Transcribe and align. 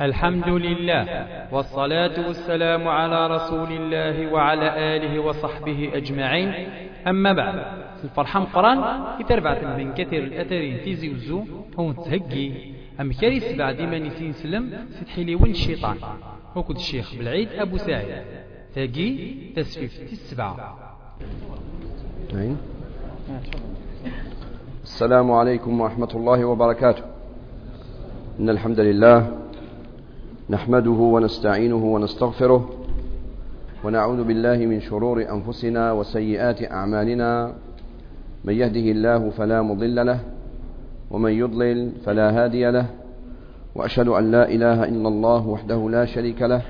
الحمد 0.00 0.48
لله 0.48 1.04
والصلاة 1.52 2.26
والسلام 2.26 2.88
على 2.88 3.26
رسول 3.26 3.72
الله 3.72 4.32
وعلى 4.32 4.96
آله 4.96 5.20
وصحبه 5.20 5.90
أجمعين. 5.94 6.68
أما 7.06 7.32
بعد 7.32 7.54
الفرحة 8.04 8.40
مقران 8.40 8.78
يتربع 9.20 9.76
من 9.76 9.94
كثير 9.94 10.24
الأثرين 10.24 10.76
في 10.84 10.94
زوزو 10.96 11.44
هو 11.78 11.92
تهجي. 11.92 12.74
أم 13.00 13.12
كريس 13.12 13.56
بعد 13.56 13.80
ما 13.80 13.98
نسين 13.98 14.32
سلم 14.32 14.86
فتحيلي 15.00 15.34
وين 15.34 15.50
الشيطان 15.50 15.96
وكد 16.56 16.76
الشيخ 16.76 17.14
بالعيد 17.14 17.48
أبو 17.52 17.76
سعيد. 17.76 18.22
تاجي 18.74 19.36
تسفيف 19.56 20.12
السبعة 20.12 20.76
السلام 24.82 25.32
عليكم 25.32 25.80
ورحمة 25.80 26.12
الله 26.14 26.44
وبركاته. 26.44 27.02
إن 28.40 28.50
الحمد 28.50 28.80
لله 28.80 29.45
نحمده 30.50 30.90
ونستعينه 30.90 31.84
ونستغفره 31.94 32.70
ونعوذ 33.84 34.24
بالله 34.24 34.56
من 34.56 34.80
شرور 34.80 35.26
أنفسنا 35.30 35.92
وسيئات 35.92 36.70
أعمالنا. 36.72 37.52
من 38.44 38.54
يهده 38.54 38.86
الله 38.94 39.30
فلا 39.30 39.62
مضل 39.62 40.06
له 40.06 40.20
ومن 41.10 41.32
يضلل 41.32 41.92
فلا 42.04 42.26
هادي 42.30 42.70
له. 42.70 42.86
وأشهد 43.74 44.08
أن 44.08 44.30
لا 44.30 44.48
إله 44.48 44.84
إلا 44.84 45.08
الله 45.08 45.48
وحده 45.48 45.90
لا 45.90 46.04
شريك 46.04 46.42
له 46.42 46.62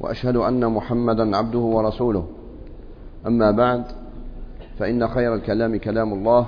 وأشهد 0.00 0.36
أن 0.36 0.72
محمدا 0.72 1.36
عبده 1.36 1.58
ورسوله. 1.58 2.26
أما 3.26 3.50
بعد 3.50 3.84
فإن 4.78 5.08
خير 5.08 5.34
الكلام 5.34 5.76
كلام 5.76 6.12
الله 6.12 6.46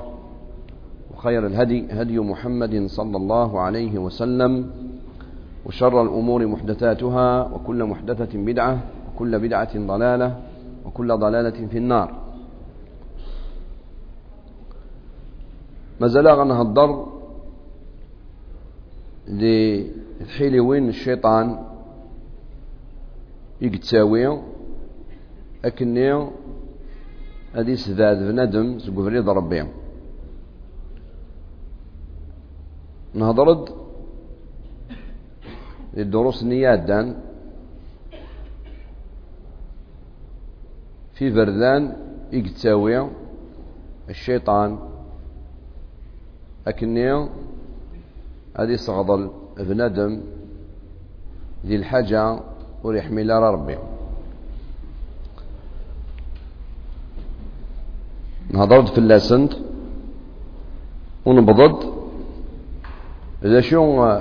وخير 1.14 1.46
الهدي 1.46 1.86
هدي 1.90 2.18
محمد 2.18 2.86
صلى 2.86 3.16
الله 3.16 3.60
عليه 3.60 3.98
وسلم. 3.98 4.70
وشر 5.66 6.02
الأمور 6.02 6.46
محدثاتها 6.46 7.52
وكل 7.52 7.84
محدثة 7.84 8.38
بدعة 8.38 8.80
وكل 9.08 9.38
بدعة 9.38 9.86
ضلالة 9.86 10.40
وكل 10.84 11.16
ضلالة 11.16 11.66
في 11.66 11.78
النار. 11.78 12.08
ما 16.00 16.06
زال 16.06 16.28
غنهضر 16.28 17.06
لتحيل 19.28 20.60
وين 20.60 20.88
الشيطان 20.88 21.58
يقتساوي 23.60 24.40
أكني 25.64 26.30
هذه 27.54 27.74
سذاد 27.74 28.18
بندم 28.18 28.78
سقفريض 28.78 29.28
ربي. 29.28 29.64
نهضرد 33.14 33.79
الدروس 35.96 36.44
نيادا 36.44 37.16
في 41.14 41.30
بردان 41.30 41.96
يقتاوي 42.32 43.10
الشيطان. 44.08 44.78
أكني 46.66 47.28
هذه 48.58 48.76
صغضل 48.76 49.30
بندم 49.58 50.20
ذي 51.66 51.76
الحاجة 51.76 52.40
وريحمل 52.84 53.30
ربي. 53.30 53.78
نهضرت 58.50 58.88
في 58.88 58.98
اللاسنت 58.98 59.52
ونبضد 61.26 61.92
إذا 63.44 63.60
شو 63.60 64.12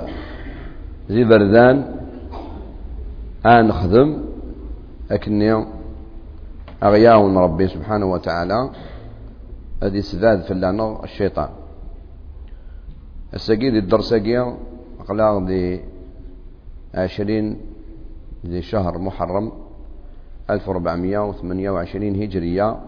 ذي 1.12 1.24
بردان 1.24 1.96
آن 3.46 3.68
نخدم 3.68 4.24
أكني 5.12 5.66
أغياون 6.84 7.38
ربي 7.38 7.68
سبحانه 7.68 8.06
وتعالى 8.06 8.70
هذه 9.84 10.00
سداد 10.00 10.52
اللعنة 10.52 11.04
الشيطان. 11.04 11.50
السقيد 13.34 13.76
الدرسقية 13.76 14.58
أقلاق 15.00 15.38
دي 15.44 15.82
عشرين 16.94 17.58
ذي 18.46 18.62
شهر 18.62 18.98
محرم 18.98 19.52
ألف 20.50 20.70
وربعمية 20.70 21.30
وثمانية 21.30 21.70
وعشرين 21.70 22.24
هجرية 22.24 22.80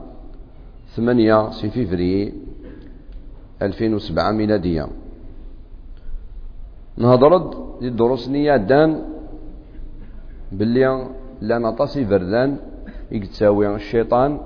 ثمانية 0.96 1.52
سفيفري 1.52 2.34
ألفين 3.62 3.94
وسبعة 3.94 4.32
ميلادية. 4.32 4.88
نهضرد 6.98 7.71
دي 7.82 7.88
الدروس 7.88 8.30
نيادان 8.30 8.92
باللي 10.52 11.08
لا 11.42 11.58
نطاسي 11.58 12.06
فردان 12.06 12.58
يتساوي 13.12 13.76
الشيطان 13.76 14.40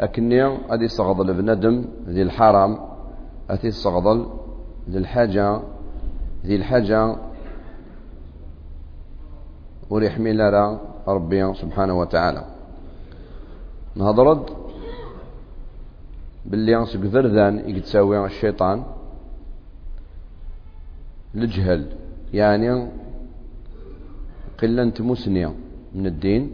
أكني 0.00 0.42
غادي 0.68 0.84
يستغضل 0.84 1.34
بندم 1.34 1.84
ذي 2.08 2.22
الحرام 2.22 2.72
أتي 3.50 3.66
يستغضل 3.66 4.18
ذي 4.90 4.98
الحاجة 4.98 5.60
ذي 6.46 6.56
الحاجة. 6.56 7.16
وريحمي 9.90 10.32
لرا 10.32 10.80
ربي 11.08 11.54
سبحانه 11.54 11.94
وتعالى. 12.00 12.44
نهضرد 13.96 14.42
باللي 16.46 16.86
سك 16.86 17.06
فردان 17.06 17.54
يتساوي 17.68 18.26
الشيطان. 18.26 18.82
الجهل 21.34 22.01
يعني 22.34 22.88
قلة 24.62 24.92
مسنية 25.00 25.54
من 25.94 26.06
الدين 26.06 26.50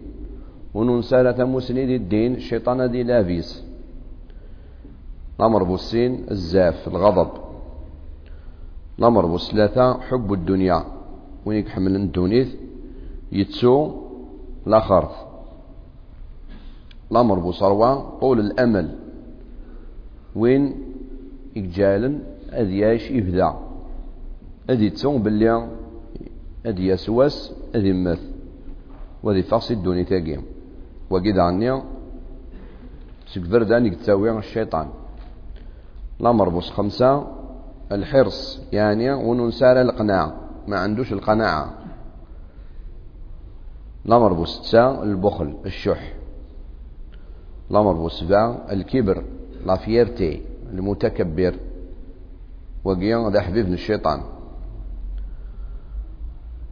وننسالة 0.75 1.45
مسني 1.45 1.87
دي 1.87 1.97
الدين 1.97 2.35
الشيطان 2.35 2.91
دي 2.91 3.03
لافيس 3.03 3.65
الأمر 5.39 5.63
بالسين 5.63 6.27
الزاف 6.31 6.89
الغضب. 6.89 7.31
الأمر 8.99 9.27
بالثلاثة 9.27 10.01
حب 10.01 10.33
الدنيا. 10.33 10.85
وين 11.47 11.67
يحمل 11.67 11.97
الدونيث؟ 11.97 12.49
يتسو 13.33 13.91
خرث 14.79 15.11
الأمر 17.11 17.39
بصروة 17.39 18.19
قول 18.21 18.41
الأمل. 18.41 18.99
وين 20.37 20.75
يجالن؟ 21.57 22.21
أذياش 22.53 23.11
أذي 24.71 24.91
تسون 24.91 25.23
باللي 25.23 25.69
أذي 26.67 26.87
يسواس 26.87 27.55
أذي 27.75 27.93
مث 27.93 28.21
وذي 29.23 29.45
الدوني 29.71 30.05
تاقيم 30.05 30.43
وقيد 31.11 31.39
عني 31.39 31.83
سكفر 33.27 33.63
داني 33.63 33.91
تساوي 33.91 34.39
الشيطان. 34.39 34.89
الأمر 36.21 36.49
بص 36.49 36.71
خمسة. 36.71 37.27
الحرص 37.93 38.61
يعني 38.73 39.13
وننسال 39.13 39.77
القناعة. 39.77 40.35
ما 40.69 40.79
عندوش 40.79 41.13
القناعة. 41.13 41.75
الأمر 44.07 44.33
بص 44.33 44.61
تسا 44.61 45.03
البخل 45.03 45.57
الشح. 45.67 46.15
الأمر 47.71 47.93
بص 47.93 48.21
سبعة 48.21 48.67
الكبر 48.73 49.25
لا 49.67 49.77
فيرتي 49.77 50.43
المتكبر. 50.73 51.55
وقيا 52.85 53.17
هذا 53.17 53.41
حبيب 53.41 53.73
الشيطان. 53.73 54.21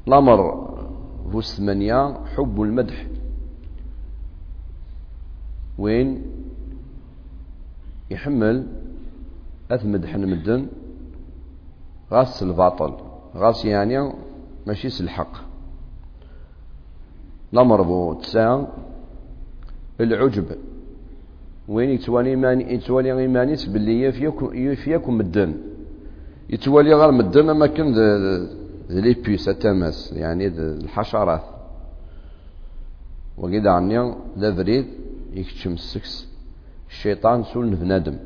الأمر 0.09 0.69
فوس 1.33 1.56
ثمانية 1.56 2.15
حب 2.37 2.62
المدح. 2.62 3.06
وين؟ 5.78 6.22
يحمل 8.11 8.66
أثمدح 9.71 10.15
المدن. 10.15 10.66
غاس 12.13 12.42
الباطل. 12.42 12.92
غاس 13.36 13.65
يعني 13.65 14.13
ماشي 14.66 15.03
الحق. 15.03 15.33
الأمر 17.53 17.83
بو 17.83 18.15
تسعة 18.15 18.69
العجب. 20.01 20.45
وين 21.69 21.91
يتوالي 21.91 22.30
إيماني 22.30 22.75
يتوالي 22.75 23.19
إيمانيس 23.19 23.65
باللي 23.65 24.03
يفيكم 24.03 24.54
يفيكم 24.54 25.19
مدن. 25.19 25.54
يتوالي 26.51 26.95
غير 26.95 27.10
مدن 27.10 27.51
أما 27.51 27.66
كان 27.66 27.95
ذي 28.91 29.15
بيس 29.15 29.48
التماس 29.48 30.12
يعني 30.12 30.47
الحشرات. 30.47 31.42
وقيد 33.38 33.66
عني 33.66 34.15
ذا 34.38 34.50
بريد 34.50 34.86
يكتشم 35.33 35.72
السكس. 35.72 36.28
الشيطان 36.88 37.44
سول 37.44 37.74
بنادم 37.74 38.16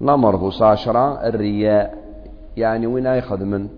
الأمر 0.00 0.36
بوص 0.36 0.62
عشرة 0.62 1.26
الرياء. 1.28 2.02
يعني 2.56 2.86
وين 2.86 3.06
يخدم؟ 3.06 3.68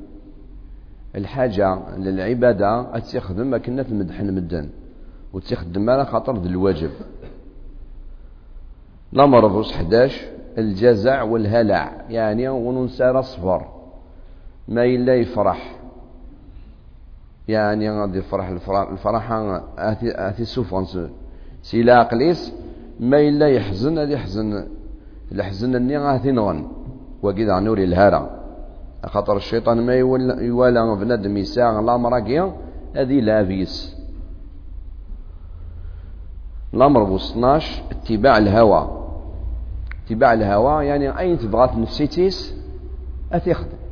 الحاجة 1.16 1.96
للعبادة 1.96 2.96
أتخدم 2.96 3.56
كنا 3.56 3.82
تمدح 3.82 4.20
المدن 4.20 4.68
وتخدم 5.32 5.90
على 5.90 6.06
خاطر 6.06 6.38
ذي 6.38 6.48
الواجب. 6.48 6.90
الأمر 9.12 9.46
بوص 9.46 9.72
11 9.72 10.20
الجزع 10.58 11.22
والهلع. 11.22 12.04
يعني 12.10 12.48
وننسى 12.48 13.10
الصبر 13.10 13.73
ما 14.68 14.84
إلا 14.84 15.14
يفرح. 15.14 15.76
يعني 17.48 17.90
غادي 17.90 18.18
يفرح 18.18 18.48
الفرحة 18.92 19.62
آتي 19.78 20.42
السوفونس 20.42 20.98
سي 21.62 21.82
لا 21.82 22.02
قليس 22.02 22.52
ما 23.00 23.20
إلا 23.20 23.48
يحزن 23.48 23.98
هذا 23.98 24.12
يحزن. 24.12 24.66
الحزن 25.32 25.74
اني 25.74 25.98
غادي 25.98 26.30
نغن. 26.30 26.66
وكذا 27.22 27.52
عنوري 27.52 27.84
الهرى 27.84 28.30
خاطر 29.04 29.36
الشيطان 29.36 29.86
ما 29.86 29.94
يوالى 29.94 30.96
بنادم 30.96 31.36
يساع 31.36 31.80
لا 31.80 31.96
مراكيا 31.96 32.56
هذه 32.96 33.20
لافيس 33.20 33.96
الأمر 36.74 37.04
بو 37.04 37.16
12 37.16 37.82
اتباع 37.90 38.38
الهوى. 38.38 39.08
اتباع 40.06 40.32
الهوى 40.32 40.86
يعني 40.86 41.18
أين 41.18 41.38
تبغى 41.38 41.80
نفسيتيس 41.80 42.54
أتيخدم 43.32 43.83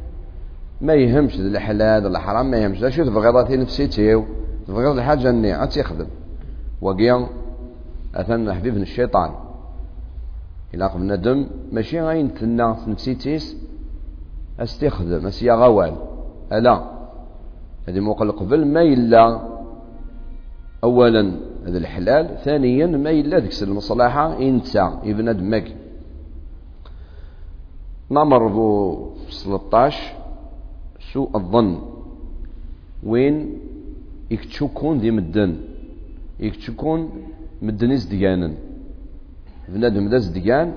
ما 0.82 0.94
يهمش 0.94 1.40
الحلال 1.40 2.06
ولا 2.06 2.18
الحرام 2.18 2.50
ما 2.50 2.56
يهمش. 2.56 2.94
شو 2.94 3.04
تبغي 3.04 3.32
ذاتي 3.32 3.56
نفسيتي 3.56 4.22
تبغي 4.66 4.92
الحاجة 4.92 5.30
اني 5.30 5.64
أتيخدم 5.64 6.06
وقيا 6.80 7.26
أثنى 8.14 8.54
حبيب 8.54 8.76
الشيطان. 8.76 9.30
إلا 10.74 10.86
قبل 10.86 11.02
ندم 11.02 11.46
ماشي 11.72 12.00
غاين 12.00 12.34
تنا 12.34 12.76
نفسيتيس 12.86 13.56
استخدم 14.60 15.26
اسيا 15.26 15.54
غوال. 15.54 15.96
ألا. 16.52 16.84
هذه 17.88 18.00
موقع 18.00 18.30
قبل 18.30 18.66
ما 18.66 18.82
إلا 18.82 19.40
أولا 20.84 21.32
هذا 21.66 21.78
الحلال. 21.78 22.38
ثانيا 22.44 22.86
ما 22.86 23.10
إلا 23.10 23.38
ذكس 23.38 23.62
المصلحة 23.62 24.38
إنسا 24.38 25.00
ابن 25.04 25.36
دمك. 25.36 25.76
نمر 28.10 28.46
بو 28.46 29.08
13 29.30 30.21
سوء 31.12 31.36
الظن؟ 31.36 31.78
وين؟ 33.02 33.58
يكتشكون 34.30 35.00
دي 35.00 35.10
مدن. 35.10 35.56
يكتشكون 36.40 37.10
مدن 37.62 37.90
ازدقانا 37.90 38.54
بنادم 39.68 40.08
ذا 40.08 40.16
ازدقان 40.16 40.68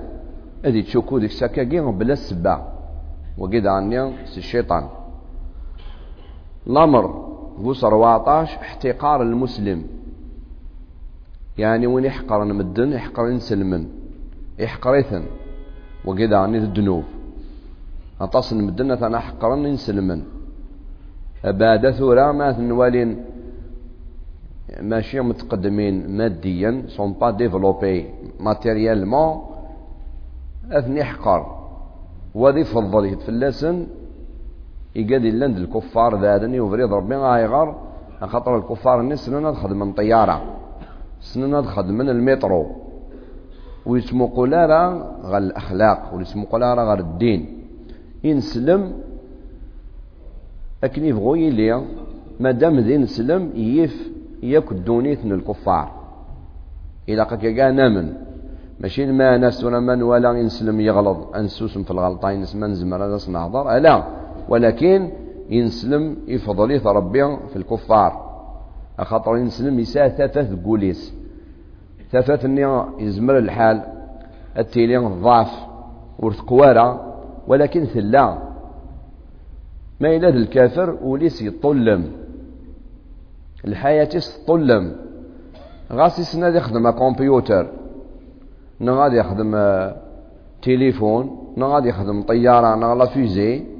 هذه 0.64 0.80
تشوكو 0.80 1.18
ديك 1.18 1.30
ساكاكي 1.30 1.80
بلا 1.80 2.12
السبع 2.12 2.56
وقيد 3.38 3.66
عني 3.66 4.26
سي 4.26 4.38
الشيطان. 4.38 4.84
الأمر 6.66 7.04
هو 7.60 7.72
14 7.72 8.60
احتقار 8.60 9.22
المسلم. 9.22 9.82
يعني 11.58 11.86
وين 11.86 12.04
يحقر 12.04 12.44
مدن 12.44 12.92
يحقر 12.92 13.30
نسلمن 13.30 13.86
يحقر 14.58 14.98
إثن. 14.98 15.24
وقيد 16.04 16.32
عني 16.32 16.58
الذنوب. 16.58 17.04
أتصل 18.20 18.64
مدن 18.64 18.90
أنا 18.90 19.18
حقر 19.18 19.56
نسلمن 19.56 20.22
أباد 21.44 21.90
ثورة 21.90 22.32
ما 22.32 22.60
نوالين 22.60 23.24
ماشي 24.80 25.20
متقدمين 25.20 26.16
ماديا 26.16 26.82
سون 26.88 27.12
با 27.12 27.30
ديفلوبي 27.30 27.96
ماتيريالمون 28.40 29.42
أثني 30.70 31.04
حقر 31.04 31.40
وذي 32.34 32.64
فضل 32.64 33.16
فلاسن 33.16 33.86
يقاد 34.96 35.24
لاند 35.24 35.56
الكفار 35.56 36.20
ذادني 36.20 36.60
وفريض 36.60 36.92
ربي 36.92 37.16
غايغر 37.16 37.68
خاطر 38.20 38.56
الكفار 38.56 39.00
الناس 39.00 39.26
سننا 39.26 39.50
من 39.68 39.92
طيارة. 39.92 40.42
سننا 41.20 41.82
من 41.82 42.08
المترو. 42.08 42.66
ويسمو 43.86 44.26
قلارا 44.26 44.82
غير 45.24 45.38
الأخلاق 45.38 46.14
ويسمو 46.14 46.44
قلارا 46.44 46.82
غير 46.84 46.98
الدين. 46.98 47.55
ينسلم. 48.24 48.92
أكني 50.84 51.08
يبغو 51.08 51.34
يلي 51.34 51.82
مادام 52.40 52.78
ذي 52.78 52.96
نسلم 52.96 53.52
يف 53.54 54.10
ياك 54.42 54.72
الدونيت 54.72 55.24
من 55.24 55.32
الكفار. 55.32 55.92
إلا 57.08 57.24
قا 57.24 57.70
نامن 57.70 58.12
ماشي 58.80 59.06
ما 59.06 59.36
ناس 59.36 59.64
ولا 59.64 59.80
من 59.80 60.02
ولا 60.02 60.32
ينسلم 60.32 60.80
يغلط 60.80 61.36
أنسوسم 61.36 61.82
في 61.82 61.90
الغلطة 61.90 62.30
ينسمى 62.30 62.66
نزمر 62.68 63.04
هذا 63.04 63.18
نهضر 63.28 63.76
ألا. 63.76 64.04
ولكن 64.48 65.10
ينسلم 65.50 66.16
يفضل 66.28 66.86
ربي 66.86 67.36
في 67.48 67.56
الكفار. 67.56 68.26
خاطر 68.98 69.36
ينسلم 69.36 69.78
يسا 69.78 70.08
ثلاثة 70.08 70.58
قوليس. 70.64 71.14
ثلاثة 72.12 72.46
إني 72.46 72.84
يزمر 72.98 73.38
الحال. 73.38 73.82
التيلي 74.58 74.96
ضعف. 74.98 75.66
ورثقوارا 76.18 77.15
ولكن 77.46 77.84
ثلا 77.84 78.38
ما 80.00 80.16
إلى 80.16 80.28
الكافر 80.28 80.98
وليس 81.02 81.42
يطلم. 81.42 82.12
الحياة 83.64 84.04
تطلم. 84.04 84.96
غاسي 85.92 86.22
سنة 86.22 86.48
يخدم 86.48 86.90
كمبيوتر. 86.90 87.70
نغاد 88.80 89.12
يخدم 89.12 89.54
آه، 89.54 89.96
تليفون 90.62 91.54
نغاد 91.56 91.86
يخدم 91.86 92.22
طيارة. 92.22 92.74
نغلا 92.74 93.06
فيزي. 93.06 93.76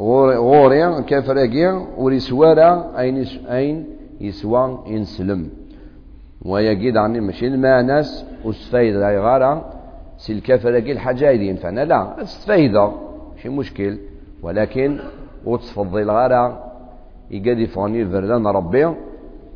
غوري 0.00 1.02
كافراكي 1.02 1.66
وريسوارا 1.98 2.98
أين 2.98 3.26
أين 3.50 3.86
يسوى 4.20 4.78
ينسلم 4.86 5.50
ويجد 6.44 6.96
عني 6.96 7.20
ماشي 7.20 7.46
المانس 7.46 8.26
وستفايدة 8.44 9.20
غارة 9.20 9.81
سي 10.22 10.32
الكافراكي 10.32 10.92
الحاجة 10.92 11.30
اللي 11.30 11.46
ينفعنا؟ 11.48 11.84
لا 11.84 12.22
استفايدة 12.22 12.92
ماشي 13.32 13.48
مشكل. 13.48 13.98
ولكن 14.42 14.98
وتفضل 15.44 16.10
غارة 16.10 16.72
يقاد 17.30 17.58
يفغني 17.58 18.02
الفردان 18.02 18.46
ربي 18.46 18.94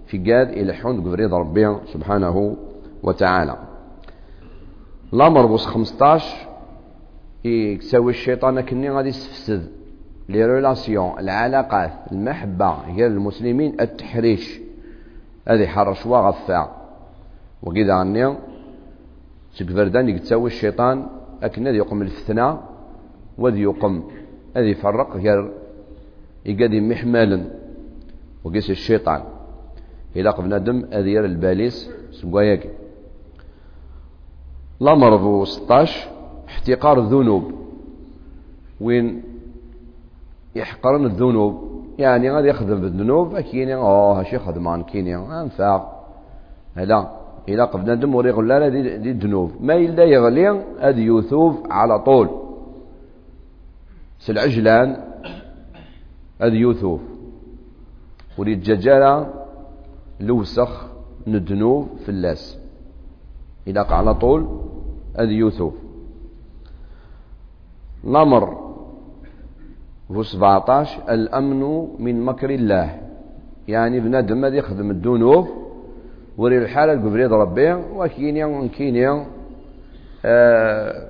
في 0.06 0.18
قاد 0.18 0.48
إلى 0.48 0.72
حون 0.72 1.00
قبريد 1.00 1.34
ربي 1.34 1.76
سبحانه 1.92 2.56
وتعالى. 3.02 3.56
الأمر 5.12 5.46
بوس 5.46 5.66
15 5.66 6.48
يسوي 7.44 8.12
الشيطان 8.12 8.60
كني 8.60 8.90
غادي 8.90 9.08
يستفسد. 9.08 9.68
لي 10.28 10.46
ريلاسيون 10.46 11.18
العلاقات 11.18 11.92
المحبة 12.12 12.94
غير 12.96 13.06
المسلمين 13.06 13.80
التحريش. 13.80 14.60
هذه 15.48 15.66
حرش 15.66 16.06
وغفا 16.06 16.70
وكذا 17.62 17.92
عني 17.94 18.34
سكفردان 19.56 20.08
يتسوي 20.08 20.46
الشيطان 20.46 21.06
أكن 21.42 21.66
هذي 21.66 21.76
يقوم 21.76 22.02
الفتنة 22.02 22.60
وذي 23.38 23.62
يقوم 23.62 24.10
هذي 24.56 24.70
يفرق 24.70 25.16
غير 25.16 25.52
يقدم 26.46 26.88
محمالا 26.88 27.44
وقيس 28.44 28.70
الشيطان. 28.70 29.22
إلى 30.16 30.34
بنادم 30.38 30.84
أذير 30.92 31.24
الباليس 31.24 31.90
سواياك 32.10 32.70
الأمر 34.82 35.16
بو 35.16 35.44
16 35.44 36.08
احتقار 36.48 37.00
الذنوب. 37.00 37.52
وين 38.80 39.22
يحقرن 40.54 41.04
الذنوب؟ 41.04 41.66
يعني 41.98 42.30
غادي 42.30 42.48
يخدم 42.48 42.80
بالذنوب 42.80 43.34
أكيني 43.34 43.74
أوه 43.74 44.20
هاشي 44.20 44.38
خدمان 44.38 44.82
كيني 44.82 45.16
أنفع 45.16 45.92
هلا. 46.76 47.25
إلى 47.48 47.70
بنادم 47.74 48.14
وري 48.14 48.30
غلا 48.30 48.68
دي, 48.68 48.98
دي 48.98 49.10
الذنوب 49.10 49.50
ما 49.60 49.74
إلا 49.74 50.04
يغلي 50.04 50.48
هذا 50.80 51.00
يثوب 51.00 51.66
على 51.70 51.98
طول. 51.98 52.28
سالعجلان 54.18 54.96
هذا 56.40 56.54
يثوب. 56.54 57.00
وريد 58.38 58.60
ججالة 58.60 59.34
لوسخ 60.20 60.86
ندنوب 61.26 61.88
في 62.04 62.08
اللاس 62.08 62.58
إذا 63.66 63.80
على 63.80 64.14
طول 64.14 64.46
هذا 65.18 65.30
يوثوف 65.30 65.74
الأمر 68.04 68.66
في 70.08 70.22
17 70.22 71.02
الأمن 71.10 71.62
من 71.98 72.20
مكر 72.24 72.50
الله. 72.50 73.00
يعني 73.68 74.00
بنادم 74.00 74.44
هذا 74.44 74.56
يخدم 74.56 74.90
الذنوب. 74.90 75.65
وري 76.38 76.58
الحالة 76.58 76.92
القبرية 76.92 77.26
ربي 77.26 77.72
وكينيا 77.72 78.68
كينيا 78.76 79.26
آه 80.24 81.08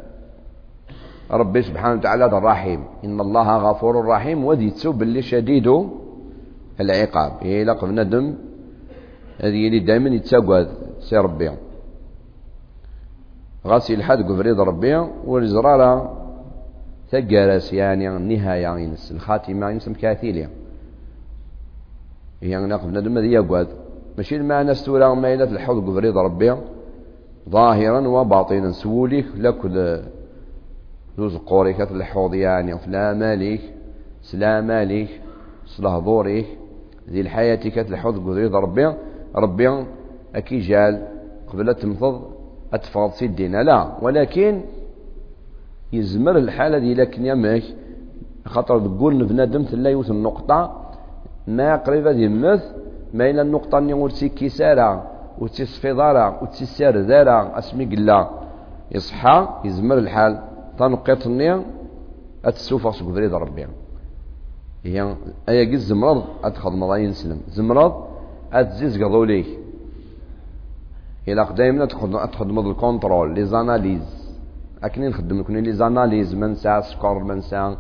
ربي 1.30 1.62
سبحانه 1.62 1.95
وتعالى 1.95 2.25
الرحيم. 2.25 2.85
إن 3.04 3.21
الله 3.21 3.56
غفور 3.56 4.06
رحيم 4.06 4.45
وذي 4.45 4.71
تسوب 4.71 5.02
اللي 5.02 5.23
شديده 5.23 5.88
العقاب. 6.80 7.33
إلى 7.42 7.73
قف 7.73 7.85
ندم 7.90 8.35
هذه 9.40 9.66
اللي 9.66 9.80
دائما 9.80 10.11
يتساقوا 10.11 10.64
سي 11.00 11.16
ربي. 11.16 11.50
غاسي 13.66 13.95
الحد 13.95 14.23
قفريض 14.23 14.61
ربي 14.61 14.97
والزرارة 15.26 16.23
تقرس 17.11 17.73
يعني 17.73 18.16
النهاية 18.16 18.78
ينس 18.78 19.12
الخاتمة 19.12 19.71
ينس 19.71 19.88
مكاثيلية. 19.88 20.50
يعني 22.42 22.66
نقف 22.66 22.85
ندم 22.87 23.18
هذه 23.18 23.26
يقعد 23.26 23.68
ماشي 24.16 24.37
المعنى 24.37 24.70
استولا 24.70 25.14
ما 25.14 25.35
إلى 25.35 25.44
الحوض 25.44 25.90
قفريض 25.90 26.18
ربي 26.18 26.56
ظاهرا 27.49 28.08
وباطنا 28.08 28.70
سوليك 28.70 29.26
لكل 29.37 30.00
ذوز 31.18 31.37
قوريك 31.37 31.80
الحوض 31.80 32.35
يعني 32.35 32.78
فلا 32.78 33.14
مالك 33.14 33.61
سلا 34.23 34.61
مالك 34.61 35.20
سلا 35.66 35.99
ظوريك 35.99 36.46
ذي 37.11 37.20
الحياة 37.20 37.54
كتلحظ 37.54 38.18
قدريد 38.18 38.54
ربي 38.54 38.94
ربي 39.37 39.85
أكي 40.35 40.58
جال 40.58 41.08
قبل 41.49 41.75
تمثض 41.75 42.23
أتفرض 42.73 43.11
سيدنا. 43.11 43.62
لا 43.62 43.92
ولكن 44.02 44.61
يزمر 45.92 46.37
الحالة 46.38 46.78
دي 46.78 46.94
لكن 46.94 47.26
يمك 47.26 47.62
خاطر 48.46 48.78
تقول 48.80 49.18
نبنادم 49.18 49.64
لا 49.73 49.90
يوث 49.90 50.11
النقطة 50.11 50.82
ما 51.46 51.76
قريبة 51.76 52.12
دي 52.12 52.26
المث 52.26 52.64
ما 53.16 53.30
إلى 53.30 53.42
النقطة 53.42 53.78
اللي 53.78 53.92
ورسي 53.92 54.28
كيسارة 54.28 54.90
وتسفي 55.38 55.92
دارا 56.00 56.26
وتسير 56.42 56.94
دارا 57.11 57.58
أسمي 57.58 57.85
قلا. 57.92 58.20
يصحى 58.94 59.37
يزمر 59.64 59.99
الحال. 59.99 60.32
تنقيط 60.78 61.26
النية 61.26 61.56
أتسوفا 62.44 62.90
سوق 62.90 63.08
فريد 63.14 63.35
ربي. 63.35 63.66
هي 64.85 65.16
أيا 65.49 65.73
قز 65.73 65.82
زمرض 65.90 66.25
أدخل 66.44 66.73
مضاين 66.73 67.12
سلم 67.12 67.40
زمرض 67.49 67.92
أتزيز 68.52 69.02
قضوليه 69.02 69.44
إلا 71.28 71.42
قدايمنا 71.44 71.85
تخدم 72.32 72.58
الكونترول 72.70 73.35
لي 73.35 73.44
زاناليز 73.44 74.08
أكني 74.82 75.08
نخدم 75.08 75.40
لكم 75.40 75.56
لي 75.56 75.73
زاناليز 75.73 76.35
من 76.35 76.54
ساعة 76.54 76.80
سكر 76.80 77.18
من 77.18 77.40
ساعة 77.40 77.76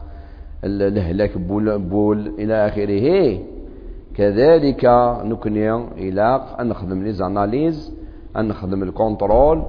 الهلاك 0.64 1.38
بول 1.38 1.78
بول 1.78 2.18
إلى 2.38 2.54
آخره. 2.68 3.06
كذلك 4.16 4.84
نكني 5.30 5.74
إلى 6.04 6.56
أن 6.60 6.68
نخدم 6.68 7.02
لي 7.02 7.12
زاناليز 7.12 7.94
أن 8.36 8.48
نخدم 8.48 8.82
الكونترول 8.82 9.62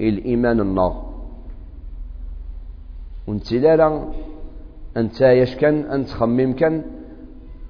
الإيمان 0.00 0.60
النار. 0.60 0.94
ونتلالا 3.26 3.88
أنت 4.96 5.20
ياش 5.20 5.56
كان؟ 5.56 5.76
أنت 5.96 6.08
خمم 6.08 6.52
كان؟ 6.52 6.82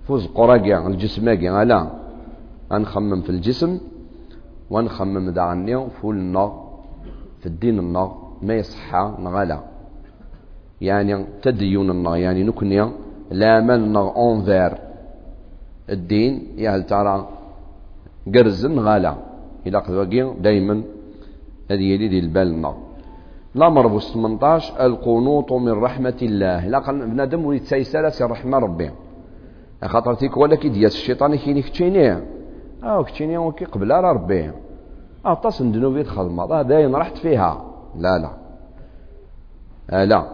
فوز 0.04 0.26
قراقيا 0.26 0.86
الجسم 0.86 1.28
لا 1.28 1.80
أنخمم 2.72 3.20
في 3.20 3.30
الجسم 3.30 3.80
ونخمم 4.70 5.30
دعني 5.30 5.90
فول 5.90 6.16
النار 6.16 6.50
في 7.40 7.46
الدين 7.46 7.78
النار. 7.78 8.10
ما 8.42 8.54
يصحى 8.54 9.14
نغلا. 9.18 9.58
يعني 10.80 11.24
تدين 11.42 11.90
النار. 11.90 12.16
يعني 12.16 12.42
نكنيا 12.44 12.92
لا 13.30 13.60
من 13.60 13.70
النار 13.70 14.06
أنفير 14.16 14.91
الدين 15.92 16.32
يا 16.58 16.70
هل 16.76 16.82
ترى 16.86 17.28
قرز 18.34 18.66
نغلا 18.66 19.14
إلى 19.66 19.78
قد 19.78 20.42
دايما 20.42 20.82
هذه 21.70 21.82
يلي 21.92 22.08
دي 22.08 22.18
البال 22.18 22.48
النار 22.48 22.76
الأمر 23.56 23.86
بو 23.86 23.98
18 23.98 24.86
القنوط 24.86 25.52
من 25.52 25.72
رحمة 25.72 26.20
الله. 26.22 26.68
لا 26.68 26.78
بنادم 26.92 27.46
وليد 27.46 27.64
سيسالة 27.64 28.08
سي 28.08 28.24
رحمة 28.24 28.58
ربي. 28.58 28.90
خاطر 29.84 30.14
تيك 30.14 30.36
ولا 30.36 30.56
كي 30.56 30.68
دياس 30.68 30.94
الشيطان 30.94 31.34
كيني 31.34 31.62
كتشينيه 31.62 32.24
آه 32.82 33.02
كتشينيه 33.02 33.38
وكي 33.38 33.64
قبل 33.64 33.90
راه 33.90 34.12
ربي. 34.12 34.50
اطاس 35.24 35.62
ندنوبي 35.62 36.02
تخدم 36.02 36.40
هذا 36.40 36.62
باين 36.62 36.94
رحت 36.94 37.18
فيها. 37.18 37.64
لا 37.96 38.18
لا. 38.18 38.30
آه 39.90 40.04
لا. 40.04 40.26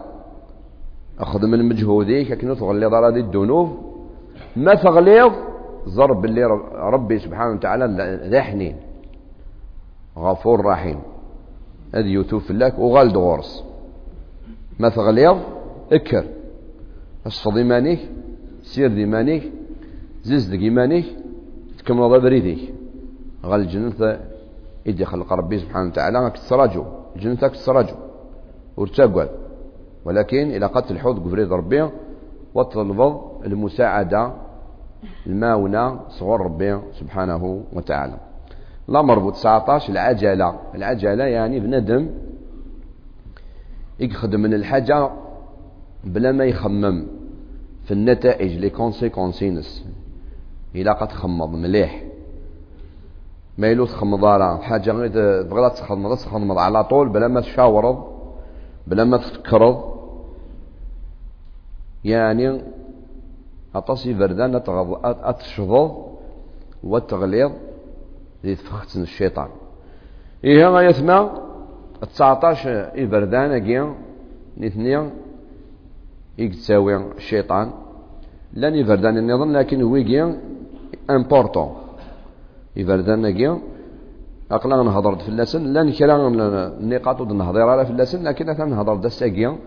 أخذ 1.19 1.47
من 1.47 1.69
مجهودك 1.69 2.33
كنو 2.39 2.53
تغلي 2.53 2.85
ضرر 2.85 3.07
الذنوب. 3.07 3.69
ما 4.55 4.73
تغليظ 4.75 5.31
ضرب 5.89 6.25
اللي 6.25 6.43
ربي 6.73 7.19
سبحانه 7.19 7.53
وتعالى 7.53 7.85
ذا 8.29 8.41
حنين. 8.41 8.75
غفور 10.17 10.65
رحيم. 10.65 10.99
هذه 11.95 12.07
يوتوف 12.07 12.51
لك 12.51 12.79
وغالد 12.79 13.17
غورس. 13.17 13.63
ما 14.79 14.89
تغليظ 14.89 15.37
اكر. 15.91 16.25
اصفض 17.27 17.57
إيمانيك 17.57 17.99
سير 18.63 18.91
إيمانيك 18.91 19.51
زز 20.23 20.53
إيمانيك 20.53 21.05
تكمل 21.79 22.01
هذا 22.01 22.17
بريديك 22.17 22.73
غال 23.45 23.61
الجنة 23.61 24.19
إدي 24.87 25.05
خلق 25.05 25.33
ربي 25.33 25.59
سبحانه 25.59 25.87
وتعالى 25.87 26.29
كتسراجو 26.29 26.83
الجنة 27.15 27.35
كتسراجو 27.35 27.95
ورتاقل 28.77 29.29
ولكن 30.05 30.51
إلى 30.51 30.65
قتل 30.65 30.95
الحوض 30.95 31.27
قفريد 31.27 31.51
ربي 31.53 31.89
وطلب 32.53 33.21
المساعدة 33.45 34.33
الماونة 35.27 35.99
صغر 36.09 36.41
ربي 36.41 36.79
سبحانه 36.93 37.63
وتعالى. 37.73 38.17
الأمر 38.89 39.19
بو 39.19 39.29
19 39.29 39.89
العجلة. 39.93 40.59
العجلة 40.75 41.23
يعني 41.23 41.59
بندم 41.59 42.09
يخدم 43.99 44.39
من 44.39 44.53
الحاجة 44.53 45.09
بلا 46.03 46.31
ما 46.31 46.45
يخمم 46.45 47.07
في 47.83 47.91
النتائج 47.93 48.57
لي 48.57 48.69
كونسيكونسينس. 48.69 49.85
إلا 50.75 50.93
قد 50.93 51.11
خمض 51.11 51.49
مليح. 51.49 52.03
ما 53.57 53.67
يلو 53.67 53.85
تخمض 53.85 54.25
راه. 54.25 54.57
حاجة 54.57 54.91
غير 54.91 55.07
تبغى 55.43 55.69
تخمض 55.69 56.17
تخمض 56.17 56.57
على 56.57 56.83
طول 56.83 57.09
بلا 57.09 57.27
ما 57.27 57.41
تشاورض 57.41 58.19
بلا 58.87 59.03
ما 59.03 59.17
تفكرض 59.17 59.99
يعني 62.03 62.61
أطاسي 63.75 64.13
بردان 64.13 64.61
أتشضض 65.03 66.05
وتغليظ 66.83 67.51
ذي 68.45 68.55
تفختن 68.55 69.01
الشيطان. 69.01 69.47
إيه 70.43 70.67
غاية 70.67 70.91
ثما 70.91 71.41
19 72.01 72.91
إبردان 72.95 73.51
أجيان 73.51 73.95
نثنيا 74.57 75.11
يتساوي 76.37 76.95
الشيطان. 76.95 77.71
لن 78.53 78.75
يفردان 78.75 79.17
النظام 79.17 79.57
لكن 79.57 79.83
ويجيان 79.83 80.37
امبورتون 81.09 81.75
يفردان 82.75 83.25
أجيان 83.25 83.59
أقلا 84.51 84.83
نهضر 84.83 85.15
في 85.15 85.29
اللسن 85.29 85.73
لن 85.73 85.91
كلا 85.91 86.27
النقاط 86.27 87.21
نهضر 87.21 87.69
على 87.69 87.85
في 87.85 87.91
اللسن 87.91 88.23
لكن 88.23 88.49
أثنى 88.49 88.65
نهضر 88.69 88.95
دساقيا 88.95 89.57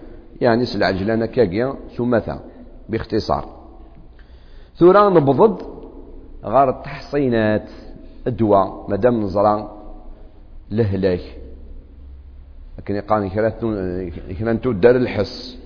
يعني 0.40 0.64
سلعجلان 0.64 1.25
كاقيا 1.25 1.75
ثمثا 1.97 2.40
باختصار. 2.88 3.62
ثورا 4.76 5.09
نبضد 5.09 5.62
غار 6.45 6.71
التحصينات 6.71 7.71
الدواء 8.26 8.87
مادام 8.88 9.23
نزرع 9.23 9.71
لهلاك 10.71 11.21
لكن 12.79 12.95
يقال 12.95 13.29
كنا 14.38 14.52
دار 14.52 14.97
الحس 14.97 15.59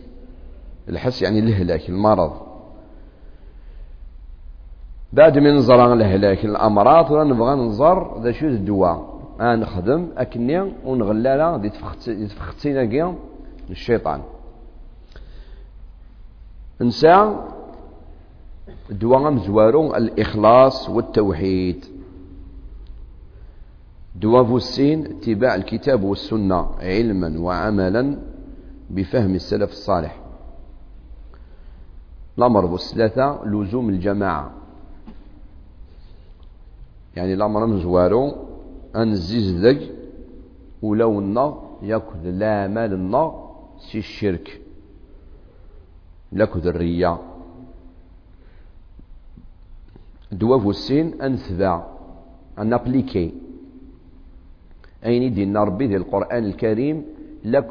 الحس 0.89 1.23
يعني 1.23 1.39
الهلاك 1.39 1.89
المرض 1.89 2.33
بعد 5.13 5.39
من 5.39 5.57
نزرع 5.57 5.93
الهلاك 5.93 6.45
الامراض 6.45 7.11
ولا 7.11 7.25
نبغى 7.25 7.55
نزر 7.55 8.21
ذا 8.23 8.33
شو 8.33 8.47
الدواء 8.47 9.17
أنا 9.41 9.57
نخدم 9.57 10.09
اكني 10.17 10.61
ونغلالا 10.85 11.57
دي 11.57 11.71
تفختينا 12.29 12.85
كيا 12.85 13.15
الشيطان 13.71 14.21
نسى 16.81 17.37
الدواء 18.90 19.30
مزوارو 19.30 19.94
الإخلاص 19.96 20.88
والتوحيد. 20.88 21.85
دواب 24.16 24.56
السين 24.56 25.06
اتباع 25.06 25.54
الكتاب 25.54 26.02
والسنة 26.02 26.70
علما 26.80 27.40
وعملا 27.40 28.18
بفهم 28.90 29.35
السلف 29.35 29.70
الصالح. 29.70 30.20
الأمر 32.38 32.75
الثلاثة 32.75 33.44
لزوم 33.44 33.88
الجماعة. 33.88 34.50
يعني 37.16 37.35
الأمر 37.35 37.66
مزوارو 37.66 38.35
أنزيز 38.96 39.64
ذج 39.64 39.82
ولو 40.82 41.18
النار 41.18 41.78
يأخذ 41.82 42.25
لا 42.25 42.68
مال 42.68 42.92
النار 42.92 43.56
سي 43.78 43.99
الشرك. 43.99 44.61
لكذ 46.32 46.66
الرياء. 46.66 47.36
دواب 50.37 50.69
السين 50.69 51.23
أنثبع 51.23 51.87
أن 52.59 52.73
أبليكي. 52.73 53.35
أين 55.07 55.35
دينا 55.35 55.64
ربي 55.64 55.87
ذي 55.87 55.97
القرآن 55.97 56.45
الكريم؟ 56.45 57.05
لك 57.45 57.69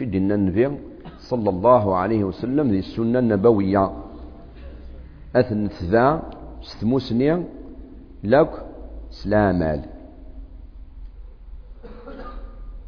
دينا 0.00 0.34
النبي 0.34 0.78
صلى 1.18 1.50
الله 1.50 1.96
عليه 1.96 2.24
وسلم 2.24 2.70
ذي 2.70 2.78
السنة 2.78 3.18
النبوية. 3.18 3.92
أثن 5.36 5.68
ثذا 5.68 6.22
ستموسني. 6.62 7.44
لك 8.24 8.52
سلامال 9.10 9.80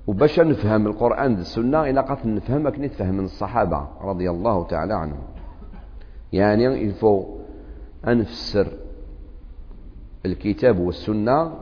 وباش 0.07 0.41
نفهم 0.41 0.87
القرآن 0.87 1.35
ذي 1.35 1.41
السنة 1.41 1.91
إلا 1.91 2.01
قد 2.01 2.27
نفهم 2.27 2.67
أكني 2.67 2.89
تفهم 2.89 3.15
من 3.15 3.25
الصحابة 3.25 3.89
رضي 4.01 4.31
الله 4.31 4.67
تعالى 4.67 4.95
عنهم. 4.95 5.25
يعني 6.33 6.65
يفو 6.65 7.25
أنفسر. 8.07 8.86
الكتاب 10.27 10.79
والسنة 10.79 11.53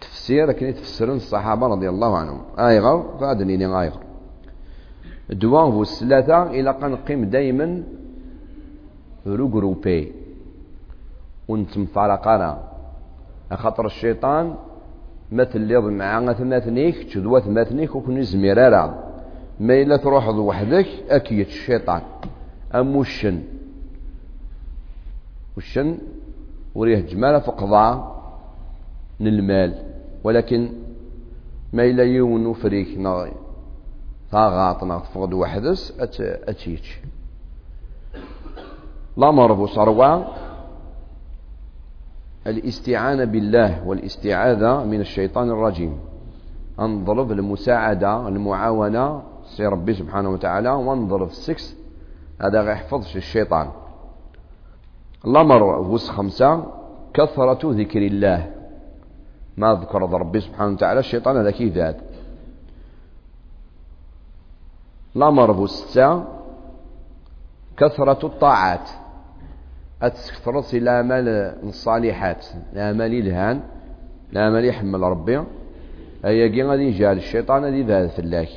تفسير 0.00 0.46
لكن 0.46 0.74
تفسرون 0.74 1.16
الصحابة 1.16 1.66
رضي 1.66 1.88
الله 1.88 2.16
عنهم. 2.16 2.40
آيغر؟ 2.58 3.18
فأدنيني 3.20 3.66
آيغر. 3.66 4.00
دوان 5.30 5.72
فو 5.72 5.82
الثلاثة 5.82 6.42
إلى 6.42 6.70
قنقيم 6.70 7.24
دايما 7.24 7.82
روغروبي 9.26 10.12
ونتمفارقانا 11.48 12.58
خاطر 13.52 13.86
الشيطان 13.86 14.54
ما 15.32 15.44
تليض 15.44 15.84
مع 15.84 16.32
ثماثنيك 16.32 17.04
تشدوا 17.04 17.40
ثماثنيك 17.40 17.94
وكون 17.94 18.22
زميرارا. 18.22 19.08
ما 19.60 19.82
إلا 19.82 19.96
تروح 19.96 20.28
وحدك 20.28 20.86
أكيد 21.08 21.46
الشيطان 21.46 22.02
أم 22.74 22.96
وشن 22.96 23.42
وشن؟ 25.56 25.98
وريه 26.78 27.00
جمال 27.00 27.40
فقضاء 27.40 28.18
المال 29.20 29.74
ولكن 30.24 30.70
ما 31.72 31.84
إلا 31.84 32.04
يون 32.04 32.46
وفريك 32.46 32.98
نغي 32.98 33.32
ثاغاط 34.30 34.84
نغفض 34.84 35.32
وحدس 35.32 36.00
أتيتش 36.48 37.00
لا 39.16 39.30
مرض 39.30 39.68
صروى 39.68 40.26
الاستعانة 42.46 43.24
بالله 43.24 43.88
والاستعاذة 43.88 44.84
من 44.84 45.00
الشيطان 45.00 45.50
الرجيم. 45.50 45.98
انضرب 46.80 47.32
المساعدة 47.32 48.28
المعاونة 48.28 49.22
سي 49.44 49.66
ربي 49.66 49.94
سبحانه 49.94 50.30
وتعالى 50.30 50.70
وانضرب 50.70 51.28
السكس. 51.28 51.76
هذا 52.40 52.62
غيحفظش 52.62 53.16
الشيطان. 53.16 53.70
الأمر 55.24 55.62
وس 55.62 56.10
خمسة 56.10 56.64
كثرة 57.14 57.58
ذكر 57.64 58.02
الله. 58.02 58.50
ما 59.56 59.74
ذكر 59.74 60.02
ربي 60.02 60.40
سبحانه 60.40 60.72
وتعالى 60.72 61.00
الشيطان 61.00 61.36
هذا 61.36 61.50
كيف 61.50 61.74
ذات. 61.74 61.96
الأمر 65.16 65.66
ستة 65.66 66.24
كثرة 67.76 68.26
الطاعات. 68.26 68.90
أتكثرت 70.02 70.74
الأعمال 70.74 71.28
الصالحات 71.62 72.46
الأعمال 72.72 73.12
الهان 73.14 73.60
الأعمال 74.32 74.64
يحمل 74.64 75.00
ربي. 75.00 75.44
أي 76.24 76.62
غادي 76.62 76.82
يجعل 76.82 77.16
الشيطان 77.16 77.64
هذه 77.64 77.84
ذات 77.86 78.10
فلاك 78.10 78.48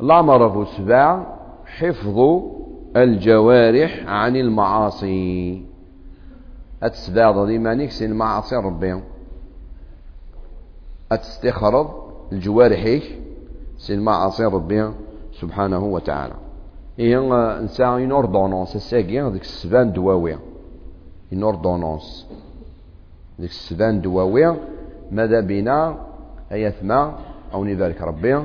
الأمر 0.00 0.64
سبع 0.64 1.26
حفظ 1.66 2.18
الجوارح 2.96 4.04
عن 4.06 4.36
المعاصي. 4.36 5.62
أتسبع 6.82 7.30
ضدي 7.30 7.58
مانيك 7.58 7.90
سين 7.90 8.10
المعاصي 8.10 8.56
ربي. 8.56 9.00
أتستخرض 11.12 11.90
الجوارحك 12.32 13.02
سين 13.78 13.98
المعاصي 13.98 14.44
ربي 14.44 14.90
سبحانه 15.32 15.84
وتعالى. 15.84 16.34
إيه 16.98 17.60
نسا 17.60 17.84
اون 17.84 18.12
أوردونونس. 18.12 18.76
الساقي 18.76 19.30
ديك 19.30 19.42
السبان 19.42 19.92
دواوي. 19.92 20.34
اون 21.32 21.42
أوردونونس. 21.42 22.26
ديك 23.38 23.50
السبان 23.50 24.00
دواوي. 24.00 24.56
ماذا 25.10 25.40
بنا 25.40 25.96
أي 26.52 26.70
ثما. 26.70 27.18
أو 27.54 27.66
ذلك 27.66 28.02
ربي. 28.02 28.42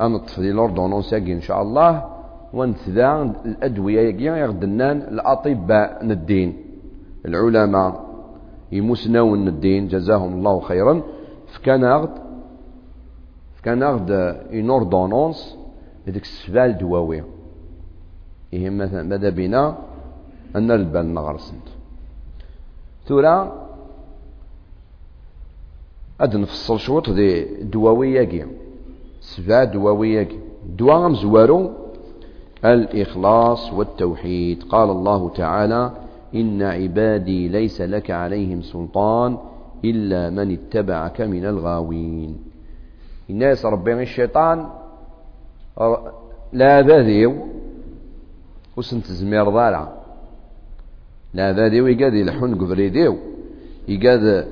أنطف 0.00 0.40
دي 0.40 0.52
لوردونونس 0.52 1.12
إن 1.12 1.40
شاء 1.40 1.62
الله. 1.62 2.17
ونتذا 2.52 3.22
الأدوية 3.44 4.14
يغدنان 4.20 4.96
الأطباء 4.96 6.04
الدين 6.04 6.56
العلماء 7.26 8.08
يمسناون 8.72 9.48
الدين 9.48 9.88
جزاهم 9.88 10.32
الله 10.32 10.60
خيرا. 10.60 11.02
فكان 11.46 11.84
أغد 11.84 12.10
فكان 13.56 13.82
أغد 13.82 14.10
اون 14.10 14.70
اوردونونس 14.70 15.56
هذيك 16.06 16.22
السبال 16.22 16.78
دواوي. 16.78 17.22
إيه 18.52 18.70
مثلا 18.70 19.02
ماذا 19.02 19.30
بنا 19.30 19.78
أن 20.56 20.66
نربى 20.66 20.98
نغرسنت. 20.98 21.68
ثورة 23.06 23.66
أد 26.20 26.36
نفصل 26.36 26.78
شوط 26.78 27.10
دي 27.10 27.44
دواوية 27.62 28.24
كي 28.24 28.44
سبع 29.20 29.64
دواوية 29.64 30.22
كي 30.22 30.38
دواء 30.76 31.08
مزوارو 31.08 31.70
الإخلاص 32.64 33.72
والتوحيد. 33.72 34.62
قال 34.62 34.90
الله 34.90 35.30
تعالى 35.30 35.92
إن 36.34 36.62
عبادي 36.62 37.48
ليس 37.48 37.80
لك 37.80 38.10
عليهم 38.10 38.62
سلطان 38.62 39.38
إلا 39.84 40.30
من 40.30 40.52
اتبعك 40.52 41.20
من 41.20 41.44
الغاوين. 41.44 42.38
الناس 43.30 43.66
ربي 43.66 44.02
الشيطان. 44.02 44.66
لا 46.52 46.82
ذاذيو 46.82 47.46
وسنت 48.76 49.06
زمير 49.06 49.48
ضالع. 49.48 49.92
لا 51.34 51.52
ذاذيو 51.52 51.86
يقاد 51.86 52.14
يلحون 52.14 52.54
قبريديو 52.54 53.16
يقاد 53.88 54.48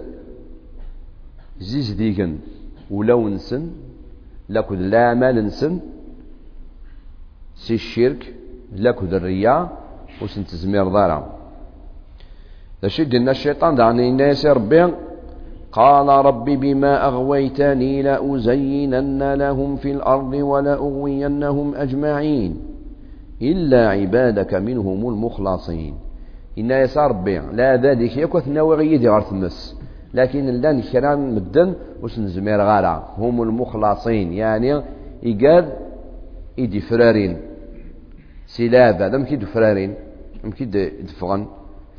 زيز 1.61 1.91
ديكن 1.91 2.37
ولو 2.91 3.29
نسن 3.29 3.71
لكذ 4.49 4.77
لا 4.77 5.15
مال 5.15 5.47
نسن 5.47 5.81
سي 7.57 7.75
الشرك 7.75 8.35
لكذ 8.73 9.15
الرياء 9.15 9.79
وسنت 10.23 10.49
زمير 10.49 10.89
ضالع 10.89 11.27
تشد 12.83 13.15
إن 13.15 13.29
الشيطان 13.29 13.75
دعني 13.75 14.09
الناس 14.09 14.47
ربي 14.47 14.93
قال 15.73 16.09
رب 16.09 16.45
بما 16.45 17.07
أغويتني 17.07 18.03
لأزينن 18.03 19.35
لهم 19.35 19.77
في 19.77 19.93
الأرض 19.93 20.33
ولأغوينهم 20.35 21.75
أجمعين 21.75 22.57
إلا 23.43 23.89
عبادك 23.89 24.55
منهم 24.55 25.09
المخلصين. 25.09 25.95
إن 26.59 26.71
يسار 26.71 27.11
ربي 27.11 27.39
لا 27.39 27.77
ذلك 27.77 28.17
يكوث 28.17 28.49
نوغي 28.49 28.97
غير 28.97 29.21
ثمس 29.21 29.77
لكن 30.15 30.47
لأن 30.47 30.81
كران 30.81 31.35
مدن 31.35 31.75
وش 32.03 32.19
نزمير 32.19 32.61
غارة. 32.61 33.09
هم 33.19 33.43
المخلصين 33.43 34.33
يعني 34.33 34.83
إيقاد 35.25 35.73
إيدي 36.59 36.81
فرارين. 36.81 37.37
سلابة 38.47 39.09
دم 39.09 39.25
كيدو 39.25 39.47
فرارين 39.47 39.95
دم 40.45 40.51
دفغن 41.03 41.47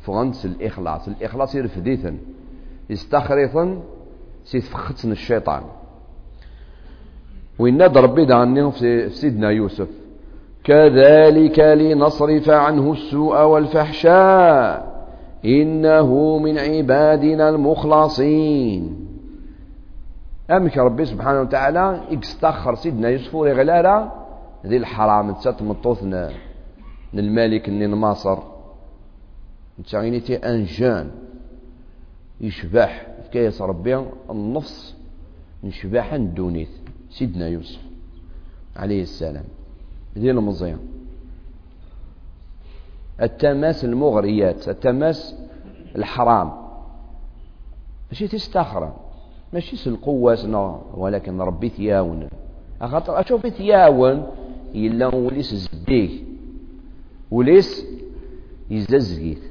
فغنس 0.02 0.44
الإخلاص 0.44 1.08
الإخلاص 1.08 1.54
يرفديثا 1.54 2.16
يستخرفا 2.90 3.80
سيتفختن 4.44 5.12
الشيطان. 5.12 5.62
وإن 7.58 7.82
ربي 7.82 8.24
دعني 8.24 8.72
في 8.72 9.10
سيدنا 9.10 9.50
يوسف 9.50 9.88
كذلك 10.64 11.58
لنصرف 11.58 12.50
عنه 12.50 12.92
السوء 12.92 13.42
والفحشاء 13.42 14.98
إنه 15.44 16.38
من 16.38 16.58
عبادنا 16.58 17.48
المخلصين. 17.48 19.08
أمك 20.50 20.78
ربي 20.78 21.04
سبحانه 21.04 21.40
وتعالى 21.40 22.00
يستخر 22.10 22.74
سيدنا 22.74 23.08
يوسف 23.08 23.34
ورغلالا 23.34 24.17
ذي 24.66 24.76
الحرام 24.76 25.32
تسات 25.32 25.62
مطوثنا 25.62 26.32
الملك 27.14 27.68
من 27.68 27.90
مصر 27.90 28.38
نتا 29.94 30.54
ان 30.54 30.64
جان 30.64 31.10
يشبح. 32.40 33.06
كيس 33.32 33.62
ربي 33.62 34.04
النص. 34.30 34.96
نشبح 35.64 36.16
دونيت 36.16 36.68
سيدنا 37.10 37.48
يوسف. 37.48 37.80
عليه 38.76 39.02
السلام. 39.02 39.44
دين 40.16 40.36
مزيان 40.36 40.78
التماس 43.22 43.84
المغريات. 43.84 44.68
التماس 44.68 45.36
الحرام. 45.96 46.52
ماشي 48.10 48.28
تستخرى. 48.28 48.96
ماشي 49.52 49.76
سلقوة 49.76 50.80
ولكن 50.94 51.40
ربي 51.40 51.68
ثياون. 51.68 52.28
أخاطر 52.82 53.20
أشوف 53.20 53.46
ثياون. 53.46 54.26
إلا 54.74 55.14
وليس 55.14 55.54
زديه 55.54 56.10
وليس 57.30 57.86
يززقيت 58.70 59.42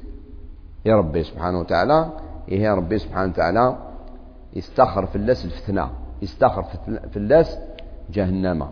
يا 0.84 0.96
ربي 0.96 1.22
سبحانه 1.22 1.60
وتعالى 1.60 2.12
إيه 2.48 2.60
يا 2.60 2.74
ربي 2.74 2.98
سبحانه 2.98 3.30
وتعالى 3.32 3.78
يستخر 4.56 5.06
في 5.06 5.16
اللاس 5.16 5.44
الفتنة 5.44 5.90
يستخر 6.22 6.62
في 7.10 7.16
اللاس 7.16 7.58
جهنم 8.12 8.66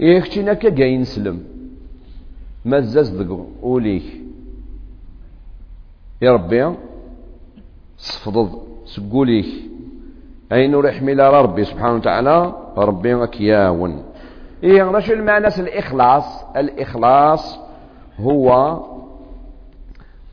إيه 0.00 0.20
كتينا 0.20 0.54
كاين 0.54 1.04
سلم 1.04 1.44
مزاز 2.64 3.08
دق 3.08 3.46
أوليك 3.62 4.20
يا 6.22 6.32
ربي 6.32 6.74
صفضض 7.98 8.62
سقوليك 8.86 9.46
أين 10.52 10.74
رحمل 10.74 11.20
ربي 11.20 11.64
سبحانه 11.64 11.94
وتعالى 11.94 12.54
ربي 12.76 13.26
كياون 13.26 14.02
إيه 14.64 14.82
رشو 14.82 15.12
المعنى 15.12 15.46
الإخلاص؟ 15.46 16.44
الإخلاص 16.56 17.58
هو 18.20 18.78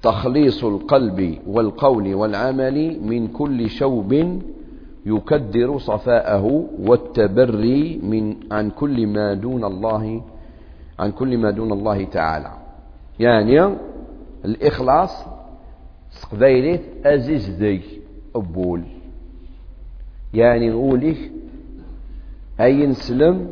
تخليص 0.02 0.64
القلب 0.64 1.38
والقول 1.48 2.14
والعمل 2.16 3.00
من 3.04 3.28
كل 3.28 3.70
شوب 3.70 4.42
يكدر 5.06 5.78
صفاءه 5.78 6.66
والتبري 6.80 8.00
من 8.04 8.36
عن 8.52 8.70
كل 8.70 9.08
ما 9.08 9.34
دون 9.34 9.66
الله 9.66 10.22
عن 11.00 11.12
كل 11.12 11.38
ما 11.38 11.52
دون 11.52 11.72
الله 11.72 12.04
تعالى. 12.04 12.52
يعني 13.20 13.76
الإخلاص 14.46 15.26
سقبايليت 16.10 16.82
أزيز 17.06 17.50
دي 17.50 17.82
أبول. 18.36 18.84
يعني 20.34 20.70
نقولك 20.70 21.32
أي 22.60 22.88
نسلم 22.88 23.48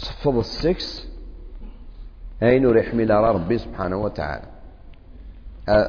صفض 0.00 0.36
السكس 0.38 1.08
أي 2.42 2.58
نريح 2.58 2.94
من 2.94 3.10
ربي 3.10 3.58
سبحانه 3.58 3.96
وتعالى. 3.96 4.44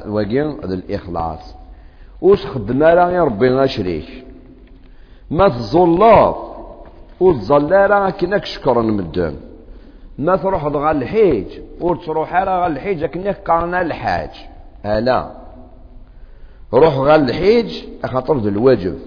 وقين 0.06 0.46
هذا 0.64 0.74
الإخلاص. 0.74 1.54
وش 2.20 2.46
خدنا 2.46 3.10
يا 3.10 3.24
ربي 3.24 3.48
غشريك 3.48 4.24
ما 5.30 5.48
تظلات. 5.48 6.36
وتظلال 7.20 8.10
كنك 8.10 8.44
شكرا 8.44 8.82
مدام 8.82 9.36
ما 10.18 10.36
تروح 10.36 10.64
غا 10.64 10.90
الحيج. 10.90 11.46
وتروح 11.80 12.34
غا 12.34 12.66
الحيج 12.66 13.04
كنك 13.04 13.36
قارنا 13.36 13.80
الحاج. 13.80 14.30
لا. 14.84 15.30
روح 16.74 16.94
غا 16.94 17.16
الحيج 17.16 17.84
ذو 18.36 18.48
الواجب 18.48 18.98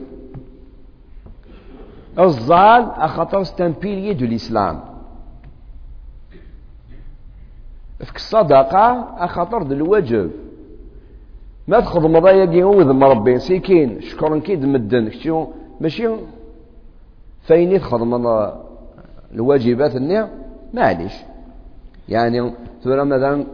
الظال 2.20 2.92
أخطر 2.92 3.44
ستامبيلي 3.44 4.14
دو 4.14 4.26
الإسلام. 4.26 4.95
فك 8.00 8.16
الصدقة 8.16 9.16
أخطر 9.18 9.64
ذو 9.64 9.74
الواجب 9.74 10.32
ما 11.68 11.80
تخدم 11.80 12.20
ضايقي 12.20 12.64
وذ 12.64 12.94
مربي 12.94 13.40
سيكين 13.40 14.02
شكرا 14.02 14.40
كيد 14.40 14.66
مدن. 14.66 15.12
ماشي 15.82 16.10
فين 17.42 17.80
تخدم 17.80 18.28
الواجبات 19.34 19.96
النية 19.96 20.30
معليش 20.74 21.14
يعني 22.10 22.52
ثورة 22.84 23.04
مثلا 23.04 23.46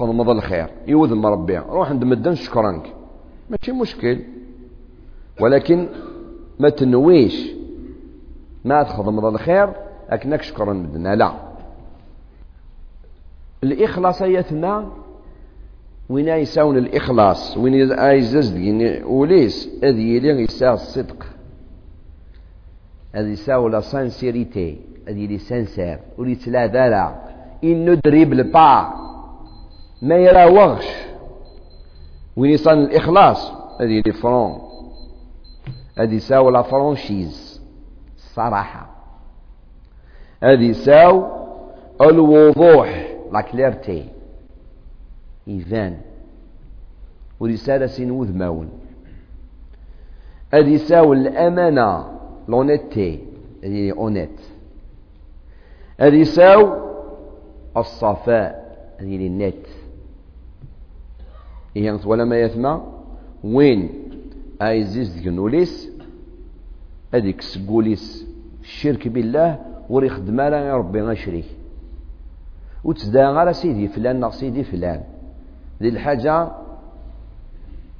هذا 0.00 0.32
الخير 0.32 0.68
يوذ 0.86 1.14
مربي 1.14 1.58
روح 1.58 1.90
عند 1.90 2.04
مدن 2.04 2.34
شكرانك 2.34 2.92
ماشي 3.50 3.72
مشكل. 3.72 4.18
ولكن 5.40 5.88
ما 6.58 6.68
تنويش. 6.68 7.50
ما 8.64 8.82
تخدم 8.82 9.18
هذا 9.18 9.28
الخير 9.28 9.72
لكنك 10.12 10.42
شكرا 10.42 10.72
مدن. 10.72 11.14
لا. 11.14 11.45
الإخلاص 13.64 14.22
يتنا 14.22 14.88
وين 16.08 16.28
يساون 16.28 16.78
الإخلاص 16.78 17.56
وين 17.56 17.74
يزز 18.00 18.56
وليس 19.04 19.68
أذي 19.84 20.16
يلي 20.16 20.42
يساو 20.42 20.74
الصدق. 20.74 21.26
هذه 23.14 23.28
يساو 23.28 23.68
لا 23.68 23.80
سانسيريتي 23.80 24.80
هذه 25.08 25.26
لي 25.26 25.38
سانسير 25.38 25.98
ولي 26.18 26.34
تلاذا 26.34 27.22
إن 27.64 27.90
ندريبل 27.90 28.42
با 28.42 28.92
ما 30.02 30.16
يراوغش. 30.16 30.86
وين 32.36 32.50
يصان 32.50 32.78
الإخلاص 32.78 33.52
هذه 33.80 34.02
لي 34.06 34.12
فرون. 34.12 34.58
هذه 35.98 36.14
يساو 36.14 36.50
لا 36.50 36.62
فرونشيز 36.62 37.62
الصراحة 38.16 38.90
هذه 40.42 40.64
يساو 40.64 41.26
الوضوح. 42.00 43.05
لا 43.32 43.40
كليرتي 43.40 44.08
إيفان 45.48 45.96
ورسالة 47.40 47.86
سين 47.86 48.10
ماون 48.10 48.68
هذه 50.54 50.74
الأمانة 51.12 52.18
لونيتي 52.48 53.20
هذه 53.64 53.92
اونيت 53.92 54.40
هذه 56.00 56.14
يساو 56.14 56.86
الصفاء 57.76 58.66
هذه 59.00 59.26
النت 59.26 59.66
هي 61.76 61.98
ولا 62.04 62.24
ما 62.24 62.40
يثمى 62.40 62.82
وين 63.44 63.90
ايزيز 64.62 65.22
جنوليس 65.22 65.90
هذيك 67.14 67.40
سقوليس 67.40 68.26
الشرك 68.62 69.08
بالله 69.08 69.58
وري 69.90 70.08
خدمة 70.08 70.42
يا 70.42 70.76
ربي 70.76 71.02
غشريك 71.02 71.55
وتزدا 72.86 73.24
غير 73.36 73.52
سيدي 73.52 73.88
فلان 73.88 74.16
ناق 74.20 74.32
سيدي 74.40 74.62
فلان. 74.64 75.00
ذي 75.82 75.88
الحاجة 75.88 76.48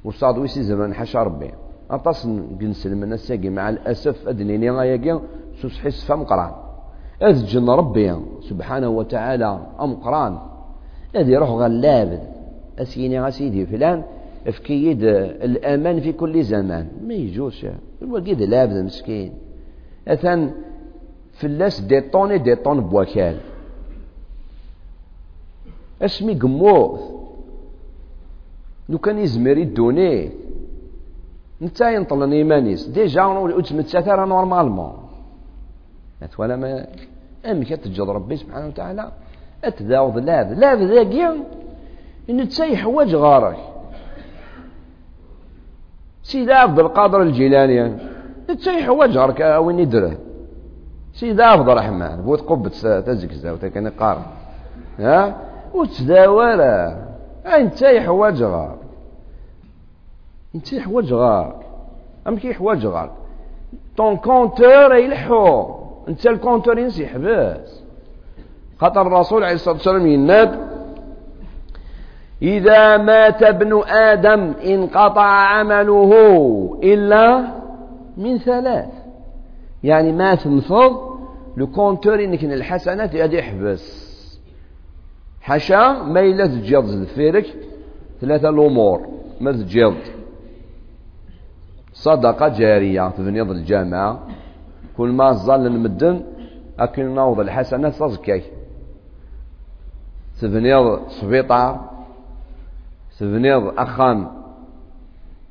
وصاد 0.05 0.37
ويسي 0.37 0.63
زمان 0.63 0.93
حاشا 0.93 1.23
ربي. 1.23 1.51
أطاس 1.91 2.25
نسلم 2.61 3.03
الناس 3.03 3.31
مع 3.31 3.69
الأسف 3.69 4.27
أدنيني 4.27 4.71
غايا 4.71 5.19
سوس 5.61 5.79
حس 5.79 6.05
فمقران 6.05 6.51
أذ 7.21 7.45
جن 7.45 7.69
ربي 7.69 8.15
سبحانه 8.49 8.89
وتعالى 8.89 9.59
أمقران 9.81 10.37
أذ 11.15 11.29
يروح 11.29 11.49
غلاب 11.49 12.11
أسيني 12.79 13.21
غسيدي 13.21 13.65
فلان. 13.65 14.03
افكيد 14.47 15.03
الأمان 15.47 15.99
في 15.99 16.11
كل 16.13 16.43
زمان. 16.43 16.87
ما 17.07 17.13
يجوش. 17.13 17.65
هو 18.03 18.15
قيد 18.17 18.41
لابد 18.41 18.77
مسكين. 18.85 19.33
أثن 20.07 20.51
فلاس 21.33 21.81
ديطوني 21.81 22.37
ديطون 22.37 22.79
بوكال. 22.79 23.37
اسمي 26.01 26.33
قموث. 26.33 27.01
لو 28.89 28.97
كان 28.97 29.17
يزمر 29.19 29.57
يدونيه 29.57 30.29
نتا 31.61 31.89
ينطلن 31.89 32.33
إيمانيس. 32.33 32.87
ديجا 32.87 33.23
وتمتسات 33.25 34.07
راه 34.07 34.25
نورمالمون. 34.25 34.93
ولا 36.37 36.55
ما 36.55 36.87
أمك 37.45 37.69
تجد 37.69 38.09
ربي 38.09 38.35
سبحانه 38.35 38.67
وتعالى. 38.67 39.11
اتداوض 39.63 40.17
لاذ 40.17 40.53
لاذ 40.53 40.79
ذاكيا 40.93 41.37
نتا 42.29 42.65
يحواج 42.65 43.15
غارك. 43.15 43.57
سيدي 46.23 46.53
عبد 46.53 46.79
القادر 46.79 47.21
الجيلاني. 47.21 47.97
نتا 48.49 48.71
يحواج 48.71 49.17
غارك. 49.17 49.39
وين 49.65 49.79
يدره 49.79 50.17
سيدي 51.13 51.43
عبد 51.43 51.69
الرحمن 51.69 52.21
بوت 52.21 52.41
قبة 52.41 52.69
تزكزا 52.99 53.51
وتكن 53.51 53.87
قارن. 53.87 54.25
ها؟ 54.99 55.46
وتداولا 55.73 57.07
انت 57.45 57.81
غارك 58.43 58.79
انت 60.55 60.73
يحواج 60.73 61.13
غارك 61.13 61.65
ام 62.27 62.37
كي 62.37 62.49
يحواج 62.49 62.85
غارك 62.85 63.11
طون 63.97 64.17
كونتور 64.17 64.95
يلحو 64.95 65.75
انت 66.07 66.27
الكونتور 66.27 66.79
ينسي 66.79 67.03
يحبس 67.03 67.81
خاطر 68.79 69.01
الرسول 69.01 69.43
عليه 69.43 69.53
الصلاة 69.55 69.75
والسلام 69.75 70.07
يناد 70.07 70.59
إذا 72.41 72.97
مات 72.97 73.43
ابن 73.43 73.83
آدم 73.87 74.53
انقطع 74.65 75.25
عمله 75.25 76.11
إلا 76.83 77.47
من 78.17 78.37
ثلاث. 78.37 78.89
يعني 79.83 80.11
مات 80.11 80.47
نفض 80.47 81.17
لو 81.57 81.67
كونتور 81.67 82.23
انك 82.23 82.43
الحسنات 82.43 83.15
يحبس 83.33 84.06
حاشا 85.47 86.03
ما 86.13 86.19
إلا 86.19 86.45
تجيض 86.47 86.89
الفيرك 86.89 87.47
ثلاثة 88.21 88.49
الأمور. 88.49 89.07
ما 89.41 89.51
تجيض 89.51 89.95
صدقة 91.93 92.47
جارية 92.47 93.09
تبنيض 93.09 93.49
الجامعة. 93.51 94.27
كل 94.97 95.09
ما 95.09 95.31
ظل 95.31 95.67
المدن 95.67 96.23
أكل 96.79 97.05
نوض 97.05 97.39
الحسنات 97.39 97.95
تزكي 97.95 98.41
تبنيض 100.41 101.07
سبيطار 101.07 101.89
تبنيض 103.19 103.63
أخان. 103.77 104.27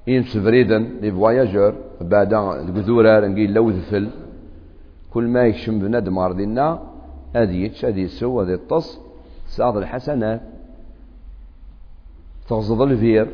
يمس 0.06 0.36
بريدا 0.36 0.78
لي 0.78 1.10
فواياجور 1.12 1.74
بعد 2.00 2.34
القذورة 2.34 3.26
نقيل 3.26 3.54
لو 3.54 3.70
ذفل. 3.70 4.10
كل 5.12 5.24
ما 5.24 5.42
يكشم 5.46 5.78
بنادم 5.78 6.18
غاردينا 6.18 6.82
هذه 7.36 7.56
يتش 7.64 7.84
هذه 7.84 8.00
يسو 8.00 8.40
هذه 8.40 8.54
الطص 8.54 9.05
ساض 9.46 9.76
الحسنات 9.76 10.40
تغزض 12.48 12.82
الفير 12.82 13.26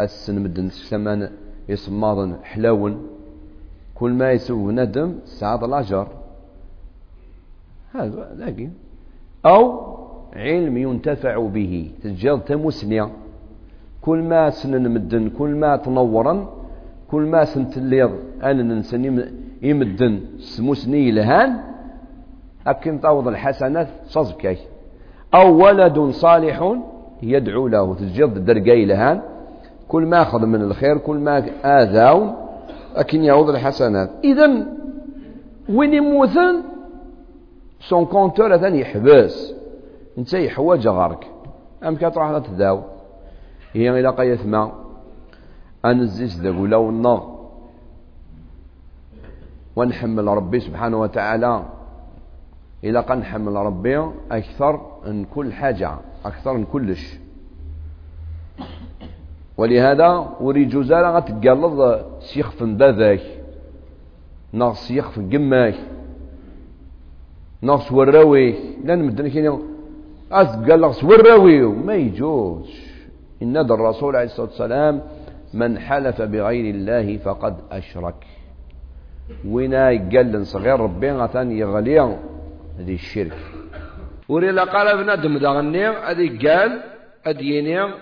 السن 0.00 0.42
مدن 0.42 0.68
سمان 0.68 1.30
يسماضن 1.68 2.34
حلاون 2.42 3.06
كل 3.94 4.12
ما 4.12 4.32
يسوي 4.32 4.72
ندم 4.72 5.18
سعاد 5.24 5.64
الأجر 5.64 6.08
هذا 7.94 8.34
لكن 8.36 8.70
أو 9.46 9.96
علم 10.36 10.76
ينتفع 10.76 11.46
به. 11.46 11.90
تجد 12.02 12.40
تمسنيا 12.40 13.10
كل 14.00 14.18
ما 14.22 14.50
سنن 14.50 14.90
مدن 14.94 15.30
كل 15.38 15.50
ما 15.62 15.76
تنورا 15.76 16.34
كل 17.10 17.22
ما 17.22 17.44
سنتليض 17.44 18.12
أنا 18.42 18.62
ننسن 18.62 19.02
يمدن. 19.62 20.20
سموسني 20.38 21.10
لهان. 21.10 21.50
أكن 22.66 23.00
تعوض 23.00 23.28
الحسنات 23.28 23.88
صزكي. 24.06 24.56
أو 25.34 25.64
ولد 25.64 26.10
صالح 26.10 26.76
يدعو 27.22 27.68
له. 27.68 27.94
تجد 27.94 28.44
درقي 28.44 28.84
لهان. 28.84 29.22
كل 29.88 30.06
ما 30.06 30.22
أخذ 30.22 30.46
من 30.46 30.62
الخير 30.62 30.98
كل 30.98 31.16
ما 31.16 31.46
آذاو 31.64 32.30
لكن 32.96 33.24
يعوض 33.24 33.48
الحسنات. 33.48 34.10
إذا 34.24 34.66
وين 35.68 35.94
يموتن 35.94 36.62
سون 37.80 38.04
كونتور 38.04 38.54
هذا 38.54 38.68
يحبس. 38.68 39.54
أنت 40.18 40.32
يحواج 40.32 40.88
غارك. 40.88 41.26
أم 41.84 41.96
كتروح 41.96 42.38
تداو 42.38 42.80
هي 43.72 44.00
إلى 44.00 44.08
قيث 44.08 44.46
ما. 44.46 44.72
انزيس 45.84 46.40
ذا 46.40 46.50
ولا 46.50 46.76
والنار 46.76 47.36
ونحمل 49.76 50.26
ربي 50.26 50.60
سبحانه 50.60 51.00
وتعالى. 51.00 51.62
إلا 52.84 53.00
قنحمل 53.00 53.52
ربي 53.52 54.10
أكثر. 54.30 54.95
كل 55.34 55.52
حاجة 55.52 55.98
أكثر 56.24 56.52
من 56.52 56.64
كلش. 56.64 57.18
ولهذا 59.56 60.36
وري 60.40 60.64
جوزالا 60.64 61.10
غتقلض 61.10 62.04
سيخ 62.20 62.50
في 62.50 62.64
باباك 62.64 63.20
ناغ 64.52 64.74
سيخ 64.74 65.10
في 65.10 65.20
قماك 65.20 65.74
ناغ 67.62 67.80
سوراويك 67.80 68.56
لأن 68.84 69.04
مدن 69.04 69.28
كاين 69.28 69.58
أتقلغ 70.32 70.92
سوراوي 70.92 71.62
ما 71.62 71.94
يجوز. 71.94 72.70
إن 73.42 73.56
الرسول 73.56 74.16
عليه 74.16 74.26
الصلاة 74.26 74.46
والسلام 74.46 75.02
من 75.54 75.78
حلف 75.78 76.22
بغير 76.22 76.74
الله 76.74 77.16
فقد 77.16 77.56
أشرك. 77.70 78.26
وينا 79.48 79.90
يقال 79.90 80.46
صغير 80.46 80.80
ربي 80.80 81.12
غثان 81.12 81.52
يغلي 81.52 82.00
هذه 82.78 82.94
الشرك. 82.94 83.38
وري 84.28 84.50
لا 84.50 84.64
قال 84.64 84.96
بنادم 84.96 85.38
داغني 85.38 85.86
هذه 85.86 86.48
قال 86.48 86.82
أديني 87.26 87.94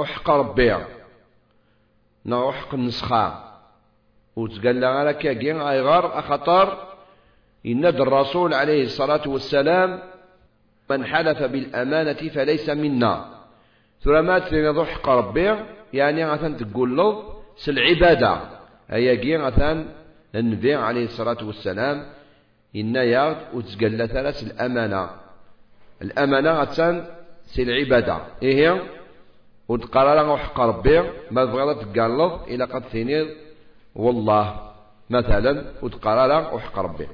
أحق 0.00 0.30
ربي. 0.30 0.76
نا 2.24 2.50
أحق 2.50 2.74
النسخة. 2.74 3.44
وتقال 4.36 4.80
لها 4.80 5.04
لك 5.04 5.24
يا 5.24 5.70
أيغار 5.70 6.18
أخطر. 6.18 6.88
إن 7.66 7.86
الرسول 7.86 8.54
عليه 8.54 8.84
الصلاة 8.84 9.22
والسلام 9.26 10.00
من 10.90 11.04
حلف 11.04 11.42
بالأمانة 11.42 12.12
فليس 12.12 12.70
منا. 12.70 13.24
ثم 14.00 14.24
ما 14.24 14.38
تريد 14.38 14.78
أحق 14.78 15.08
ربي 15.08 15.54
يعني 15.92 16.26
غثان 16.26 16.56
تقول 16.56 16.96
له 16.96 17.22
سالعبادة 17.56 18.40
أيا 18.92 19.46
غثان 19.46 19.88
النبي 20.34 20.74
عليه 20.74 21.04
الصلاة 21.04 21.46
والسلام 21.46 22.06
إن 22.76 22.94
يارد 22.96 23.36
وتقال 23.54 24.08
ثلاث 24.08 24.42
الأمانة. 24.42 25.27
الأمانة 26.02 26.50
غتسان 26.50 27.04
سي 27.46 27.62
العبادة. 27.62 28.18
إيه 28.42 28.54
هي؟ 28.54 28.80
وتقال 29.68 30.28
وحق 30.28 30.60
ربي 30.60 31.02
ما 31.30 31.44
بغيت 31.44 31.78
تقالض 31.78 32.32
إلى 32.48 32.64
قد 32.64 32.82
ثنير 32.82 33.26
والله 33.96 34.54
مثلا 35.10 35.64
وتقال 35.82 36.32
وحق 36.54 36.78
ربي. 36.78 37.06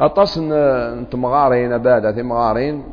أطاس 0.00 0.38
نتمغارين 0.38 1.78
بعد 1.78 2.14
تمغارين 2.16 2.84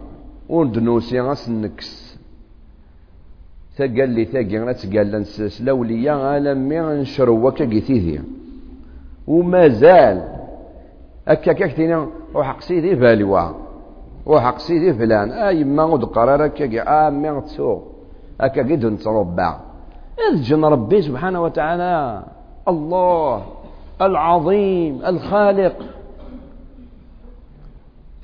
وندنوسي 0.49 1.21
غاس 1.21 1.49
نكس 1.49 2.19
تقال 3.77 4.09
لي 4.09 4.25
تاقي 4.25 4.57
غنتقال 4.57 5.11
لنسس 5.11 5.61
لوليا 5.61 6.37
ألمي 6.37 6.79
نشرو 6.79 7.47
وكا 7.47 7.65
قيتيذي 7.65 8.21
ومازال 9.27 10.17
هكا 11.27 11.53
كاكتينا 11.53 12.09
وحق 12.33 12.61
سيدي 12.61 12.95
فالوا 12.95 13.62
وحق 14.25 14.57
سيدي 14.57 14.93
فلان. 14.93 15.31
أي 15.31 15.63
ما 15.63 15.83
غد 15.83 16.03
قرار 16.03 16.45
هكا 16.45 17.07
آه 17.07 17.09
مي 17.09 17.41
تسوق 17.41 17.81
هكا 18.41 18.61
قد 18.61 18.85
نتربع 18.85 19.59
الجن 20.31 20.65
ربي 20.65 21.01
سبحانه 21.01 21.43
وتعالى 21.43 22.23
الله 22.67 23.43
العظيم 24.01 25.05
الخالق. 25.05 25.75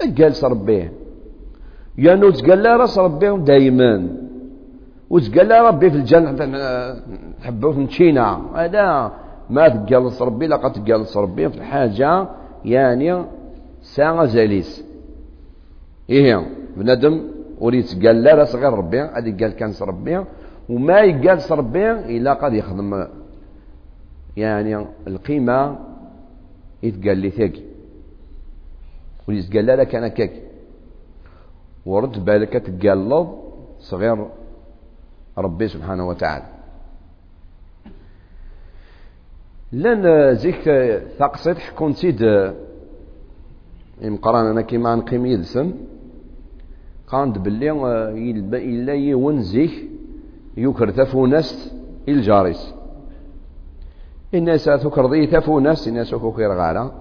جالس 0.03 0.45
نوت 2.15 2.49
قال 2.49 2.63
لا 2.63 2.77
رأس 2.77 2.99
ربي 2.99 3.38
دايما. 3.38 4.07
وتقال 5.09 5.47
لا 5.47 5.67
ربي 5.67 5.89
في 5.89 5.97
الجنة 5.97 6.31
تحبوه 7.41 7.79
نتشينا 7.79 8.41
هذا 8.55 9.12
ما 9.49 9.67
تقلص 9.67 10.21
ربي 10.21 10.47
لا 10.47 10.55
قد 10.55 10.71
تقلص 10.73 11.17
ربي 11.17 11.49
في 11.49 11.57
الحاجة 11.57 12.27
يعني 12.65 13.25
ساعة 13.81 14.25
زاليس 14.25 14.88
إيه 16.09 16.47
بنادم 16.77 17.15
وريت 17.59 18.05
قال 18.05 18.23
لا 18.23 18.35
راس 18.35 18.55
غير 18.55 18.73
ربي 18.73 19.01
هذه 19.01 19.31
قال 19.39 19.51
كان 19.59 19.73
ربي 19.81 20.23
وما 20.69 20.99
يقال 20.99 21.51
ربي 21.51 21.91
إلا 21.91 22.33
قد 22.33 22.53
يخدم. 22.53 23.07
يعني 24.37 24.85
القيمة 25.07 25.79
يتقال 26.83 27.17
لي 27.17 27.29
ثاقي. 27.29 27.61
وريت 29.27 29.53
قال 29.53 29.65
لا 29.65 29.83
كان 29.83 30.07
كاك. 30.07 30.33
ورد 31.85 32.25
بالك 32.25 32.53
تقلب 32.53 33.27
صغير 33.79 34.25
ربي 35.37 35.67
سبحانه 35.67 36.07
وتعالى. 36.07 36.45
لأن 39.71 40.35
زيك 40.35 40.63
ثقصيت 41.19 41.57
حكون 41.57 41.93
تيد 41.93 42.21
مقران 44.01 44.45
أنا 44.45 44.61
كيما 44.61 44.95
نقيم 44.95 45.25
يدسن 45.25 45.73
قاند 47.11 47.37
باللي 47.37 47.71
إلا 48.53 48.93
يون 48.93 49.41
زيك 49.41 49.89
يكر 50.57 50.89
تفونست 50.89 51.73
الجاريس 52.07 52.73
الناس 54.33 54.65
تكر 54.65 55.05
ضي 55.05 55.27
تفونست 55.27 55.87
الناس 55.87 56.15
كوكير 56.15 56.51
غالا. 56.51 56.91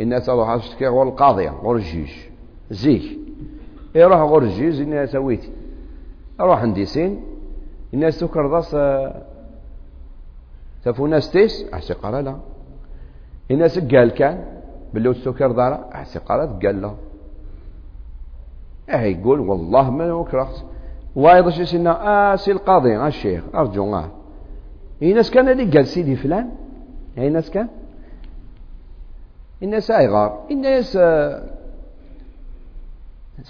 الناس 0.00 0.26
تروح 0.26 0.56
تشتكي 0.56 0.86
غور 0.86 1.08
القاضية 1.08 1.50
غور 1.50 1.76
الجيش 1.76 2.28
زيك. 2.70 3.18
يروح 3.94 4.18
غور 4.18 4.42
الجيش 4.42 4.80
الناس 4.80 5.14
ويتي 5.14 5.50
روح 6.40 6.58
عندي 6.58 6.84
سين 6.84 7.20
ضاس 8.46 8.76
تفو 10.84 11.06
ناس 11.06 11.30
تيس 11.30 11.64
أحسي 11.74 11.94
قال 11.94 12.24
لا. 12.24 12.36
الناس 13.50 13.78
قال 13.78 14.10
كان 14.10 14.44
باللي 14.94 15.10
السكر 15.10 15.52
دارا 15.52 15.90
أحسي 15.94 16.18
قال 16.18 16.58
قال 16.58 16.82
لا. 16.82 16.94
آه 18.90 19.00
يقول 19.02 19.40
والله 19.40 19.90
ما 19.90 20.12
وكرهت 20.12 20.62
وأيضا 21.16 21.50
شي 21.50 21.64
سنا 21.64 22.32
آه 22.32 22.36
سي 22.36 22.52
القاضي 22.52 22.96
آه 22.96 23.06
الشيخ 23.06 23.42
أرجو 23.54 23.94
آه 23.94 24.10
الناس 25.02 25.30
كان 25.30 25.48
اللي 25.48 25.64
قال 25.64 25.86
سيدي 25.86 26.16
فلان؟ 26.16 26.50
اي 27.18 27.30
ناس 27.30 27.50
كان؟ 27.50 27.68
الناس 29.62 29.90
أيغار. 29.90 30.46
الناس 30.50 30.96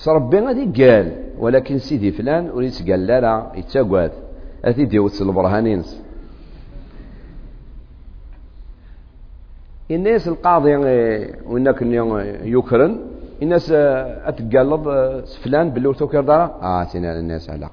ربي 0.09 0.39
غادي 0.41 0.85
قال 0.85 1.17
ولكن 1.39 1.79
سيدي 1.79 2.13
فلان 2.13 2.51
وليس 2.51 2.91
قال 2.91 3.07
لا 3.07 3.21
لا 3.21 3.53
يتساقوات 3.55 4.13
اثي 4.65 4.85
ديوت 4.85 5.23
البرهانينس 5.23 6.03
الناس 9.91 10.29
القاضي 10.29 10.77
وإنك 11.47 11.83
يكرن. 12.45 13.14
الناس 13.45 13.73
أتقلب 14.31 14.83
فلان 15.43 15.71
باللي 15.71 15.95
توكر 15.95 16.21
دارا؟ 16.21 16.45
آه 16.63 16.85
سينا 16.85 17.19
الناس 17.19 17.51
على. 17.51 17.69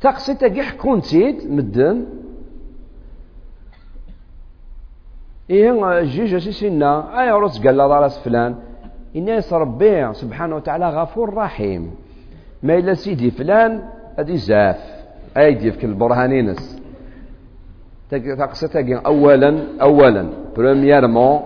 تقصي 0.00 0.34
تاقي 0.34 0.62
حكون 0.62 1.00
تيد 1.00 1.50
مدن. 1.50 2.06
إيه 5.50 6.02
جيجا 6.02 6.38
سي 6.38 6.52
سينا. 6.52 7.20
أي 7.20 7.30
رس 7.30 7.66
قال 7.66 7.76
دارا 7.76 8.08
فلان 8.08 8.54
الناس 9.16 9.52
ربي 9.52 10.12
سبحانه 10.12 10.56
وتعالى 10.56 10.88
غفور 10.90 11.34
رحيم. 11.34 11.94
ما 12.62 12.74
إلا 12.78 12.94
سيدي 12.94 13.30
فلان 13.30 13.82
أدي 14.18 14.36
زاف. 14.36 14.80
أيدي 15.36 15.72
في 15.72 15.86
البرهانينس 15.86 16.82
تقصتها 18.10 19.00
اولا 19.06 19.50
اولا. 19.80 20.28
بريميرمون 20.56 21.40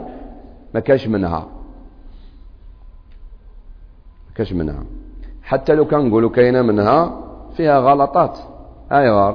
ما 0.75 0.81
كاش 0.81 1.09
منها. 1.09 1.56
كاش 4.37 4.53
منها. 4.53 4.85
حتى 5.43 5.75
لو 5.75 5.85
كان 5.85 6.09
نقولوا 6.09 6.31
كاينة 6.31 6.63
منها 6.63 6.99
فيها 7.57 7.79
غلطات. 7.79 8.39
ايوار 8.93 9.35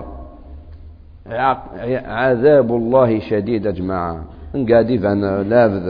عذاب 2.06 2.70
الله 2.76 3.20
شديد 3.20 3.66
يا 3.66 3.72
جماعة 3.72 4.26
نقادي 4.56 4.98
فان 5.00 5.22
لافذ 5.52 5.88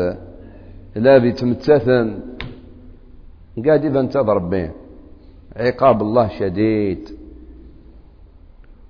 لافي 0.96 1.32
تمتثن 1.32 2.08
نقادي 3.58 3.92
فان 3.92 4.10
تضرب 4.10 4.54
عقاب 5.56 6.02
الله 6.02 6.28
شديد. 6.28 7.10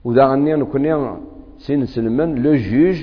وذا 0.04 0.24
غني 0.26 0.54
نكون 0.56 1.18
سين 1.58 1.86
سلمان 1.86 2.36
لو 2.44 2.54
جوج 2.56 2.98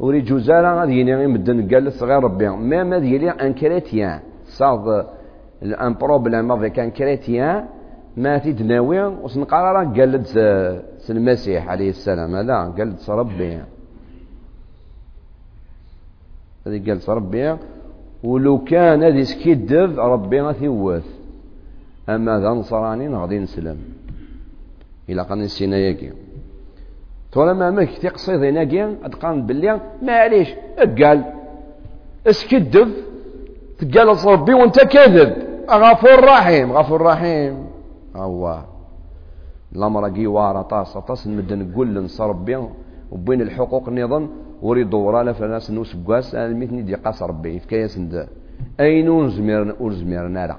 وري 0.00 0.20
جوزارا 0.20 0.80
غادي 0.80 1.00
يني 1.00 1.26
مدن 1.26 1.58
قال 1.70 1.92
صغير 1.92 2.22
ربي. 2.24 2.48
ميم 2.48 2.92
هذا 2.94 3.06
يلي 3.14 3.30
ان 3.30 3.52
كريتيان 3.52 4.20
صاد 4.56 5.06
ان 5.62 5.94
بروبليم 5.94 6.52
افيك 6.52 6.78
ان 6.78 6.90
كريتيان 6.90 7.64
ما 8.16 8.38
تدناوي 8.38 9.02
وسنقرا 9.04 9.84
قالت 9.84 10.32
المسيح 11.10 11.68
عليه 11.68 11.88
السلام. 11.88 12.36
لا 12.36 12.64
قالت 12.78 13.10
ربي. 13.10 13.60
هذه 16.66 16.88
قالت 16.88 17.10
ربي. 17.10 17.56
ولو 18.24 18.64
كان 18.64 19.02
هذا 19.02 19.22
سكيدف 19.22 19.98
ربي 19.98 20.40
غثيوث 20.40 21.06
أما 22.08 22.40
ذا 22.40 22.48
نصراني 22.48 23.08
غادي 23.08 23.38
نسلم. 23.38 23.78
إلا 25.08 25.22
قال 25.22 25.38
نسينا 25.38 25.76
ياكي. 25.76 26.12
ترى 27.32 27.54
ما 27.54 27.70
مك 27.70 27.98
تقصيد 27.98 28.42
هناكي 28.44 28.96
أتقان 29.04 29.46
بلي 29.46 29.80
معليش 30.02 30.48
قال 30.78 31.24
اسكدف 32.26 32.88
تقال 33.78 34.26
ربي 34.26 34.54
وانت 34.54 34.80
كذب 34.80 35.41
غفور 35.72 36.24
رحيم 36.24 36.72
غفور 36.72 37.02
رحيم. 37.02 37.66
الله. 38.16 38.62
الامر 39.76 40.08
كي 40.08 40.26
وارا 40.26 40.62
طاس 40.62 40.92
طاس 40.98 41.26
نمد 41.26 41.52
نقول 41.52 41.94
لنص 41.94 42.20
ربي. 42.20 42.56
وبين 43.12 43.40
الحقوق 43.40 43.88
نظن 43.88 44.28
وري 44.62 44.84
دورا 44.84 45.22
لا 45.22 45.32
فلاس 45.32 45.70
نوس 45.70 45.94
بواس 45.94 46.34
المثني 46.34 46.82
دي 46.82 46.94
قاس 46.94 47.22
ربي. 47.22 47.58
في 47.58 47.66
كياس 47.66 48.00
أين 48.80 49.24
نزمر 49.24 49.74
نزمر 49.80 50.28
نالا 50.28 50.56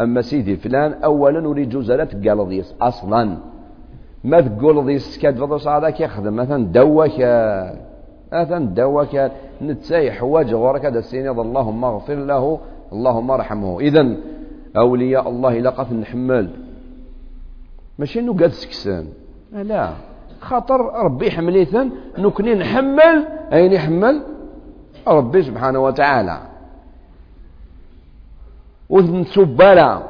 أما 0.00 0.20
سيدي 0.22 0.56
فلان 0.56 0.92
اولا 0.92 1.48
وري 1.48 1.64
جوزالات 1.64 2.28
قال 2.28 2.48
ضيس 2.48 2.74
أصلا. 2.80 3.36
ما 4.24 4.40
تقول 4.40 4.84
ضيس 4.84 5.18
كاد 5.18 5.38
فضوس 5.38 5.68
هذاك 5.68 6.00
يخدم. 6.00 6.36
مثلا 6.36 6.64
دواك 6.64 7.18
مثلا 8.32 8.66
دواك 8.66 9.32
نتساي 9.62 10.12
حواج 10.12 10.54
غورك 10.54 10.84
هذا 10.84 10.98
السين 10.98 11.28
اللهم 11.28 11.84
اغفر 11.84 12.14
له. 12.14 12.58
اللهم 12.92 13.30
ارحمه. 13.30 13.80
اذا 13.80 14.16
أولياء 14.76 15.28
الله 15.28 15.58
لقد 15.58 15.92
نحمل. 15.92 16.50
ماشي 17.98 18.20
إنه 18.20 18.32
قاد 18.36 18.50
سكسان. 18.50 19.06
لا. 19.52 19.90
خاطر 20.40 20.80
ربي 21.04 21.30
حمليثن 21.30 21.90
نكني 22.18 22.54
نحمل 22.54 23.26
أين 23.52 23.72
يحمل؟ 23.72 24.22
ربي 25.08 25.42
سبحانه 25.42 25.78
وتعالى. 25.78 26.38
ونسبالا 28.90 30.02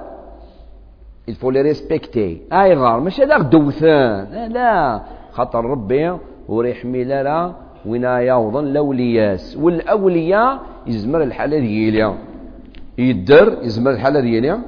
il 1.29 1.35
faut 1.37 1.51
les 1.51 1.63
respecter. 1.63 2.53
أيضا 2.53 2.99
ماشي 2.99 3.23
هذاك 3.23 3.41
دوثان 3.41 4.53
لا 4.53 5.01
خاطر 5.33 5.65
ربي 5.65 6.17
وريحمي 6.49 7.05
لنا 7.05 7.55
وينا 7.87 8.19
يوضن 8.19 8.65
الاولياس 8.67 9.57
والأولياء 9.57 10.61
يزمر 10.87 11.23
الحالة 11.23 11.59
ديالها 11.59 12.15
يدر 12.99 13.59
يزمر 13.63 13.91
الحاله 13.91 14.21
ديالها 14.21 14.59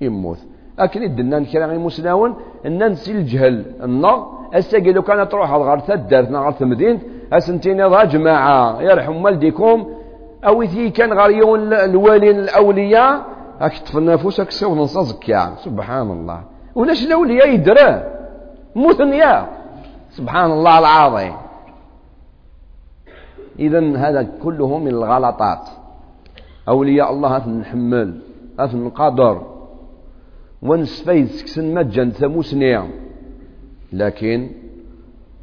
يموت. 0.00 0.38
اكن 0.78 1.02
يدنا 1.02 1.44
كرا 1.44 1.66
غير 1.66 1.78
مسناون 1.78 2.34
ان 2.66 2.88
نسي 2.92 3.12
الجهل 3.12 3.64
النار 3.82 4.18
اساقي 4.54 4.92
لو 4.92 5.02
كانت 5.02 5.32
تروح 5.32 5.52
غير 5.52 5.78
تدارتنا 5.78 6.38
غير 6.38 6.50
تمدينت 6.50 7.02
اسنتيني 7.32 7.88
ذا 7.88 8.04
جماعة 8.04 8.82
يرحم 8.82 9.24
والديكم. 9.24 9.86
أو 10.46 10.64
ثي 10.64 10.90
كان 10.90 11.12
غريون 11.12 11.72
الوالي 11.72 12.30
الأولياء 12.30 13.24
اكتف 13.60 13.96
النفوس 13.96 14.40
اكسو 14.40 14.74
نصزكيا 14.74 15.54
سبحان 15.64 16.10
الله. 16.10 16.40
ولاش 16.74 17.06
الأولياء 17.06 17.54
يدرى 17.54 18.02
مثنيا 18.76 19.46
سبحان 20.10 20.50
الله 20.50 20.78
العظيم. 20.78 21.34
اذا 23.58 23.96
هذا 23.96 24.22
كله 24.42 24.78
من 24.78 24.88
الغلطات. 24.88 25.68
أولياء 26.68 27.10
الله 27.12 27.36
هات 27.36 27.48
نحمل 27.48 28.20
هات 28.60 28.74
نقدر 28.74 29.42
ونسفيد 30.62 31.26
سكسن 31.26 31.74
مجان 31.74 32.10
ثموسنيا 32.10 32.88
لكن 33.92 34.50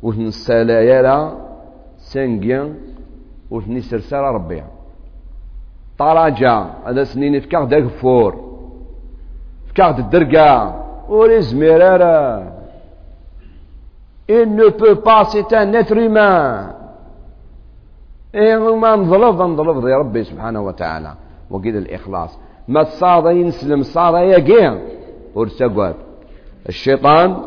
وثن 0.03 0.25
السلايا 0.25 1.37
سنجيا 1.97 2.75
وثني 3.51 3.81
سرسارة 3.81 4.31
ربيع. 4.31 4.65
طراجع 5.97 6.67
هذا 6.85 7.03
سنين 7.03 7.39
فكاغ 7.39 7.63
داكفور 7.63 8.31
فكاغ 9.67 9.97
الدرقا 9.99 10.83
وليز 11.09 11.55
ميرارا 11.55 12.53
Il 14.27 14.55
ne 14.55 14.69
peut 14.69 14.95
pas, 14.95 15.25
c'est. 15.25 15.53
إيه 18.35 18.75
ما 18.75 18.95
نظلف 18.95 19.41
نظلف 19.41 19.85
يا 19.85 19.97
ربي 19.97 20.23
سبحانه 20.23 20.61
وتعالى. 20.61 21.13
وقيل 21.49 21.77
الإخلاص. 21.77 22.37
ما 22.67 22.83
تصاد 22.83 23.35
ينسلم 23.35 23.83
صار 23.83 24.17
يقين 24.17 24.79
ورتقوات 25.35 25.95
الشيطان 26.69 27.37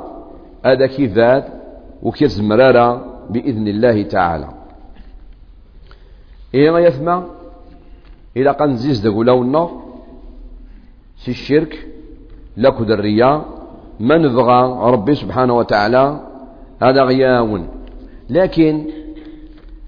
هذا 0.64 0.86
كيفات 0.86 1.44
وكيف 2.02 2.40
مرارة 2.40 3.04
بإذن 3.30 3.68
الله 3.68 4.02
تعالى. 4.02 4.48
إيه 6.54 6.78
يثمى؟ 6.78 7.22
إلى 8.36 8.50
قنزيز 8.50 9.00
دقو 9.00 9.22
النار 9.22 9.70
سي 11.16 11.30
الشرك. 11.30 11.86
لكد 12.56 12.90
الرياء. 12.90 13.44
من 14.00 14.22
بغى 14.34 14.90
ربي 14.92 15.14
سبحانه 15.14 15.56
وتعالى؟ 15.56 16.20
هذا 16.82 17.02
غياون. 17.02 17.68
لكن 18.30 18.86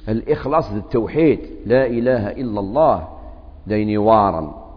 الإخلاص 0.08 0.72
للتوحيد 0.72 1.40
لا 1.66 1.86
إله 1.86 2.30
إلا 2.30 2.60
الله 2.60 3.08
ديني 3.66 3.98
وارا. 3.98 4.68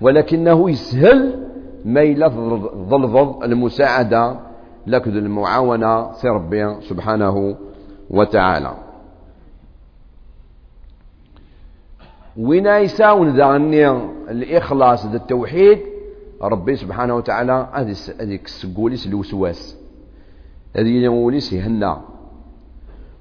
ولكنه 0.00 0.70
يسهل 0.70 1.48
ميل 1.84 2.30
ظلظظ 2.90 3.42
المساعدة 3.42 4.36
لك 4.86 5.06
المعاونة 5.06 6.10
ربي 6.24 6.80
سبحانه 6.80 7.56
وتعالى. 8.10 8.74
وين 12.36 12.66
يساون 12.66 13.36
ذاني 13.36 13.90
الإخلاص 14.30 15.06
ذا 15.06 15.16
التوحيد؟ 15.16 15.78
ربي 16.42 16.76
سبحانه 16.76 17.14
وتعالى 17.16 17.68
هذيك 18.20 18.44
السقوليس 18.44 19.06
الوسواس. 19.06 19.76
هذه 20.76 20.88
يقوليس 20.88 21.52
يهنا 21.52 22.11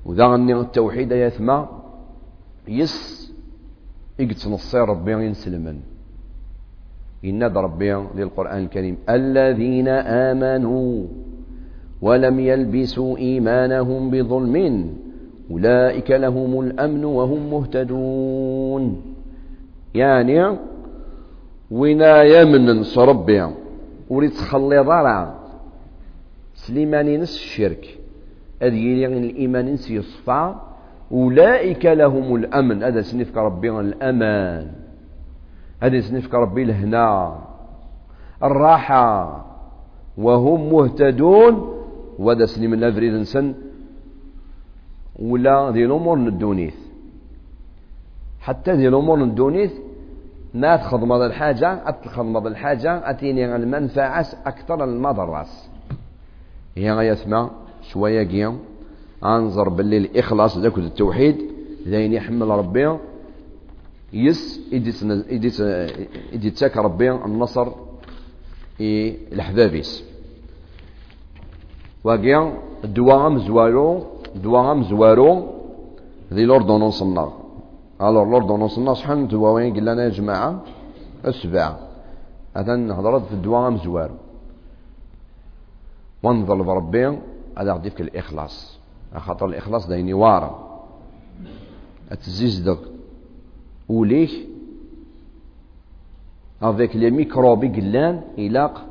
وذاني 0.06 0.54
التوحيد 0.54 1.12
يثمى 1.12 1.68
يس 2.68 3.34
يقتنصير 4.20 4.90
ربي 4.90 5.12
ينسلمن. 5.12 5.78
إن 7.26 7.44
ربي 7.44 7.94
للقرآن 8.16 8.64
الكريم. 8.64 8.98
الذين 9.10 9.88
آمنوا 9.88 11.06
ولم 12.02 12.40
يلبسوا 12.40 13.18
إيمانهم 13.18 14.10
بظلم 14.12 14.56
أولئك 15.52 16.12
لهم 16.12 16.60
الأمن 16.60 17.06
وهم 17.06 17.52
مهتدون. 17.52 19.02
يعني 19.96 20.58
وينا 21.72 22.24
يمن 22.24 22.84
صربي 22.84 23.48
وريت 24.10 24.34
تخلي 24.34 24.80
ضرع. 24.80 25.36
سليماني 26.56 27.18
نس 27.18 27.36
الشرك. 27.36 28.01
أدي 28.62 29.06
الإيمان 29.06 29.74
نس 29.74 29.92
يصفى. 29.92 30.54
أولئك 31.12 31.86
لهم 31.86 32.36
الأمن. 32.36 32.84
هذا 32.84 33.02
سنفك 33.02 33.38
ربي 33.38 33.70
الأمان. 33.80 34.72
هذا 35.84 35.96
يسنفك 35.96 36.34
ربي 36.34 36.64
الهنا 36.64 37.36
الراحة. 38.44 39.46
وهم 40.18 40.74
مهتدون. 40.74 41.78
وهذا 42.20 42.46
سليم 42.46 42.74
الافريد 42.74 43.14
نسن 43.14 43.54
ولا 45.20 45.72
ذي 45.72 45.86
الأمور 45.86 46.18
ندونيث. 46.18 46.76
حتى 48.40 48.72
ذي 48.72 48.88
الأمور 48.88 49.20
ندونيث. 49.20 49.74
ما 50.54 50.76
تخدم 50.76 51.12
هذا 51.12 51.26
الحاجة. 51.26 51.90
أتخدم 51.90 52.38
هذا 52.38 52.48
الحاجة. 52.48 53.10
أتيني 53.10 53.56
المنفعة. 53.56 54.28
أكثر 54.46 54.84
المضرة. 54.84 55.46
هي 56.78 56.92
غيثما 56.92 57.50
شوية 57.82 58.28
قيام. 58.28 58.60
أنظر 59.24 59.70
باللي 59.70 59.98
الإخلاص 59.98 60.58
ذاك 60.58 60.78
التوحيد. 60.78 61.38
ذين 61.88 62.14
يحمل 62.14 62.48
ربي. 62.48 62.98
يس 64.14 64.60
إدي 66.34 66.50
تاك 66.52 66.78
ربي. 66.78 67.12
النصر 67.12 67.68
إي 68.82 69.18
الحبابيس 69.32 70.04
واقيا 72.04 72.54
الدواء 72.84 73.30
مزوارو 73.30 74.04
الدواء 74.36 74.76
مزوارو 74.76 75.48
ذي 76.34 76.46
لوردونونس 76.46 77.02
النار 77.02 77.34
الور 78.02 78.26
لوردونونس 78.30 78.78
النار 78.78 78.96
شحال 78.96 79.28
دواوين 79.28 79.74
قلنا 79.76 79.92
لنا 79.92 80.04
يا 80.04 80.10
جماعة 80.10 80.64
السبعة 81.28 81.80
هذا 82.58 82.76
نهضر 82.76 83.20
في 83.20 83.34
الدواء 83.34 83.70
مزوارو 83.70 84.18
ونظل 86.24 86.64
بربي. 86.64 87.18
هذا 87.58 87.74
غدي 87.74 87.90
في 87.90 88.04
الإخلاص. 88.04 88.80
خاطر 89.16 89.46
الإخلاص 89.46 89.88
دايني 89.88 90.14
وارا. 90.14 90.82
أتزيز 92.12 92.72
وليه 93.90 94.30
افيك 96.62 96.96
لي 96.96 97.12
ميكروبي 97.12 97.68
قلان 97.68 98.22
إلاق 98.38 98.86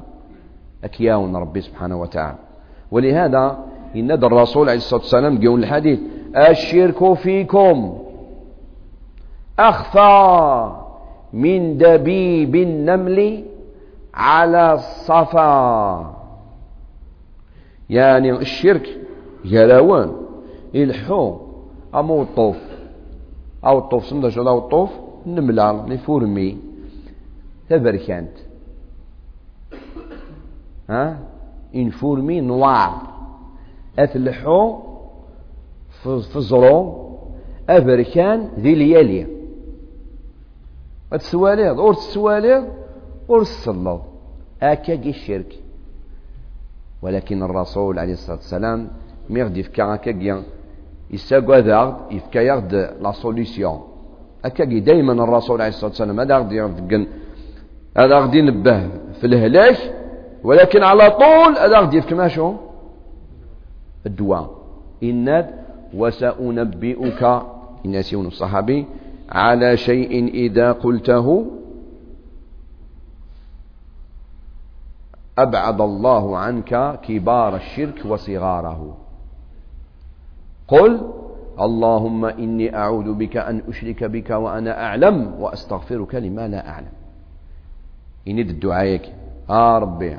أكياون 0.84 1.36
ربي 1.36 1.60
سبحانه 1.60 2.00
وتعالى. 2.00 2.38
ولهذا 2.90 3.58
إن 3.96 4.10
الرسول 4.10 4.68
عليه 4.68 4.78
الصلاة 4.78 5.00
والسلام 5.00 5.46
قول 5.46 5.60
الحديث 5.60 6.00
الشرك 6.36 7.14
فيكم. 7.14 7.98
أخفى 9.58 10.72
من 11.32 11.78
دبيب 11.78 12.56
النمل 12.56 13.44
على 14.14 14.72
الصفا. 14.72 16.19
يعني 17.90 18.30
الشرك 18.30 19.00
يراوان 19.44 20.12
الحو 20.74 21.36
أمو 21.94 22.22
الطوف 22.22 22.56
أو 23.66 23.78
الطوف 23.78 24.06
سمدش 24.06 24.38
أو 24.38 24.58
الطوف؟ 24.58 24.90
نملا 25.26 25.84
لفورمي 25.88 26.58
تبركانت 27.68 28.36
ها؟ 30.90 31.18
إن 31.74 31.90
فورمي 31.90 32.40
نوار. 32.40 33.02
أتلحو 33.98 34.78
في 36.02 36.36
الزرو 36.36 37.10
أبركان 37.68 38.48
ذي 38.58 38.74
ليالي. 38.74 39.26
أتسواليض 41.12 41.80
أور 41.80 41.94
تسواليض 41.94 42.64
أور 43.30 43.42
تصلض 43.42 44.00
أكاكي 44.62 45.10
الشرك. 45.10 45.58
ولكن 47.02 47.42
الرسول 47.42 47.98
عليه 47.98 48.12
الصلاة 48.12 48.36
والسلام 48.36 48.88
يفكا 49.56 49.94
أكاكي 49.94 50.42
يساقوا 51.10 51.58
ذاغد 51.58 51.96
يفكا 52.10 52.38
يغد 52.38 52.74
لا 53.00 53.12
سوليسيون 53.12 53.80
أكاكي 54.44 54.80
دايما 54.80 55.12
الرسول 55.12 55.60
عليه 55.60 55.68
الصلاة 55.68 55.90
والسلام 55.90 56.20
هذا 56.20 56.38
غد 56.38 56.52
يغد 56.52 57.06
هذا 57.96 58.18
غد 58.18 58.34
ينبه 58.34 58.88
في 59.20 59.26
الهلاك 59.26 59.76
ولكن 60.44 60.82
على 60.82 61.10
طول 61.10 61.52
هذا 61.58 61.78
غد 61.78 61.94
يفكا 61.94 62.16
ماشو 62.16 62.54
الدواء 64.06 64.50
إن 65.02 65.46
وسأنبئك 65.94 67.22
إن 67.86 67.94
الصحابي 68.26 68.86
على 69.30 69.76
شيء 69.76 70.28
إذا 70.28 70.72
قلته 70.72 71.46
أبعد 75.42 75.80
الله 75.80 76.36
عنك 76.38 77.00
كبار 77.02 77.56
الشرك 77.56 78.02
وصغاره. 78.04 78.96
قل 80.68 81.10
اللهم 81.60 82.24
إني 82.24 82.76
أعوذ 82.76 83.14
بك 83.14 83.36
أن 83.36 83.62
أشرك 83.68 84.04
بك 84.04 84.30
وأنا 84.30 84.84
أعلم 84.84 85.34
وأستغفرك 85.40 86.14
لما 86.14 86.48
لا 86.48 86.68
أعلم. 86.68 86.92
إني 88.28 88.42
الدعاء 88.42 89.00
آه 89.50 89.78
ربي 89.78 90.18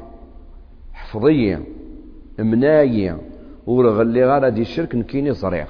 حفظي 0.93 1.57
مناي 2.39 3.15
ورغلي 3.67 4.25
غير 4.25 4.49
دي 4.49 4.61
الشرك 4.61 4.95
نكيني 4.95 5.33
صريخ. 5.33 5.69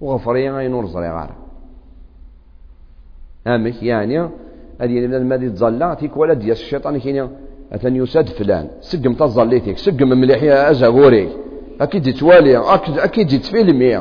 وغفري 0.00 0.50
غير 0.50 0.70
نور 0.70 0.86
صريخ. 0.86 1.12
غير 1.12 1.30
أمك 3.46 3.82
يعني 3.82 4.18
هذه 4.80 4.98
المادي 5.04 5.50
تظلع 5.50 5.94
تيك 5.94 6.16
ولا 6.16 6.34
ديال 6.34 6.52
الشيطان 6.52 6.98
كيني. 6.98 7.28
أثن 7.72 7.96
يساد 7.96 8.28
فلان. 8.28 8.68
سقم 8.80 9.14
تظليتك 9.14 9.78
سقم 9.78 10.08
مليح 10.08 10.42
يا 10.42 10.70
أزغوري. 10.70 11.28
أكيد 11.80 12.14
توالي 12.14 12.56
أكيد 12.56 12.98
أكيد 12.98 13.40
تفيلمي 13.40 14.00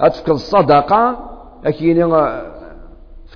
أتفكر 0.00 0.32
الصدقة. 0.32 1.18
أكيد 1.64 1.98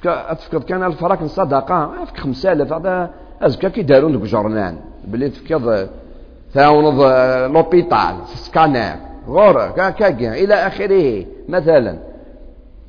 أتفكر 0.06 0.62
كان 0.62 0.82
الفرق 0.82 1.22
الصدقة. 1.22 2.02
أفك 2.02 2.16
خمسة 2.16 2.52
آلاف. 2.52 2.72
هذا 2.72 3.10
أزكى. 3.42 3.70
كي 3.70 3.82
دارون 3.82 4.12
دوك 4.12 4.22
جورنان 4.22 4.76
بلي 5.04 5.28
تفكر 5.28 5.88
تعاونض 6.54 7.00
لوبيتال. 7.54 8.16
سكانير. 8.26 8.96
غور 9.28 9.70
كاكا 9.70 10.34
إلى 10.34 10.54
آخره. 10.54 11.26
مثلا. 11.48 11.98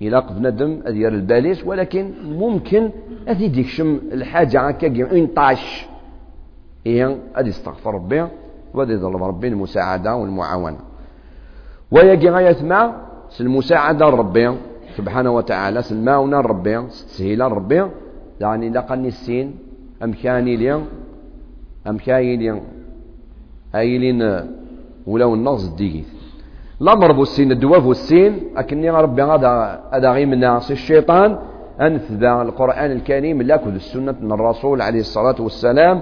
إلى 0.02 0.24
بنادم 0.30 0.80
أدير 0.86 1.14
الباليس. 1.14 1.64
ولكن 1.66 2.12
ممكن 2.26 2.90
أذي 3.30 3.48
ديكشم 3.48 4.00
الحاجة. 4.14 4.62
هكا 4.62 5.12
اون 5.12 5.28
طاش 5.28 5.88
هي 6.88 7.16
أدي 7.36 7.50
استغفر 7.50 7.94
ربي 7.94 8.28
وأدي 8.74 8.94
يطلب 8.94 9.24
ربي 9.24 9.48
المساعدة 9.48 10.16
والمعاونة. 10.16 10.78
ويجي 11.92 12.30
غاية 12.30 12.58
المساعدة 13.40 14.06
ربي 14.06 14.52
سبحانه 14.98 15.32
وتعالى 15.32 15.82
سلماونا 15.82 16.42
ربي 16.42 16.82
تسهيل 16.88 17.42
ربي. 17.42 17.86
يعني 18.40 18.70
لقني 18.70 19.08
السين 19.08 19.56
أمكاني 20.04 20.56
لي 20.56 20.84
أمكاني 21.88 22.38
لي 22.38 22.62
أيلين 23.76 24.22
ولاو 25.08 25.34
النغز 25.34 25.68
ديكيث 25.68 26.08
الأمر 26.82 27.12
بو 27.12 27.22
السين 27.22 27.52
الدواء 27.52 27.80
بو 27.80 27.92
السين 27.92 28.40
أكني 28.58 28.90
ربي 28.90 29.24
هذا 29.24 29.82
هذا 29.94 30.12
غير 30.12 30.28
من 30.28 30.44
الشيطان. 30.44 31.40
أنثبا 31.82 32.42
القرآن 32.42 32.92
الكريم 32.92 33.42
لكذ 33.42 33.74
السنة 33.74 34.16
من 34.22 34.32
الرسول 34.32 34.82
عليه 34.82 35.00
الصلاة 35.00 35.36
والسلام. 35.40 36.02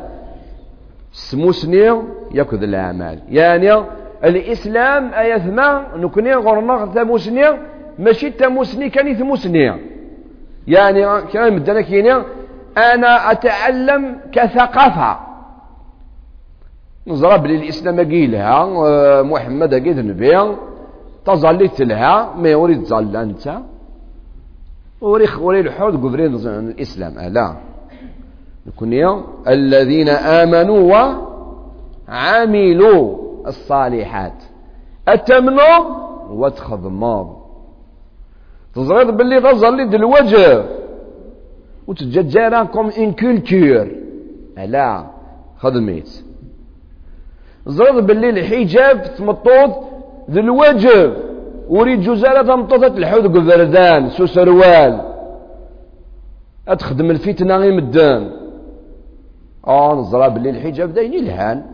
سموسني 1.15 2.01
يكذ 2.31 2.63
الأعمال. 2.63 3.19
يعني 3.29 3.83
الإسلام 4.23 5.13
أيثما 5.13 5.95
نكني 5.95 6.33
غرنا 6.35 6.85
ثموسني 6.85 7.45
ماشي 7.99 8.29
ثموسني 8.31 8.89
كان 8.89 9.15
ثموسني 9.15 9.73
يعني 10.67 11.21
كان 11.21 11.53
مدنا 11.53 11.81
كيني 11.81 12.13
أنا 12.77 13.31
أتعلم 13.31 14.17
كثقافة. 14.31 15.19
نزرى 17.07 17.37
بلي 17.37 17.55
الإسلام 17.55 17.99
قيلها 17.99 18.65
محمد 19.23 19.73
قيد 19.73 19.99
نبي 19.99 20.55
تظليت 21.25 21.81
لها 21.81 22.33
ما 22.37 22.49
يريد 22.49 22.83
تظل 22.83 23.15
أنت. 23.17 23.59
وري 25.01 25.25
وري 25.39 25.59
الحوض 25.59 26.03
قبرين 26.03 26.35
الإسلام 26.35 27.19
ألا. 27.19 27.55
نكون 28.67 29.23
الذين 29.47 30.09
آمنوا 30.09 31.11
وعملوا 32.09 33.17
الصالحات. 33.47 34.43
أتمنوا 35.07 35.77
وتخضموا 36.29 37.25
تزرد 38.75 39.17
باللي 39.17 39.41
تظلي 39.41 39.83
الوجه. 39.83 40.65
وتججرا 41.87 42.63
كوم 42.63 42.89
ان 42.89 43.11
كولتور 43.11 43.87
ألا 44.57 45.05
خدميت 45.57 46.23
زرد 47.67 48.07
باللي 48.07 48.29
الحجاب 48.29 49.15
تمطوط 49.17 49.71
ذي 50.31 50.39
الوجه. 50.39 51.13
وريد 51.69 52.01
جزالة 52.01 52.41
تمطوطة 52.41 52.87
الحوذ 52.97 53.33
قذردان 53.33 54.09
سو 54.09 54.25
سروال 54.25 55.01
أتخدم 56.67 57.11
الفتنة 57.11 57.57
غير 57.57 57.73
مدان. 57.73 58.44
آه 59.67 59.95
نزرى 59.95 60.29
باللي 60.29 60.49
الحجاب 60.49 60.93
داين 60.93 61.13
الهان. 61.13 61.65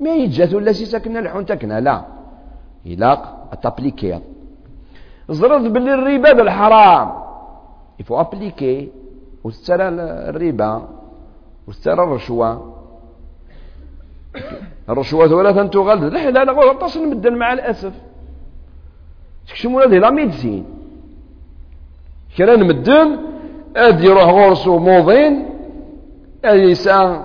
ما 0.00 0.10
يجات 0.10 0.54
ولا 0.54 0.72
سي 0.72 0.84
ساكنة 0.84 1.18
الحون 1.18 1.46
تكنا 1.46 1.80
لا. 1.80 2.04
إلاق 2.86 3.48
أتابليكي. 3.52 4.20
زرد 5.28 5.72
باللي 5.72 5.94
الربا 5.94 6.32
بالحرام. 6.32 7.08
يفو 8.00 8.20
أبليكي 8.20 8.88
وسترى 9.44 9.88
الربا 9.88 10.88
وسترى 11.68 12.02
الرشوة. 12.02 12.74
الرشوة 14.88 15.28
ثلاثا 15.28 15.64
تغلد 15.66 16.04
لا 16.04 16.30
لا 16.30 16.44
لا 16.44 16.72
تصل 16.72 17.08
مدن 17.10 17.34
مع 17.34 17.52
الأسف. 17.52 17.92
تكشمون 19.48 19.82
هذه 19.82 19.98
لا 19.98 20.10
ميدزين 20.10 20.64
كرا 22.36 22.56
مدن 22.56 23.18
اد 23.76 24.04
يروح 24.04 24.24
غورسو 24.24 24.78
موضين 24.78 25.49
اد 26.44 26.58
يسا 26.58 27.24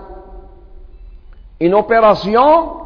ان 1.62 1.74
اوبيراسيون 1.74 2.86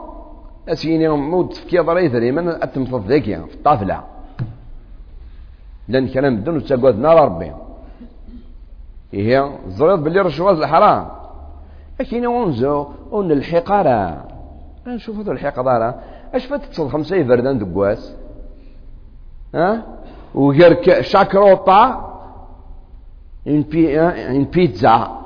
اسيني 0.70 1.10
مود 1.10 1.54
في 1.54 1.66
كي 1.68 1.80
ضري 1.80 2.10
ثريما 2.10 2.64
اتمطط 2.64 3.06
ذاكيا 3.08 3.40
في 3.40 3.54
الطافله 3.54 4.04
لأن 5.88 6.08
كلام 6.08 6.34
مدن 6.34 6.56
وتساقوات 6.56 6.96
نار 6.96 7.26
ربي 7.26 7.52
هي 9.14 9.50
زريط 9.68 10.00
باللي 10.00 10.22
رشوات 10.22 10.58
الحرام 10.58 11.08
لكن 12.00 12.26
ونزو 12.26 12.88
ون 13.12 13.32
الحقارة 13.32 14.26
نشوف 14.88 15.18
هذا 15.18 15.32
الحقارة 15.32 16.00
اش 16.34 16.46
فتتصل 16.46 16.90
خمسة 16.90 17.16
يفردان 17.16 17.60
دقواس 17.60 18.16
ها 19.56 19.84
وغير 20.36 21.02
شاكروطا 21.02 22.10
ان 23.48 23.62
بي 23.62 24.02
ان 24.02 24.44
بيتزا 24.44 25.19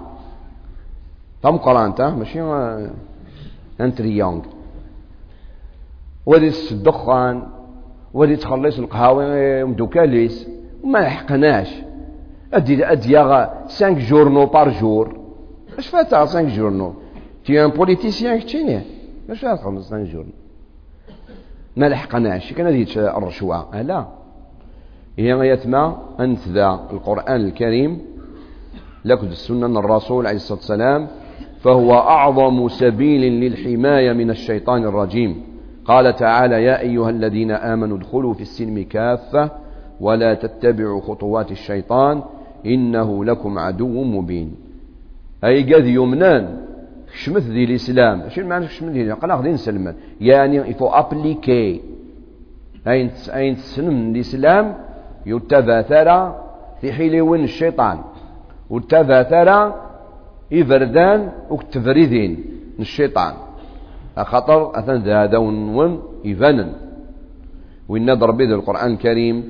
تم 1.43 1.57
قرانتا 1.57 2.09
ماشي 2.09 2.41
ان 3.81 3.95
تريونغ 3.95 4.41
ودي 6.25 6.51
الدخان 6.71 7.43
ودي 8.13 8.35
تخلص 8.35 8.79
القهاوي 8.79 9.63
مدوكاليس 9.63 10.47
وما 10.83 10.99
لحقناش 10.99 11.75
ادي 12.53 12.85
ادي 12.85 13.23
5 13.23 13.89
جورنو 13.89 14.45
بار 14.45 14.69
جور 14.69 15.19
اش 15.77 15.87
فات 15.87 16.15
5 16.15 16.41
جورنو 16.41 16.93
تي 17.45 17.65
ان 17.65 17.69
بوليتيسيان 17.69 18.39
كتشيني 18.39 18.81
اش 19.29 19.39
فات 19.39 19.59
5 19.59 20.03
جورنو 20.03 20.31
ما 21.77 21.85
لحقناش 21.85 22.53
كان 22.53 22.67
هذه 22.67 22.85
الرشوة 23.17 23.81
لا 23.81 24.05
هي 25.17 25.49
يتما 25.49 25.97
أنت 26.19 26.47
ذا 26.47 26.79
القرآن 26.91 27.41
الكريم 27.45 28.01
لكد 29.05 29.31
السنة 29.31 29.79
الرسول 29.79 30.27
عليه 30.27 30.35
الصلاة 30.35 30.57
والسلام 30.57 31.07
فهو 31.63 31.93
أعظم 31.93 32.67
سبيل 32.67 33.21
للحماية 33.21 34.13
من 34.13 34.29
الشيطان 34.29 34.83
الرجيم. 34.83 35.43
قال 35.85 36.15
تعالى 36.15 36.63
يا 36.63 36.79
أيها 36.79 37.09
الذين 37.09 37.51
آمنوا 37.51 37.97
ادخلوا 37.97 38.33
في 38.33 38.41
السلم 38.41 38.85
كافة 38.89 39.51
ولا 40.01 40.33
تتبعوا 40.33 41.01
خطوات 41.01 41.51
الشيطان 41.51 42.21
إنه 42.65 43.25
لكم 43.25 43.59
عدو 43.59 44.03
مبين. 44.03 44.55
أي 45.43 45.73
قد 45.73 45.85
يمنان 45.85 46.57
شمث 47.13 47.47
ذي 47.47 47.63
الإسلام. 47.63 48.29
شنو 48.29 48.47
معنى 48.47 48.67
شمث 48.67 48.91
ذي 48.91 49.11
قال 49.11 49.31
غادي 49.31 49.51
نسلم 49.51 49.95
يعني 50.21 50.57
يفو 50.57 50.87
أبليكي 50.87 51.81
أين 52.87 53.09
أين 53.35 53.55
تسلم 53.55 54.11
الإسلام؟ 54.11 54.75
يتبع 55.25 55.81
في 56.81 56.93
حين 56.93 57.21
وين 57.21 57.43
الشيطان. 57.43 57.97
وتبع 58.69 59.21
إفردان 60.53 61.31
وكتفريدين 61.49 62.31
الشيطان. 62.79 63.33
خطر 64.17 64.79
أثن 64.79 65.09
هذا 65.09 65.37
ون 65.37 65.99
إفانا 66.25 66.69
وإن 67.89 68.13
ضرب 68.13 68.41
القرآن 68.41 68.91
الكريم 68.91 69.43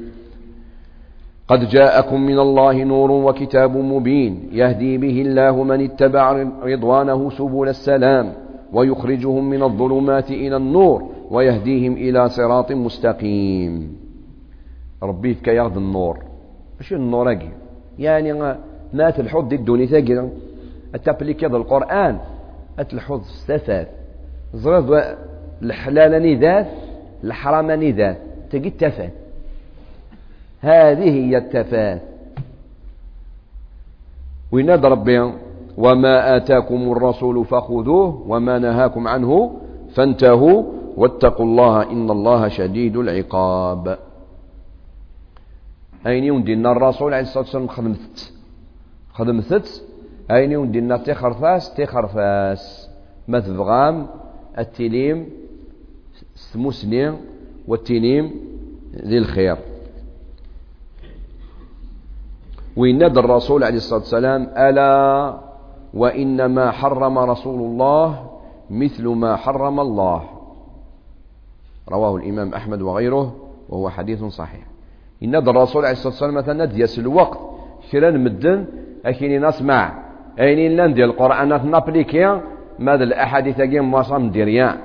قد 1.48 1.70
جاءكم 1.70 2.22
من 2.22 2.40
الله 2.40 2.84
نور 2.84 3.12
وكتاب 3.12 3.78
مبين 3.78 4.50
يهدي 4.52 4.98
به 4.98 5.22
الله 5.22 5.64
من 5.64 5.82
اتبع 5.82 6.26
رضوانه 6.64 7.30
سبل 7.30 7.68
السلام 7.68 8.34
ويخرجهم 8.74 9.50
من 9.50 9.64
الظلمات 9.64 10.32
إلى 10.32 10.58
النور 10.58 11.10
ويهديهم 11.32 11.94
إلى 11.94 12.30
صراط 12.30 12.72
مستقيم. 12.72 13.98
ربي 15.04 15.34
فيك 15.34 15.48
ياخذ 15.48 15.78
النور. 15.78 16.18
ماشي 16.78 16.96
النور 16.96 17.32
أجي. 17.32 17.50
يعني 18.00 18.34
ما 18.94 19.10
تلحظ 19.10 19.48
دي 19.48 19.56
الدنيا 19.56 19.86
تاقي 19.86 20.30
أتابليك 20.96 21.44
هذا 21.44 21.58
القرآن. 21.58 22.20
أتلحظ 22.80 23.22
استفاد 23.22 23.88
زرد 24.54 25.18
الحلال 25.62 26.12
نذات 26.12 26.68
الحرام 27.24 27.72
نذات 27.72 28.18
تجي 28.52 28.68
التفات 28.68 29.14
هذه 30.62 31.10
هي 31.10 31.38
التفات 31.38 32.02
وينادى 34.52 34.88
ربي 34.88 35.34
وما 35.78 36.36
آتاكم 36.36 36.92
الرسول 36.92 37.46
فخذوه 37.46 38.24
وما 38.28 38.60
نهاكم 38.60 39.08
عنه 39.08 39.60
فانتهوا. 39.96 40.64
واتقوا 40.98 41.46
الله 41.46 41.92
إن 41.92 42.12
الله 42.12 42.48
شديد 42.48 42.98
العقاب. 42.98 43.98
أين 46.08 46.24
يوندينا 46.24 46.72
الرسول 46.72 47.14
عليه 47.14 47.24
الصلاة 47.24 47.44
والسلام؟ 47.44 47.68
خدمت. 47.68 48.34
خدمت 49.14 49.84
أين 50.34 50.52
يوندينا 50.52 50.98
تخرفاس 50.98 51.74
تخرفاس. 51.74 52.90
ما 53.28 53.40
تبغام 53.40 54.08
التليم 54.60 55.30
سموسني 56.36 57.14
والتنيم 57.68 58.32
ذي 58.96 59.18
الخير. 59.18 59.58
وينادى 62.78 63.20
الرسول 63.20 63.64
عليه 63.64 63.78
الصلاة 63.78 64.00
والسلام 64.00 64.42
ألا 64.58 65.38
وإنما 65.94 66.72
حرم 66.72 67.20
رسول 67.20 67.60
الله 67.62 68.30
مثل 68.70 69.08
ما 69.08 69.36
حرم 69.36 69.80
الله. 69.80 70.24
رواه 71.90 72.16
الإمام 72.16 72.54
أحمد 72.54 72.82
وغيره 72.82 73.36
وهو 73.70 73.90
حديث 73.90 74.24
صحيح. 74.24 74.66
ينادى 75.22 75.50
الرسول 75.50 75.86
عليه 75.86 75.92
الصلاة 75.92 76.14
والسلام 76.14 76.34
مثلا 76.34 76.66
دياس 76.66 77.00
الوقت 77.00 77.40
كران 77.92 78.24
مدن 78.24 78.66
أكيني 79.06 79.40
نسمع 79.40 80.03
أين 80.40 80.78
لأن 80.78 80.94
ديال 80.94 81.10
القرآن؟ 81.10 81.72
نابليكيا 81.72 82.42
ماذا 82.80 83.04
الأحاديث 83.04 83.60
أجيم 83.60 83.92
مواصم 83.92 84.30
ديريان 84.30 84.78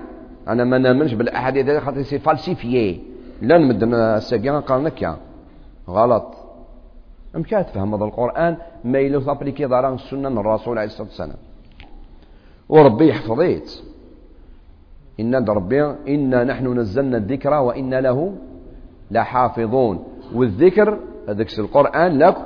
أنا 0.49 0.65
ما 0.65 0.79
نامنش 0.79 1.15
بالأحاديث 1.15 1.71
خاطر 1.71 2.03
سي 2.03 2.19
فالسيفيي 2.19 3.01
مدن 3.43 3.95
الساقيا 3.95 4.61
قال 4.61 4.83
نكيا 4.83 5.17
غلط. 5.89 6.35
أمكن 7.37 7.65
تفهم 7.67 7.95
هذا 7.95 8.05
القرآن؟ 8.05 8.57
ما 8.85 8.99
يلو 8.99 9.21
تابليكي 9.21 9.67
داران 9.67 9.95
السنة 9.95 10.29
من 10.29 10.39
الرسول 10.39 10.79
عليه 10.79 10.87
الصلاة 10.87 11.09
والسلام. 11.09 11.37
وربي 12.69 13.09
يحفظيت 13.09 13.83
إن 15.21 15.35
ربي 15.49 15.83
إنا 16.09 16.45
نحن 16.45 16.79
نزلنا 16.79 17.17
الذكر 17.17 17.55
وإنا 17.55 18.01
له 18.01 18.35
لحافظون. 19.11 20.05
والذكر 20.35 20.99
هذاك 21.29 21.59
القرآن 21.59 22.19
لك 22.19 22.37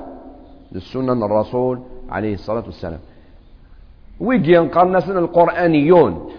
للسنة 0.72 1.26
الرسول. 1.26 1.82
عليه 2.12 2.34
الصلاة 2.34 2.64
والسلام. 2.66 2.98
ويجي 4.20 4.58
نقارن 4.58 4.86
الناس 4.86 5.10
القرآنيون 5.10 6.30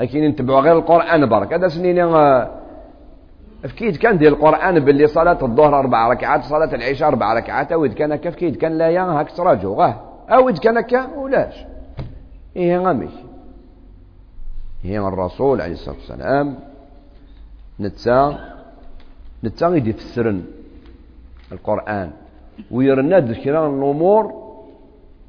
لكن 0.00 0.24
نتبعوا 0.24 0.60
غير 0.60 0.78
القرآن 0.78 1.26
برك. 1.28 1.52
هذا 1.52 1.68
سنين 1.68 2.10
فكيد 3.62 3.96
كان 3.96 4.18
ديال 4.18 4.32
القرآن 4.32 4.80
باللي 4.80 5.06
صلاة 5.06 5.38
الظهر 5.42 5.78
أربع 5.78 6.08
ركعات 6.08 6.42
صلاة 6.44 6.74
العشاء 6.74 7.08
أربع 7.08 7.34
ركعات. 7.34 7.72
أو 7.72 7.88
كان 7.88 8.16
كيف 8.16 8.34
كيد 8.34 8.56
كان 8.56 8.78
لا 8.78 8.90
يا 8.90 9.02
هاك 9.02 9.30
تراجو 9.30 9.74
غاه 9.74 10.00
أو 10.30 10.52
كان 10.52 10.80
كا 10.80 11.06
ولاش. 11.16 11.54
إيه 12.56 12.78
غامي 12.78 13.08
هي 14.82 14.98
الرسول 14.98 15.60
عليه 15.60 15.72
الصلاة 15.72 15.96
والسلام. 15.96 16.56
نتسا 17.80 18.38
نتسا 19.44 19.76
يدي 19.76 19.92
فسرن 19.92 20.44
القرآن. 21.52 22.10
ويرنا 22.70 23.18
ذكران 23.18 23.78
الأمور 23.78 24.43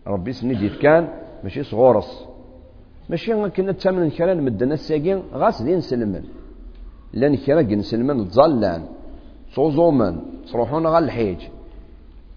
ربي 0.07 0.31
سندي 0.31 0.69
كان 0.69 1.09
ماشي 1.43 1.63
صغورس. 1.63 2.25
ماشي 3.09 3.49
كنا 3.49 3.71
تسامن 3.71 4.09
كلام 4.09 4.45
مدنا 4.45 4.73
الساقين 4.73 5.23
غاس 5.33 5.61
دين 5.61 5.81
سلمن. 5.81 6.23
لأن 7.13 7.35
كرا 7.35 7.61
نسلمن 7.61 8.29
تظلان. 8.29 8.83
صوزومن. 9.55 10.15
تروحون 10.51 10.87
غا 10.87 10.99
الحيج. 10.99 11.41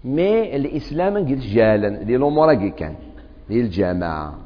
مي 0.05 0.55
الإسلام 0.55 1.17
قد 1.17 1.39
جالا. 1.39 1.89
دي 2.03 2.15
الأمور 2.15 2.69
كان. 2.69 2.95
دي 3.49 3.61
الجماعة. 3.61 4.39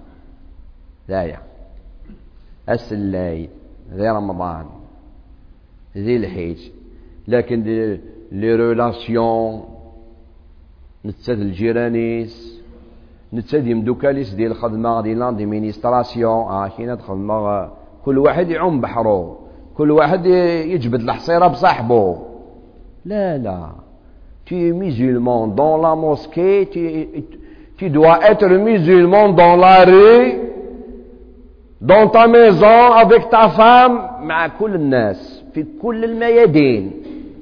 لا 1.07 1.37
السلاي 2.69 3.49
ذي 3.93 4.09
رمضان. 4.09 4.65
ذي 5.97 6.15
الحيج. 6.15 6.59
لكن 7.27 7.63
لي 8.31 8.55
ريلاسيون. 8.55 9.63
نتسد 11.05 11.39
الجيرانيس. 11.39 12.52
نتسد 13.33 13.67
يمدوكاليس 13.67 14.33
ديال 14.33 14.51
الخدمة 14.51 15.01
ديال 15.01 15.19
لانديمينيستراسيون 15.19 16.31
آه 16.31 16.67
كاينة 16.77 16.93
الخدمه 16.93 17.69
كل 18.05 18.17
واحد 18.17 18.49
يعوم 18.49 18.81
بحرو 18.81 19.37
كل 19.77 19.91
واحد 19.91 20.25
يجبد 20.25 21.01
الحصيرة 21.01 21.47
بصاحبه 21.47 22.17
لا 23.05 23.37
لا. 23.37 23.69
Es 24.51 24.71
musulman 24.71 25.47
dans 25.47 25.77
la 25.77 25.95
mosquée 25.95 26.67
tu, 26.71 27.07
tu 27.77 27.89
dois 27.89 28.19
être 28.31 28.47
musulman 28.69 29.29
dans 29.29 29.55
la 29.55 29.83
rue 29.83 30.33
dans 31.81 32.07
ta 32.09 32.27
maison 32.27 32.91
avec 33.03 33.29
ta 33.29 33.49
femme 33.49 33.95
مع 34.21 34.47
كل 34.47 34.75
الناس 34.75 35.43
في 35.53 35.65
كل 35.81 36.03
الميادين. 36.05 36.91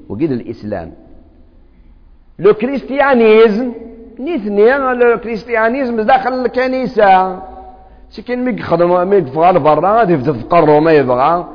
وقيد 0.09 0.31
الإسلام. 0.31 0.91
لو 2.39 2.53
كريستيانيزم 2.53 3.71
نيثني 4.26 4.78
لو 4.78 5.17
كريستيانيزم 5.24 6.01
داخل 6.01 6.34
الكنيسة. 6.34 7.39
سكن 8.09 8.45
ميك 8.45 8.59
خدم 8.69 9.07
ميك 9.09 9.28
فغال 9.28 9.59
برا 9.59 9.97
غادي 9.97 10.13
يفقر 10.13 10.80
ما 10.80 10.91
يبغى. 10.91 11.47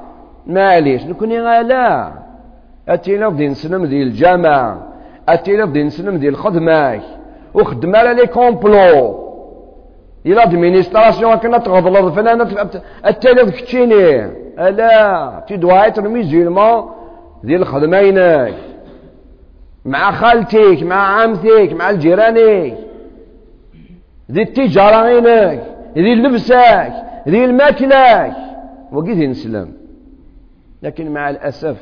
معليش 0.47 1.03
نكوني 1.07 1.39
لا. 1.39 2.12
اتينا 2.89 3.29
بدي 3.29 3.49
نسلم 3.49 3.87
دي 3.87 4.03
الجامع. 4.03 4.77
اتينا 5.29 5.64
بدي 5.64 5.83
نسلم 5.85 6.17
دي 6.17 6.29
الخدمة. 6.29 7.01
وخدمة 7.55 8.12
لي 8.12 8.27
كومبلو. 8.27 9.27
إلا 10.27 10.45
ديمينيستراسيون 10.45 11.35
كنا 11.35 11.59
تغضل 11.59 12.12
فلانة 12.12 12.49
التالي 13.07 13.51
كتشيني 13.51 14.31
ألا 14.59 15.45
تي 15.49 15.57
دوا 15.57 15.87
اتر 15.87 16.09
ميزيلمون 16.09 16.91
ديال 17.45 17.62
الخدمة 17.62 17.99
مع 19.87 20.11
خالتك 20.11 20.82
مع 20.82 21.20
عمتك 21.22 21.72
مع 21.72 21.91
الجيرانك. 21.91 22.78
ذي 24.30 24.43
التجارة 24.43 24.97
عينك 24.97 25.62
ذي 25.95 26.14
لبسك 26.14 26.93
ذي 27.28 27.45
الماكلك 27.45 28.37
وقيت 28.93 29.18
نسلم 29.18 29.72
لكن 30.82 31.11
مع 31.11 31.30
الأسف 31.30 31.76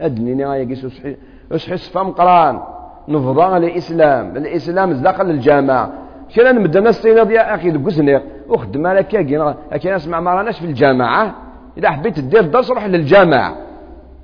أدنيني 0.00 0.46
غاية 0.46 0.68
قيس 0.68 0.86
أسحس 1.52 1.88
فم 1.88 2.10
قران 2.10 2.60
نفضى 3.08 3.56
الإسلام 3.56 4.36
الإسلام 4.36 4.92
داخل 4.92 5.30
الجامعة 5.30 5.92
كنا 6.34 6.52
نبدا 6.52 6.80
ناس 6.80 7.02
تينا 7.02 7.32
يا 7.32 7.54
أخي 7.54 7.70
دقسني 7.70 8.20
وخدم 8.48 8.86
لك 8.86 9.06
كي 9.08 9.56
أكي 9.72 9.90
نسمع 9.90 10.20
ما 10.20 10.34
راناش 10.34 10.58
في 10.58 10.66
الجامعة. 10.66 11.34
إذا 11.78 11.90
حبيت 11.90 12.20
دير 12.20 12.42
درس 12.42 12.70
روح 12.70 12.86
للجامعة 12.86 13.56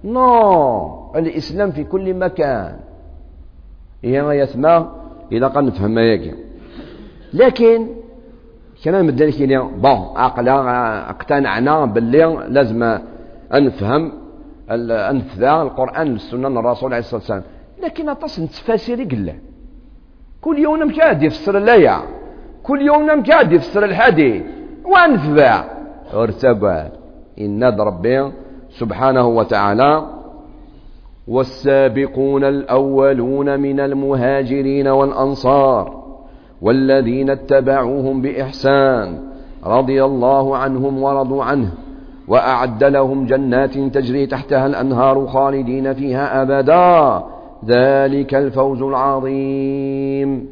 نو 0.04 1.10
الإسلام 1.16 1.70
في 1.70 1.84
كل 1.84 2.14
مكان. 2.14 2.76
هي 4.04 4.38
يسمى 4.40 4.88
إذا 5.32 5.46
قد 5.46 5.64
نفهم 5.64 5.98
ياكي 5.98 6.34
لكن 7.34 7.86
كان 8.84 9.04
مدن 9.04 9.30
كيني 9.30 9.58
بون 9.58 10.00
عقلا 10.16 11.10
اقتنعنا 11.10 11.84
باللي 11.84 12.46
لازم 12.48 12.98
نفهم 13.52 14.12
نفذا 15.18 15.62
القرآن 15.62 16.12
والسنة 16.12 16.48
الرسول 16.60 16.92
عليه 16.92 16.98
الصلاة 16.98 17.20
والسلام. 17.20 17.42
لكن 17.82 18.08
أطاس 18.08 18.40
نتفاسير 18.40 19.02
قله 19.02 19.34
كل 20.40 20.58
يوم 20.58 20.82
مكاد 20.82 21.22
يفسر 21.22 21.58
الآية 21.58 21.98
كل 22.62 22.82
يوم 22.82 23.18
مكاد 23.18 23.52
يفسر 23.52 23.84
الحديث 23.84 24.42
وانفع 24.84 25.64
ارتقى 26.14 26.88
إن 27.40 27.64
ربي 27.64 28.32
سبحانه 28.70 29.26
وتعالى 29.26 30.06
والسابقون 31.28 32.44
الأولون 32.44 33.60
من 33.60 33.80
المهاجرين 33.80 34.88
والأنصار 34.88 36.04
والذين 36.62 37.30
اتبعوهم 37.30 38.22
بإحسان 38.22 39.18
رضي 39.64 40.04
الله 40.04 40.56
عنهم 40.56 41.02
ورضوا 41.02 41.44
عنه 41.44 41.70
وأعد 42.28 42.84
لهم 42.84 43.26
جنات 43.26 43.78
تجري 43.78 44.26
تحتها 44.26 44.66
الأنهار 44.66 45.26
خالدين 45.26 45.92
فيها 45.92 46.42
أبدا. 46.42 47.24
ذلك 47.64 48.34
الفوز 48.34 48.82
العظيم. 48.82 50.48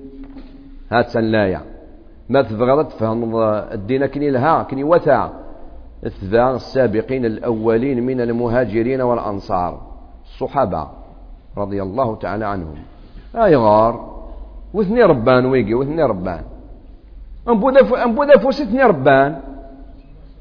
هات 0.91 1.09
سلايا 1.09 1.61
ما 2.29 2.43
تبغى 2.43 2.85
تفهم 2.85 3.37
الدين 3.73 4.07
كني 4.07 4.31
لها 4.31 4.63
كني 4.63 4.85
وثع. 4.85 5.29
السابقين 6.35 7.25
الأولين 7.25 8.07
من 8.07 8.21
المهاجرين 8.21 9.01
والأنصار. 9.01 9.92
الصحابة 10.33 10.89
رضي 11.57 11.83
الله 11.83 12.17
تعالى 12.17 12.47
عنهم. 12.47 12.75
أي 13.37 13.57
غار 13.57 14.23
وثني 14.75 15.03
ربان 15.03 15.47
ويجي 15.47 15.75
وثني 15.75 16.03
ربان. 16.03 16.43
أنبو 17.49 18.25
ذا 18.25 18.39
فوس 18.39 18.61
اثني 18.61 18.83
ربان. 18.83 19.41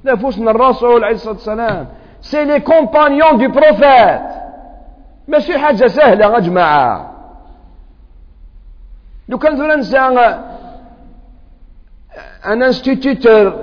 ذا 0.06 0.16
فوسنا 0.16 0.52
الرسول 0.52 1.04
عليه 1.04 1.16
الصلاة 1.16 1.34
والسلام. 1.34 1.88
سي 2.22 2.46
لي 2.46 2.60
كومبانيون 2.60 3.38
دي 3.38 3.48
بروفيت 3.48 4.22
ماشي 5.28 5.58
حاجة 5.58 5.88
سهلة 5.88 6.26
يا 6.26 6.40
جماعة. 6.40 7.12
لو 9.30 9.38
كان 9.38 9.56
ذو 9.56 9.66
انسان 9.66 10.18
ان 12.46 12.64
انستيتيتور 12.64 13.54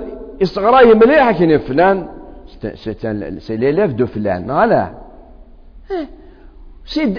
يصغراي 0.41 0.93
مليح 0.93 1.31
كاين 1.31 1.57
فلان. 1.59 2.07
سي 3.39 3.57
ليليف 3.57 3.93
دو 3.93 4.05
فلان. 4.05 4.47
فوالا 4.47 4.89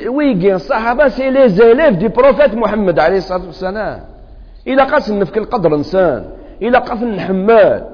ويجي 0.08 0.54
الصحابة 0.54 1.08
سي 1.08 1.30
لي 1.30 1.48
زيليف 1.48 1.96
دي 1.96 2.08
بروفيت 2.08 2.54
محمد 2.54 2.98
عليه 2.98 3.16
الصلاة 3.18 3.46
والسلام 3.46 4.00
إلا 4.66 4.84
قاس 4.84 5.10
نفك 5.10 5.38
القدر 5.38 5.74
إنسان 5.74 6.24
إلا 6.62 6.78
قاس 6.78 7.02
نحمل 7.02 7.86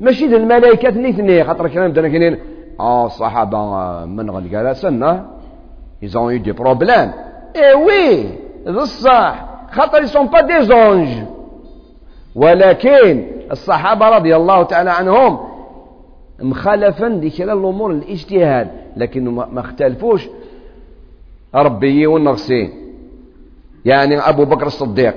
ماشي 0.00 0.26
ذا 0.26 0.36
الملائكة 0.36 0.88
الاثنين 0.88 1.44
خاطر 1.44 1.68
كلام 1.68 1.92
دنا 1.92 2.08
كاينين 2.08 2.38
آه 2.80 3.06
الصحابة 3.06 3.58
من 4.04 4.30
غير 4.30 4.72
سنة 4.72 5.24
ont 6.14 6.30
eu 6.30 6.38
des 6.38 6.52
problèmes. 6.52 7.12
Eh 7.54 7.74
oui 7.74 8.26
ذا 8.66 8.82
الصح 8.82 9.44
خاطر 9.72 10.06
sont 10.06 10.28
pas 10.28 10.42
des 10.42 10.70
anges. 10.72 11.24
ولكن 12.34 13.24
الصحابة 13.50 14.08
رضي 14.08 14.36
الله 14.36 14.62
تعالى 14.62 14.90
عنهم 14.90 15.38
مخالفا 16.42 17.08
ديك 17.08 17.42
الأمور 17.42 17.90
الاجتهاد 17.90 18.68
لكن 18.96 19.28
ما 19.28 19.60
اختلفوش 19.60 20.28
ربي 21.54 22.06
والنغسين 22.06 22.70
يعني 23.84 24.18
أبو 24.18 24.44
بكر 24.44 24.66
الصديق. 24.66 25.16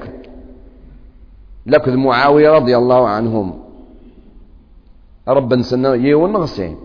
لكذ 1.66 1.98
معاوية 1.98 2.52
رضي 2.52 2.78
الله 2.78 3.08
عنهم. 3.08 3.54
رب 5.28 5.54
نسن 5.54 5.86
يون 5.86 6.32
نغسين 6.34 6.76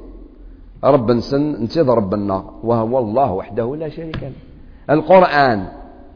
رب 0.84 1.10
نسن 1.10 1.54
انتظر 1.54 1.96
ربنا. 1.96 2.44
وهو 2.64 2.98
الله 2.98 3.32
وحده 3.32 3.76
لا 3.76 3.88
شريك 3.88 4.22
له. 4.22 4.32
القرآن 4.90 5.66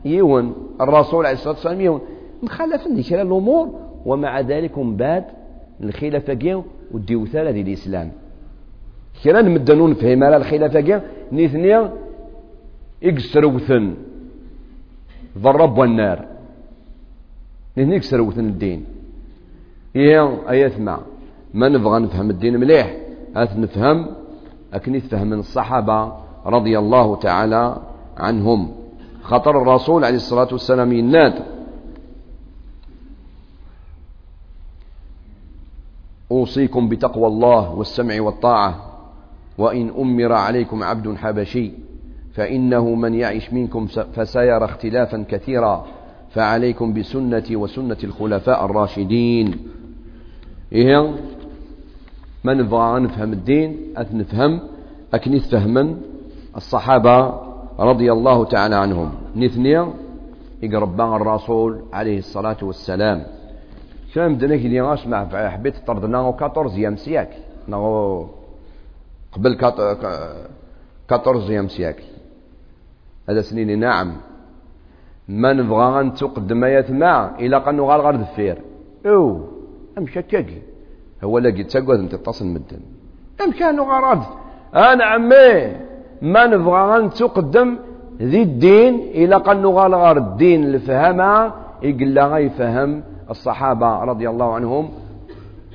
يون 0.04 0.54
الرسول 0.80 1.26
عليه 1.26 1.34
الصلاة 1.34 1.54
والسلام 1.54 1.80
يون. 1.80 2.00
مخالف 2.42 2.88
ديك 2.88 3.12
الأمور. 3.12 3.90
ومع 4.06 4.40
ذلك 4.40 4.78
بعد 4.78 5.24
الخلافة 5.80 6.34
كيو 6.34 6.64
وديو 6.92 7.26
ثلاثة 7.26 7.60
الإسلام 7.60 8.10
كنا 9.24 9.42
نمدنون 9.42 9.94
فهم 9.94 10.24
على 10.24 10.36
الخلافة 10.36 10.80
كيو 10.80 11.00
نيثنيا 11.32 11.92
إكسروثن 13.02 13.94
ضرب 15.38 15.78
والنار. 15.78 16.26
هنا 17.76 17.96
إكسروثن 17.96 18.44
الدين. 18.44 18.84
إيه 19.96 20.78
مع 20.78 21.00
ما 21.54 21.68
نبغى 21.68 22.00
نفهم 22.00 22.30
الدين 22.30 22.60
مليح. 22.60 22.96
أث 23.36 23.56
نفهم 23.56 24.06
أكن 24.72 24.94
يتفهم 24.94 25.26
من 25.26 25.38
الصحابة 25.38 26.12
رضي 26.46 26.78
الله 26.78 27.16
تعالى 27.16 27.76
عنهم. 28.16 28.72
خطر 29.22 29.62
الرسول 29.62 30.04
عليه 30.04 30.16
الصلاة 30.16 30.48
والسلام 30.52 30.92
يناد. 30.92 31.34
أوصيكم 36.30 36.88
بتقوى 36.88 37.26
الله 37.26 37.74
والسمع 37.74 38.20
والطاعة. 38.20 38.86
وإن 39.58 39.90
أمر 39.98 40.32
عليكم 40.32 40.82
عبد 40.82 41.16
حبشي. 41.16 41.72
فإنه 42.34 42.94
من 42.94 43.14
يعش 43.14 43.52
منكم 43.52 43.86
فسيرى 43.86 44.64
اختلافا 44.64 45.24
كثيرا. 45.28 45.86
فعليكم 46.30 46.92
بسنتي 46.94 47.56
وسنة 47.56 47.96
الخلفاء 48.04 48.64
الراشدين. 48.64 49.58
إيه؟ 50.72 51.14
ما 52.44 52.54
نبغى 52.54 53.00
نفهم 53.00 53.32
الدين 53.32 53.76
أث 53.96 54.14
نفهم 54.14 54.60
أكني 55.14 55.40
فهما 55.40 55.96
الصحابة 56.56 57.40
رضي 57.78 58.12
الله 58.12 58.44
تعالى 58.44 58.76
عنهم. 58.76 59.12
نثنيا 59.36 59.92
يقرب 60.62 61.00
الرسول 61.00 61.82
عليه 61.92 62.18
الصلاة 62.18 62.56
والسلام. 62.62 63.22
شام 64.14 64.34
دنك 64.34 64.66
اللي 64.66 64.94
أسمع 64.94 65.48
حبيت 65.48 65.74
طردنا 65.86 66.28
14 66.28 66.96
سياك. 66.96 67.30
قبل 69.32 69.56
14 71.10 71.68
سياك. 71.68 72.09
هذا 73.30 73.40
سنين 73.40 73.78
نعم. 73.78 74.12
ما 75.28 75.52
نبغى 75.52 76.00
أن 76.00 76.14
تقدم 76.14 76.64
آيات 76.64 76.90
مع 76.90 77.30
إلى 77.38 77.56
قنو 77.56 77.90
غال 77.90 78.00
غير 78.00 78.16
دفير 78.16 78.58
أو 79.06 79.40
أم 79.98 80.06
شكاكي 80.06 80.62
هو 81.24 81.38
لاقي 81.38 81.64
تسقوذ 81.64 81.98
أنت 81.98 82.14
تصل 82.14 82.46
مدن. 82.46 82.80
كانوا 83.58 83.84
غرض 83.84 84.22
أنا 84.74 85.04
عمي 85.04 85.76
ما 86.22 86.46
نبغى 86.46 87.08
تقدم 87.08 87.78
ذي 88.22 88.42
الدين 88.42 88.94
إلى 88.94 89.36
قنو 89.36 89.70
غال 89.70 89.94
غير 89.94 90.16
الدين 90.16 90.64
الفهمة 90.64 91.52
يقول 91.82 92.14
لها 92.14 92.38
يفهم 92.38 93.02
الصحابة 93.30 94.04
رضي 94.04 94.28
الله 94.28 94.54
عنهم 94.54 94.90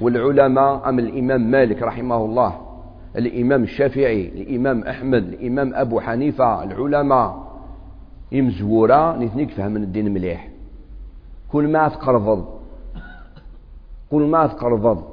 والعلماء 0.01 0.89
أم 0.89 0.99
الإمام 0.99 1.51
مالك 1.51 1.83
رحمه 1.83 2.25
الله 2.25 2.65
الإمام 3.17 3.63
الشافعي 3.63 4.27
الإمام 4.27 4.83
أحمد 4.83 5.23
الإمام 5.23 5.73
أبو 5.73 5.99
حنيفة 5.99 6.63
العلماء. 6.63 7.44
يمزورا 8.31 9.17
نثنيك 9.17 9.49
فهم 9.51 9.75
الدين 9.77 10.13
مليح. 10.13 10.47
كل 11.51 11.67
ما 11.67 11.87
تقرفض 11.87 12.45
كل 14.11 14.21
ما 14.21 14.47
تقرفض 14.47 15.03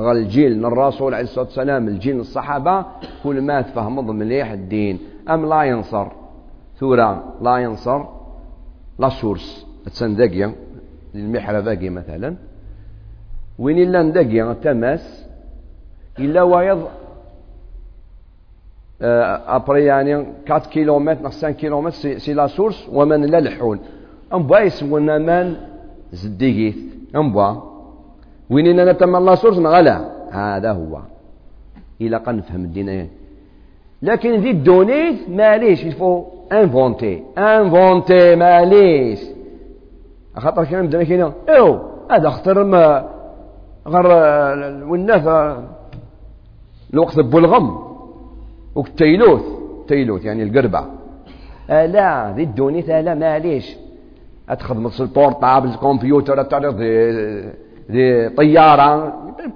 غال 0.00 0.16
الجيل 0.16 0.66
الرسول 0.66 1.14
عليه 1.14 1.24
الصلاة 1.24 1.44
والسلام 1.44 1.88
الجيل 1.88 2.20
الصحابة 2.20 2.84
كل 3.24 3.40
ما 3.40 3.62
تفهم 3.62 4.16
مليح 4.16 4.50
الدين. 4.50 4.98
أم 5.28 5.46
لا 5.46 5.62
ينصر؟ 5.62 6.08
ثورة 6.78 7.34
لا 7.40 7.56
ينصر. 7.56 8.04
لا 8.98 9.08
سورس. 9.08 9.66
تسندقيا 9.84 10.54
المحرة 11.14 11.60
باقي 11.60 11.90
مثلا. 11.90 12.36
وين 13.58 13.78
إلا 13.78 14.02
ندقيا 14.02 14.52
تماس 14.52 15.26
إلا 16.18 16.42
ويض 16.42 16.88
ابري 19.00 19.84
يعني 19.84 20.14
4 20.14 20.58
كيلومتر 20.58 21.24
5 21.24 21.50
كيلومتر 21.50 22.18
سي 22.18 22.34
لا 22.34 22.46
سورس 22.46 22.88
ومن 22.92 23.24
لا 23.24 23.38
الحول. 23.38 23.78
ام 24.34 24.42
بوا 24.42 24.58
يسمونا 24.58 25.18
مان 25.18 25.56
زديغيث 26.12 26.76
ام 27.16 27.32
بوا 27.32 27.54
وين 28.50 28.80
أنا 28.80 28.92
تم 28.92 29.16
لا 29.16 29.34
سورس 29.34 29.58
نغلا 29.58 30.10
هذا 30.30 30.72
هو. 30.72 30.98
إلى 32.00 32.16
قد 32.16 32.34
نفهم 32.34 32.64
الدين 32.64 33.08
لكن 34.02 34.34
ذي 34.34 34.50
الدونيت 34.50 35.28
معليش 35.28 35.84
يفو 35.84 36.24
انفونتي 36.52 37.22
انفونتي 37.38 38.36
معليش 38.36 39.20
خاطر 40.36 40.64
كان 40.64 40.86
بدنا 40.86 41.04
كاين 41.04 41.32
أو 41.48 41.78
هذا 42.10 42.30
خطر 42.30 42.64
ما 42.64 43.08
غير 43.86 44.06
والناس 44.90 45.54
الوقت 46.94 47.20
بولغم 47.20 47.85
وكتيلوث 48.76 49.42
تيلوث 49.88 50.24
يعني 50.24 50.42
القربة. 50.42 50.84
آه 51.70 51.86
لا 51.86 52.32
ذي 52.36 52.42
الدونيث 52.42 52.88
لا 52.88 53.14
معليش. 53.14 53.76
تخدم 54.58 54.90
البورطابل 55.00 55.68
الكمبيوتر 55.68 56.42
تعرض 56.42 56.76
دي 57.90 58.28
طيارة. 58.28 58.96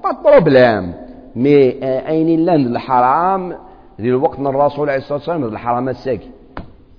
با 0.04 0.30
بروبليم 0.30 0.94
مي 1.36 1.70
أين 2.08 2.44
لاند 2.44 2.66
الحرام؟ 2.66 3.56
ديال 3.98 4.14
الوقت 4.14 4.38
الرسول 4.38 4.90
عليه 4.90 4.98
الصلاة 4.98 5.18
والسلام 5.18 5.44
الحرام 5.44 5.88
الساكي 5.88 6.30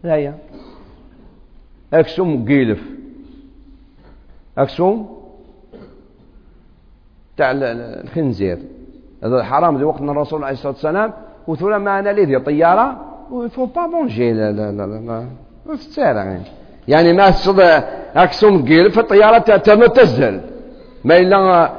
هيا 0.04 0.38
أكسوم 1.94 2.46
قيلف. 2.46 2.84
أكسوم؟ 4.58 5.18
تاع 7.38 7.52
الخنزير. 7.56 8.58
هذا 9.24 9.44
حرام 9.44 9.76
ديال 9.78 9.86
وقت 9.86 10.02
الرسول 10.02 10.44
عليه 10.44 10.54
الصلاة 10.54 10.74
والسلام. 10.74 11.14
وثولا 11.48 11.78
معنا 11.78 12.10
لي 12.10 12.26
ديال 12.26 12.44
طيارة 12.44 12.98
ويفو 13.32 13.66
با 13.66 13.86
بونجي 13.88 14.34
لا 14.34 14.52
لا 14.52 14.72
لا 14.72 14.86
لا 14.86 15.76
في 15.76 16.24
يعني 16.88 17.14
ما 17.14 17.34
أكسوم 18.16 18.66
قيلف 18.66 19.00
الطيارة 19.00 19.38
تنتزل 19.38 20.42
ما 21.06 21.18
إلا 21.18 21.70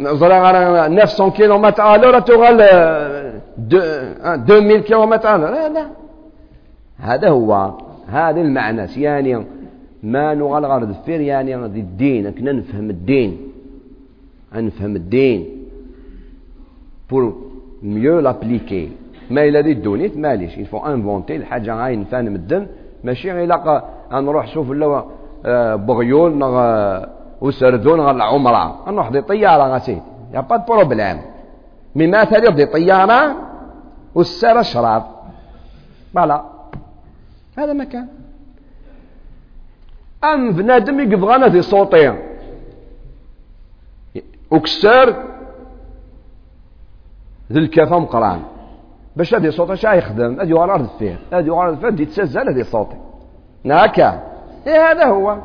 زرا 0.00 0.88
900 0.88 1.30
كيلومتر 1.30 1.94
الور 1.94 2.18
تغال 2.20 2.60
2000 4.50 4.78
كيلومتر 4.78 5.36
لا 5.36 5.68
لا. 5.68 5.86
هذا 6.98 7.28
هو. 7.28 7.72
هذا 8.08 8.40
المعنى. 8.40 8.86
يعني 8.96 9.44
ما 10.02 10.34
نغال 10.34 10.64
غير 10.66 10.84
دفير 10.84 11.20
يعني 11.20 11.54
الدين. 11.54 12.30
كنا 12.30 12.52
نفهم 12.52 12.90
الدين. 12.90 13.38
نفهم 14.54 14.96
الدين. 14.96 15.46
بور 17.10 17.36
ميو 17.82 18.20
لابليكي 18.20 18.90
ما 19.34 19.44
إلا 19.48 19.60
دي 19.60 19.74
دونيت 19.74 20.16
ماليش 20.16 20.58
يفو 20.58 20.78
انفونتي 20.78 21.36
الحاجة 21.36 21.74
غاين 21.74 22.00
نفهم 22.00 22.24
مدن 22.34 22.66
ماشي 23.04 23.32
غير 23.32 23.82
نروح 24.12 24.46
شوف 24.46 24.70
اللو 24.70 25.02
آه، 25.46 25.74
بغيول 25.74 26.32
وسردون 27.40 28.00
غير 28.00 28.10
العمرة 28.10 28.90
نروح 28.90 29.08
دي 29.08 29.20
طيارة 29.20 29.64
غاسي 29.72 30.02
يا 30.34 30.40
با 30.40 30.56
بروبليم. 30.56 31.18
مي 31.94 32.06
مثلا 32.06 32.50
دي 32.50 32.66
طيارة 32.66 33.36
والسر 34.14 34.62
شراب. 34.62 35.04
فوالا. 36.14 36.42
هذا 37.58 37.72
مكان. 37.72 38.08
أم 40.24 40.52
بنادم 40.52 41.00
يبغانا 41.00 41.48
دي 41.48 41.62
صوتين 41.62 42.14
وكسر 44.50 45.06
ذي 47.52 47.58
الكافة 47.58 47.98
مقران. 47.98 48.40
باش 49.16 49.34
هذه 49.34 49.50
صوتي 49.50 49.76
شا 49.76 49.88
يخدم؟ 49.88 50.40
هذه 50.40 50.54
ورا 50.54 50.76
الفير 50.76 51.18
هذه 51.32 51.50
ورا 51.50 51.70
الفير 51.70 51.90
دي 51.90 52.04
تسزل 52.04 52.48
هذه 52.48 52.62
صوتي. 52.62 52.96
هكا. 53.66 54.20
إيه 54.66 54.90
هذا 54.90 55.04
هو. 55.04 55.36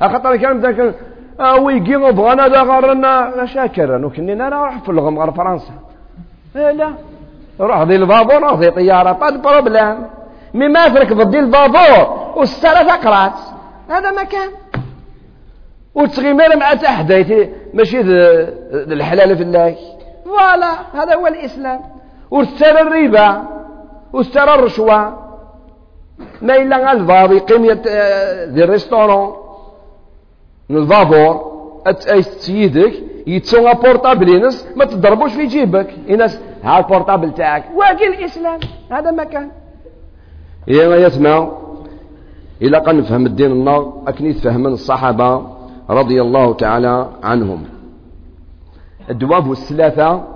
خاطر 0.00 0.36
كان 0.36 0.60
ذاك 0.60 0.94
ويجي 1.60 1.96
بغانا 1.96 2.48
دا 2.48 2.62
غارنا. 2.62 3.46
شاكر 3.46 4.04
وكني 4.04 4.32
أنا 4.32 4.48
راح 4.48 4.78
في 4.78 4.88
اللغم 4.88 5.18
غير 5.18 5.30
فرنسا. 5.30 5.74
إيه 6.56 6.70
لا. 6.70 6.94
روح 7.60 7.82
ذي 7.82 7.96
البابور 7.96 8.42
روح 8.42 8.58
ذي 8.58 8.70
طيارة. 8.70 9.12
طاد 9.12 9.42
بروبلام 9.42 10.10
مي 10.54 10.68
ما 10.68 10.88
تركب 10.88 11.20
ذي 11.20 11.38
البابور. 11.38 12.32
والسارة 12.36 12.82
تقرات 12.82 13.38
هذا 13.90 14.10
مكان. 14.22 14.48
وتغيمر 15.94 16.56
مع 16.56 16.74
تحديتي 16.74 17.52
ماشي 17.74 18.00
الحلال 18.72 19.36
في 19.36 19.42
الله. 19.42 19.76
فوالا 20.24 20.72
هذا 20.94 21.14
هو 21.14 21.26
الإسلام. 21.26 21.80
وتسرى 22.30 22.80
الربا 22.80 23.42
وتسرى 24.12 24.54
الرشوة. 24.54 25.18
ما 26.42 26.56
إلا 26.56 26.92
الفاض 26.92 27.32
يقيم 27.32 27.64
ذي 28.54 28.64
الريستورون. 28.64 29.32
الفابور 30.70 31.54
سيدك 32.20 32.92
يتسوى 33.26 33.74
بورتابل 33.74 34.28
ينس 34.28 34.68
ما 34.76 34.84
تضربوش 34.84 35.32
في 35.32 35.46
جيبك. 35.46 35.94
ينس 36.06 36.40
ها 36.64 36.78
البورتابل 36.78 37.34
تاعك. 37.34 37.64
واقي 37.74 38.08
الإسلام 38.08 38.60
هذا 38.90 39.10
ما 39.10 39.24
كان. 39.24 39.50
ما 40.68 40.96
يسمع 40.96 41.48
إلى 42.62 42.78
قد 42.78 42.94
نفهم 42.94 43.26
الدين 43.26 43.52
النار 43.52 43.92
أكني 44.06 44.32
تفهم 44.32 44.66
الصحابة 44.66 45.42
رضي 45.90 46.22
الله 46.22 46.54
تعالى 46.54 47.08
عنهم. 47.22 47.64
الدواب 49.10 49.48
والثلاثه 49.48 50.33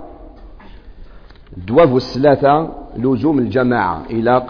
الدواب 1.57 1.91
والثلاثه 1.91 2.69
لزوم 2.95 3.39
الجماعة. 3.39 4.05
إلى 4.09 4.43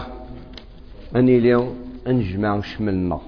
أني 1.16 1.38
اليوم 1.38 1.74
أنجمع 2.06 2.60
شملنا. 2.60 3.18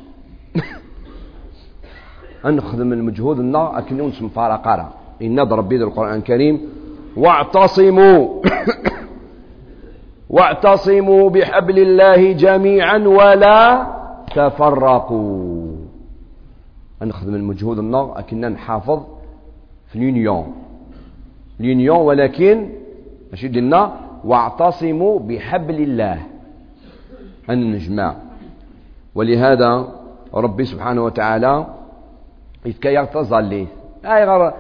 نخدم 2.47 2.93
المجهود 2.93 3.39
النا 3.39 3.79
أكن 3.79 3.97
نسم 4.09 4.29
فارقارا 4.29 4.93
إن 5.23 5.41
ربي 5.41 5.77
القرآن 5.77 6.15
الكريم. 6.15 6.61
واعتصموا. 7.17 8.43
واعتصموا 10.35 11.31
بحبل 11.31 11.79
الله 11.79 12.33
جميعا 12.33 12.99
ولا 12.99 13.87
تفرقوا. 14.35 15.77
نخدم 17.03 17.35
المجهود 17.35 17.79
النا 17.79 18.19
أكن 18.19 18.41
نحافظ 18.41 19.01
في 19.89 19.97
اليونيون. 19.97 20.55
اليونيون 21.61 21.99
ولكن 21.99 22.82
ماشي 23.33 23.49
ديالنا 23.49 23.93
واعتصموا 24.25 25.19
بحبل 25.19 25.75
الله. 25.75 26.19
أن 27.51 27.73
نجمع 27.73 28.15
ولهذا 29.15 29.89
ربي 30.35 30.65
سبحانه 30.65 31.05
وتعالى 31.05 31.67
يتكيغ 32.67 33.05
تظلي 33.05 33.67
أي 34.05 34.25
غير 34.25 34.53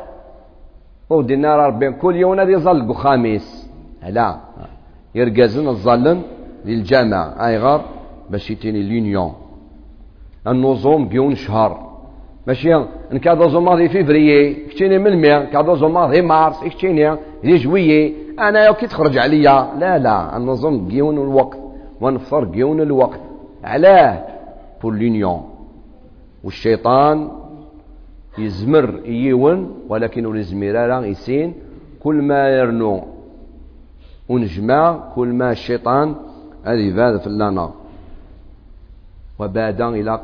ودينا 1.10 1.56
ربي 1.56 1.92
كل 1.92 2.16
يوم 2.16 2.34
نادي 2.34 2.52
يظل 2.52 2.94
خميس. 2.94 3.70
لا. 4.08 4.36
يرقزن 5.14 5.68
الظلم 5.68 6.22
للجامع. 6.64 7.46
أي 7.46 7.58
غير 7.58 7.80
باش 8.30 8.50
يتيني 8.50 8.80
اليونيون. 8.80 9.32
النظام 10.46 11.08
بيون 11.08 11.34
شهر. 11.34 11.92
ماشي 12.46 12.74
إن 13.12 13.18
كادو 13.18 13.48
زوما 13.48 13.76
في 13.76 13.88
فيفريي 13.88 14.54
كتيني 14.54 14.98
من 14.98 15.16
مية 15.16 15.44
كادو 15.44 15.74
زوما 15.74 16.08
في 16.08 16.22
مارس 16.22 16.64
كتيني. 16.64 17.16
في 17.42 17.56
جويي. 17.56 18.21
أنا 18.48 18.66
يوكي 18.66 18.86
تخرج 18.86 19.18
عليا. 19.18 19.72
لا 19.78 19.98
لا 19.98 20.36
النظام 20.36 20.86
بيون 20.86 21.18
الوقت 21.18 21.58
ونفطر 22.00 22.44
بيون 22.44 22.80
الوقت. 22.80 23.20
علاه 23.64 24.24
بور 24.82 25.40
والشيطان 26.44 27.30
يزمر 28.38 29.00
يون 29.06 29.74
ولكن 29.88 30.36
الزميرة 30.36 31.06
يسين. 31.06 31.54
كل 32.02 32.14
ما 32.14 32.48
يرنو 32.48 33.02
ونجمع 34.28 35.12
كل 35.14 35.28
ما 35.28 35.52
الشيطان 35.52 36.14
هذه 36.64 36.96
فاد 36.96 37.20
في 37.20 37.26
اللانا 37.26 37.70
وبعد 39.38 39.80
إلى 39.80 40.20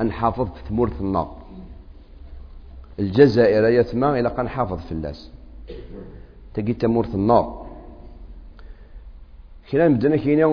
أن 0.00 0.12
حافظ 0.12 0.46
في 0.46 0.68
ثمورة 0.68 0.92
النار 1.00 1.28
الجزائر 2.98 3.64
يتما 3.64 4.20
إلى 4.20 4.32
أن 4.38 4.48
حافظ 4.48 4.78
في 4.78 4.92
اللاس 4.92 5.30
تجي 6.54 6.74
تمورة 6.74 7.08
النار. 7.14 7.66
كنا 9.70 9.88
مدنا 9.88 10.16
كينا 10.16 10.44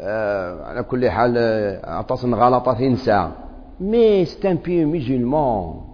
آه 0.00 0.64
على 0.64 0.82
كل 0.82 1.10
حال 1.10 1.38
اعتصم 1.84 2.34
غلطات 2.34 2.94
ساعة. 2.94 3.32
مي 3.80 4.24
ستان 4.24 4.58
ميزيلمون 4.68 5.84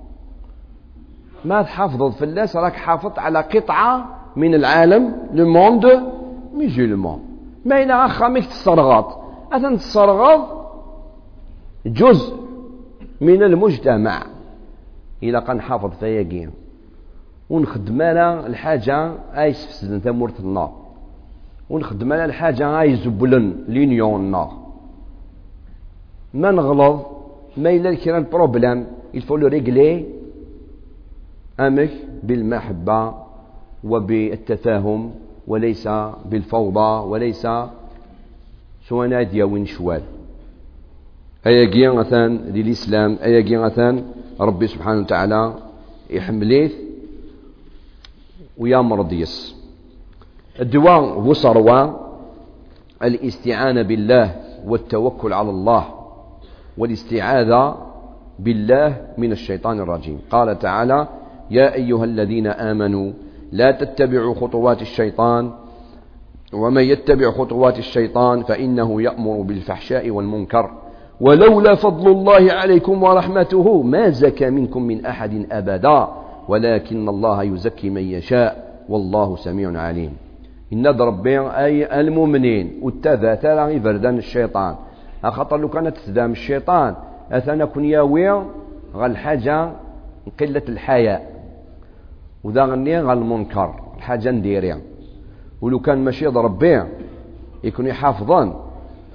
ما 1.45 1.63
تحافظ 1.63 2.17
في 2.17 2.25
اللاس 2.25 2.57
راك 2.57 2.73
حافظت 2.73 3.19
على 3.19 3.41
قطعة 3.41 4.19
من 4.37 4.55
العالم 4.55 5.29
لو 5.33 5.49
موند 5.49 6.03
ميزيلمون 6.55 7.21
ما 7.65 7.83
إلا 7.83 8.09
خامك 8.09 8.47
تسترغط 8.47 9.19
أثن 9.53 9.77
تسترغط 9.77 10.41
جزء 11.87 12.37
من 13.21 13.43
المجتمع. 13.43 14.23
إلا 15.23 15.39
قد 15.39 15.57
نحافظ 15.57 15.91
فيا 16.01 16.23
كيم 16.23 16.51
ونخدم 17.51 18.03
لها 18.03 18.47
الحاجة 18.47 19.13
أي 19.35 19.53
سفسدن 19.53 19.99
ثمورة 19.99 20.35
النار. 20.41 20.73
ونخدم 21.71 22.13
لها 22.13 22.25
الحاجة 22.25 22.81
أي 22.81 22.97
زبلن 22.97 23.65
لينيون 23.69 24.21
النار. 24.21 24.53
ما 26.35 26.51
نغلظ 26.51 27.01
ما 27.57 27.71
إلا 27.71 27.95
كان 27.95 28.27
بروبلام 28.33 28.87
يلفو 29.15 29.37
لو 29.37 29.47
ريغلي 29.49 30.05
أمك 31.61 31.91
بالمحبة 32.23 33.15
وبالتفاهم 33.85 35.11
وليس 35.47 35.89
بالفوضى 36.31 37.07
وليس 37.11 37.47
سواء 38.89 39.09
نادية 39.09 39.45
وين 39.45 39.67
شوال. 39.67 40.03
أيا 41.47 41.65
جي 41.65 41.89
مثلا 41.89 42.29
للإسلام 42.29 43.19
جي 43.41 43.57
مثلا 43.57 44.03
ربي 44.41 44.67
سبحانه 44.67 45.01
وتعالى 45.01 45.55
يحمليه 46.11 46.86
ويا 48.59 48.79
مرضيس 48.79 49.57
الدواء 50.61 51.01
هو 51.01 51.33
صروى 51.33 52.01
الاستعانة 53.03 53.83
بالله 53.83 54.35
والتوكل 54.67 55.33
على 55.33 55.51
الله 55.51 55.85
والاستعاذة 56.79 57.75
بالله 58.39 58.97
من 59.19 59.33
الشيطان 59.33 59.81
الرجيم. 59.81 60.21
قال 60.31 60.59
تعالى 60.59 61.09
يا 61.51 61.75
أيها 61.75 62.05
الذين 62.05 62.47
آمنوا 62.47 63.13
لا 63.53 63.71
تتبعوا 63.71 64.35
خطوات 64.35 64.83
الشيطان 64.83 65.53
ومن 66.53 66.83
يتبع 66.83 67.31
خطوات 67.31 67.79
الشيطان 67.79 68.43
فإنه 68.43 69.03
يأمر 69.03 69.43
بالفحشاء 69.43 70.11
والمنكر. 70.11 70.71
ولولا 71.21 71.75
فضل 71.75 72.11
الله 72.11 72.53
عليكم 72.53 73.03
ورحمته 73.03 73.83
ما 73.83 74.11
زكى 74.11 74.51
منكم 74.51 74.83
من 74.83 75.07
أحد 75.07 75.47
أبدا. 75.53 76.09
ولكن 76.49 77.09
الله 77.09 77.43
يزكي 77.43 77.91
من 77.91 78.03
يشاء 78.03 78.83
والله 78.89 79.37
سميع 79.37 79.81
عليم. 79.81 80.13
إن 80.73 80.87
ربي 80.87 81.41
أي 81.41 82.01
المؤمنين 82.01 82.81
والتذا 82.83 83.35
ترى 83.35 83.79
بردان 83.79 84.19
الشيطان. 84.19 84.75
أخطر 85.25 85.57
لو 85.57 85.69
كانت 85.69 85.97
تدام 86.07 86.33
الشيطان 86.33 86.95
أثنى 87.33 87.67
كن 87.67 87.85
ياوي 87.85 88.31
غا 88.95 89.07
الحاجة 89.07 89.71
قلة 90.41 90.63
الحياء. 90.69 91.33
وذا 92.45 92.65
غني 92.65 93.01
غا 93.01 93.13
المنكر 93.13 93.75
الحاجة 93.97 94.31
نديريها. 94.31 94.79
ولو 95.61 95.79
كان 95.79 95.99
ماشي 96.05 96.27
ربي 96.27 96.83
يكون 97.65 97.87
يحافظان. 97.87 98.53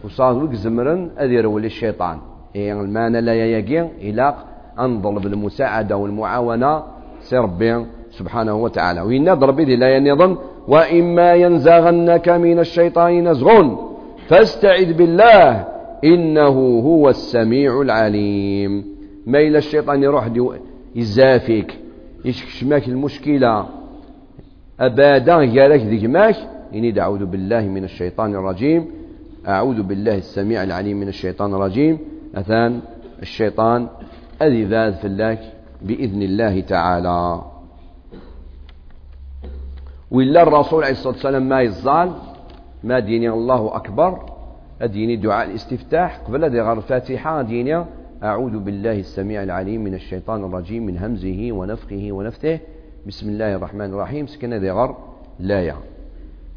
وصاد 0.03 0.35
ويك 0.35 0.53
زمرن 0.53 1.09
أذي 1.19 1.33
يرولي 1.33 1.67
الشيطان. 1.67 2.17
إيه 2.55 2.81
المعنى 2.81 3.21
لا 3.21 3.57
يجي 3.57 3.81
إلى 3.81 4.35
أنظر 4.79 5.19
بالمساعدة 5.19 5.97
والمعاونة 5.97 6.83
سربي 7.23 7.85
سبحانه 8.11 8.55
وتعالى. 8.55 9.01
وإن 9.01 9.29
ربي 9.29 9.75
لا 9.75 9.95
ينظن 9.95 10.37
وإما 10.67 11.33
ينزغنك 11.33 12.29
من 12.29 12.59
الشيطان 12.59 13.27
نزغ. 13.27 13.75
فاستعذ 14.27 14.93
بالله 14.93 15.67
إنه 16.03 16.55
هو 16.79 17.09
السميع 17.09 17.81
العليم. 17.81 18.85
ما 19.25 19.39
إلى 19.39 19.57
الشيطان 19.57 20.03
يروح 20.03 20.29
يزافيك 20.95 21.77
يشكشماك 22.25 22.87
المشكلة. 22.87 23.65
أبادا 24.79 25.35
قالك 25.35 25.81
ذيك 25.81 26.05
ماك. 26.05 26.35
إني 26.73 26.91
دعوذ 26.91 27.25
بالله 27.25 27.61
من 27.61 27.83
الشيطان 27.83 28.35
الرجيم. 28.35 28.85
أعوذ 29.47 29.81
بالله 29.81 30.17
السميع 30.17 30.63
العليم 30.63 30.97
من 30.97 31.07
الشيطان 31.07 31.53
الرجيم. 31.53 31.97
أثان 32.35 32.79
الشيطان 33.21 33.87
أذي 34.41 34.63
ذاذ 34.63 34.93
في 34.93 35.07
الله. 35.07 35.37
بإذن 35.81 36.21
الله 36.21 36.61
تعالى. 36.61 37.41
وإلا 40.11 40.43
الرسول 40.43 40.83
عليه 40.83 40.91
الصلاة 40.91 41.13
والسلام 41.13 41.49
ما 41.49 41.61
يزال 41.61 42.11
ما 42.83 42.99
ديني 42.99 43.29
الله 43.29 43.75
أكبر 43.75 44.19
أديني 44.81 45.15
دعاء 45.15 45.47
الاستفتاح 45.47 46.19
قبل 46.27 46.43
هذه 46.45 46.51
غير 46.51 46.73
الفاتحة 46.73 47.41
ديني 47.41 47.85
أعوذ 48.23 48.59
بالله 48.59 48.99
السميع 48.99 49.43
العليم 49.43 49.83
من 49.83 49.93
الشيطان 49.93 50.43
الرجيم 50.43 50.85
من 50.85 50.97
همزه 50.97 51.51
ونفخه 51.51 52.07
ونفثه. 52.11 52.59
بسم 53.07 53.29
الله 53.29 53.55
الرحمن 53.55 53.85
الرحيم. 53.85 54.27
سكن 54.27 54.53
هذه 54.53 54.71
غر 54.71 54.95
لا 55.39 55.73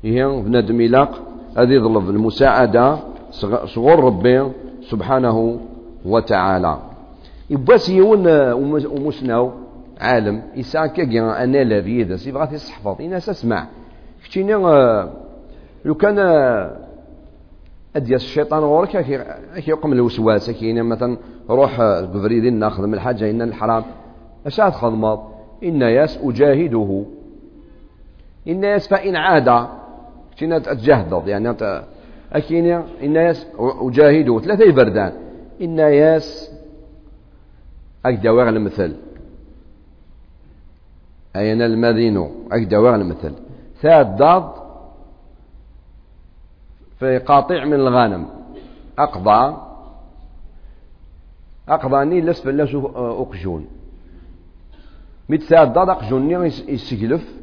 هي 0.02 0.26
بنادم 0.26 0.80
يلاق 0.80 1.22
هذه 1.56 1.72
يطلب 1.72 2.10
المساعدة 2.10 2.98
صغور 3.64 4.04
ربي 4.04 4.50
سبحانه 4.90 5.60
وتعالى. 6.04 6.78
يباس 7.50 7.88
يون 7.88 8.26
ومسناو 8.86 9.52
عالم 10.00 10.42
يسعى 10.56 10.88
كي 10.88 11.20
أنا 11.20 11.64
لا 11.64 11.80
بيد 11.80 12.16
سي 12.16 12.32
بغات 12.32 12.52
يصحفظ 12.52 13.00
الناس 13.00 13.28
اسمع 13.28 13.66
كتينا 14.24 14.54
آه، 14.54 15.10
لو 15.84 15.94
كان 15.94 16.18
آه، 16.18 16.76
ادي 17.96 18.14
الشيطان 18.14 18.62
غورك 18.62 19.04
كي 19.04 19.24
يقوم 19.70 19.92
الوسواس 19.92 20.50
كاين 20.50 20.82
مثلا 20.82 21.16
روح 21.50 21.82
بفريد 21.82 22.44
ناخذ 22.44 22.86
من 22.86 22.94
الحاجة 22.94 23.30
ان 23.30 23.42
الحرام. 23.42 23.84
أش 24.46 24.56
تخدمض 24.56 25.20
ان 25.64 25.82
ياس 25.82 26.18
أجاهده. 26.22 27.04
ان 28.48 28.64
ياس 28.64 28.88
فإن 28.88 29.16
عاد. 29.16 29.68
كتينا 30.36 30.58
تجهض 30.58 31.28
يعني 31.28 31.50
انت 31.50 31.84
اكين 32.32 32.66
ان 33.02 33.16
ياس 33.16 33.46
أجاهده. 33.58 34.40
ثلاثة 34.40 34.72
بردان 34.72 35.12
ان 35.62 35.78
ياس 38.06 38.18
اكدا 38.18 38.48
المثل. 38.48 38.96
أين 41.36 41.62
المدينة 41.62 42.30
أكدا 42.52 42.94
المثل. 42.94 43.34
ثاد 43.80 44.16
ضاد 44.16 44.50
في 46.98 47.18
قاطع 47.18 47.64
من 47.64 47.74
الغنم 47.74 48.26
أقضى. 48.98 49.56
أقضاني 51.68 52.20
لس 52.20 52.40
فلاس 52.40 52.74
أقجون. 52.94 53.66
ميت 55.28 55.42
ثاد 55.42 55.72
ضاد 55.72 55.88
أقجوني 55.88 56.46
يسجلف 56.68 57.34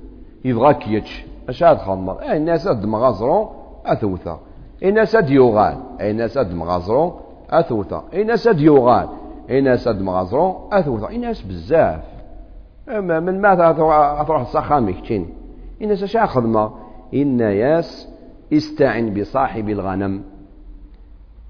يبغى 0.45 0.73
كيتش 0.73 1.23
اش 1.49 1.63
هاد 1.63 1.77
خمر. 1.77 2.21
أي 2.21 2.37
الناس 2.37 2.67
أد 2.67 2.85
مغازرون 2.85 3.49
أثوثا. 3.85 4.39
الناس 4.83 5.15
أد 5.15 5.29
يوغال. 5.29 5.77
أي 6.01 6.11
الناس 6.11 6.37
أد 6.37 6.53
مغازرون 6.53 7.19
أثوثا. 7.49 8.03
الناس 8.13 8.47
أد 8.47 8.59
يوغال. 8.59 9.20
الناس 9.49 9.87
اد 9.87 10.01
مغازرون 10.01 10.55
اثوثا 10.71 11.09
الناس 11.09 11.41
بزاف. 11.41 12.01
أما 12.89 13.19
من 13.19 13.41
ماذا 13.41 13.71
تروح 14.27 14.41
الصخامك 14.41 15.01
تشين 15.01 15.29
إن 15.81 15.95
سشا 15.95 16.25
خدمة 16.25 16.71
إن 17.13 17.39
ياس 17.39 18.09
استعن 18.53 19.13
بصاحب 19.13 19.69
الغنم. 19.69 20.23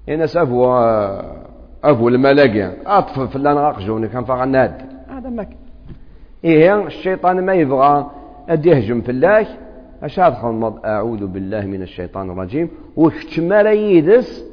إن 0.08 0.26
سافو 0.26 0.64
أفو 1.84 2.08
الملاقي. 2.08 2.72
أطف 2.86 3.20
فلان 3.20 3.56
غاقجوني 3.56 4.08
كان 4.08 4.24
فغناد 4.24 4.82
هذا 5.08 5.28
ما 5.28 5.46
إيه 6.44 6.86
الشيطان 6.86 7.46
ما 7.46 7.52
يبغى. 7.52 8.10
أد 8.48 8.66
يهجم 8.66 9.00
في 9.00 9.10
الله. 9.10 9.46
أش 10.02 10.20
هذا 10.20 10.74
أعوذ 10.84 11.26
بالله 11.26 11.66
من 11.66 11.82
الشيطان 11.82 12.30
الرجيم. 12.30 12.68
وكتما 12.96 13.60
يدس 13.70 14.44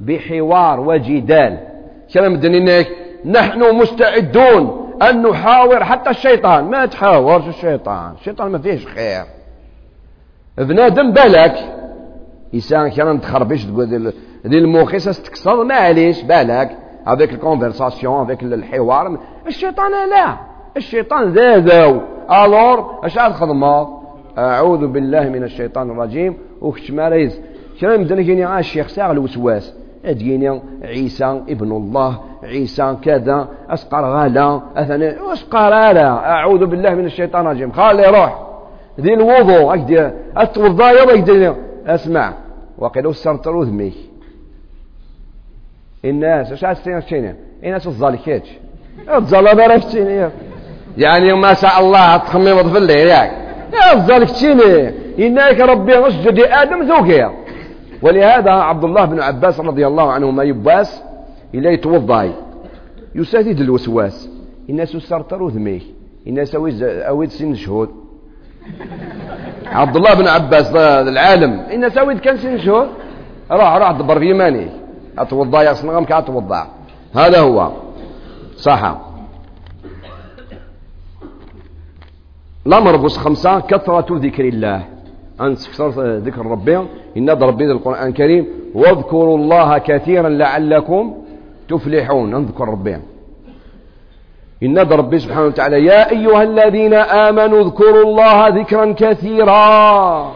بحوار 0.00 0.80
وجدال. 0.80 1.73
كلام 2.14 2.34
الدنيا 2.34 2.84
نحن 3.24 3.74
مستعدون 3.74 4.90
أن 5.02 5.22
نحاور 5.22 5.84
حتى 5.84 6.10
الشيطان. 6.10 6.64
ما 6.64 6.86
تحاورش 6.86 7.48
الشيطان. 7.48 8.12
الشيطان 8.12 8.50
ما 8.50 8.58
فيهش 8.58 8.86
خير. 8.86 9.24
بنادم 10.58 11.12
بالك. 11.12 11.54
إنسان 12.54 12.88
كان 12.88 13.20
تخربش 13.20 13.64
تقول 13.64 14.12
ذي 14.46 14.58
المخيصة 14.58 15.22
تكسر 15.22 15.64
معليش 15.64 16.22
بالك. 16.22 16.78
هذيك 17.06 17.32
الكونفرساسيون 17.32 18.26
هذيك 18.26 18.42
الحوار. 18.42 19.18
الشيطان 19.46 19.90
لا. 20.10 20.36
الشيطان 20.76 21.32
ذا 21.32 21.58
ذاو 21.58 22.00
الور 22.30 23.00
اش 23.04 23.18
الخدمة؟ 23.18 24.00
أعوذ 24.38 24.86
بالله 24.86 25.28
من 25.28 25.42
الشيطان 25.42 25.90
الرجيم. 25.90 26.36
وكش 26.60 26.90
ماريز 26.90 27.40
كلام 27.80 28.00
مدن 28.00 28.22
كيني 28.22 28.58
الشيخ 28.58 28.88
ساغ 28.88 29.10
الوسواس. 29.10 29.83
أديني 30.04 30.60
عيسى 30.82 31.24
ابن 31.24 31.72
الله 31.72 32.20
عيسى 32.42 32.96
كذا 33.02 33.48
أسقر 33.70 34.04
غالا 34.04 34.60
اثنى 34.76 35.32
أسقر 35.32 35.70
لا 35.70 36.08
أعوذ 36.08 36.66
بالله 36.66 36.94
من 36.94 37.04
الشيطان 37.04 37.46
الرجيم. 37.46 37.72
خلي 37.72 38.06
روح. 38.06 38.46
ذي 39.00 39.14
الوضوء 39.14 39.74
اكدي 39.74 40.10
اتوضا 40.36 40.90
يلا 40.90 41.54
أسمع. 41.86 42.32
وقيل 42.78 43.08
السرطر 43.08 43.62
ذميك 43.62 43.94
الناس 46.04 46.52
أش 46.52 46.64
عاد 46.64 46.76
تشيني 47.00 47.34
الناس 47.64 47.86
الظالكيتش 47.86 48.48
الظلمه 49.14 49.62
عرفتيني 49.62 50.28
يعني 50.98 51.32
ما 51.32 51.54
شاء 51.54 51.80
الله 51.80 52.16
تخمم 52.16 52.72
في 52.72 52.78
الليل 52.78 53.08
ياك 53.08 53.30
يا 53.72 53.92
الظالك 53.92 54.30
تشيني 54.30 54.94
إنك 55.18 55.60
ربي 55.60 56.08
أسجد 56.08 56.38
آدم 56.38 56.82
ذوقيا 56.82 57.32
ولهذا 58.04 58.50
عبد 58.50 58.84
الله 58.84 59.04
بن 59.04 59.20
عباس 59.20 59.60
رضي 59.60 59.86
الله 59.86 60.12
عنهما 60.12 60.42
يباس 60.42 61.02
إلا 61.54 61.70
يتوضاي 61.70 62.32
يسدد 63.14 63.60
الوسواس. 63.60 64.28
الناس 64.70 64.94
يسرطروا 64.94 65.50
ذميه 65.50 65.80
الناس 66.26 66.54
أويد 66.54 67.30
سن 67.30 67.54
شهود. 67.54 67.90
عبد 69.66 69.96
الله 69.96 70.14
بن 70.14 70.28
عباس 70.28 70.74
العالم. 71.08 71.60
الناس 71.72 71.98
أويد 71.98 72.18
كان 72.18 72.36
سن 72.36 72.58
شهود. 72.58 72.88
راح 73.50 73.72
راح 73.76 73.90
دبر 73.90 74.18
في 74.18 74.30
يماني 74.30 74.68
أتوضا 75.18 75.62
يا 75.62 75.72
صنغم 75.72 76.04
كأتوضا 76.04 76.66
هذا 77.14 77.40
هو. 77.40 77.72
صح. 78.56 78.96
الأمر 82.66 82.96
بس 82.96 83.16
خمسة 83.16 83.60
كثرة 83.60 84.06
ذكر 84.10 84.48
الله. 84.48 84.93
أن 85.40 85.54
تكثر 85.54 86.16
ذكر 86.16 86.46
ربي. 86.46 86.76
إن 87.16 87.30
ربي 87.30 87.64
القرآن 87.64 88.08
الكريم. 88.08 88.46
واذكروا 88.74 89.38
الله 89.38 89.78
كثيرا 89.78 90.28
لعلكم 90.28 91.14
تفلحون. 91.68 92.34
نذكر 92.34 92.68
ربي. 92.68 92.96
إن 94.62 94.78
ربي 94.78 95.18
سبحانه 95.18 95.46
وتعالى 95.46 95.84
يا 95.84 96.10
أيها 96.10 96.42
الذين 96.42 96.94
آمنوا 96.94 97.60
اذكروا 97.60 98.02
الله 98.02 98.48
ذكرا 98.48 98.94
كثيرا. 98.98 100.32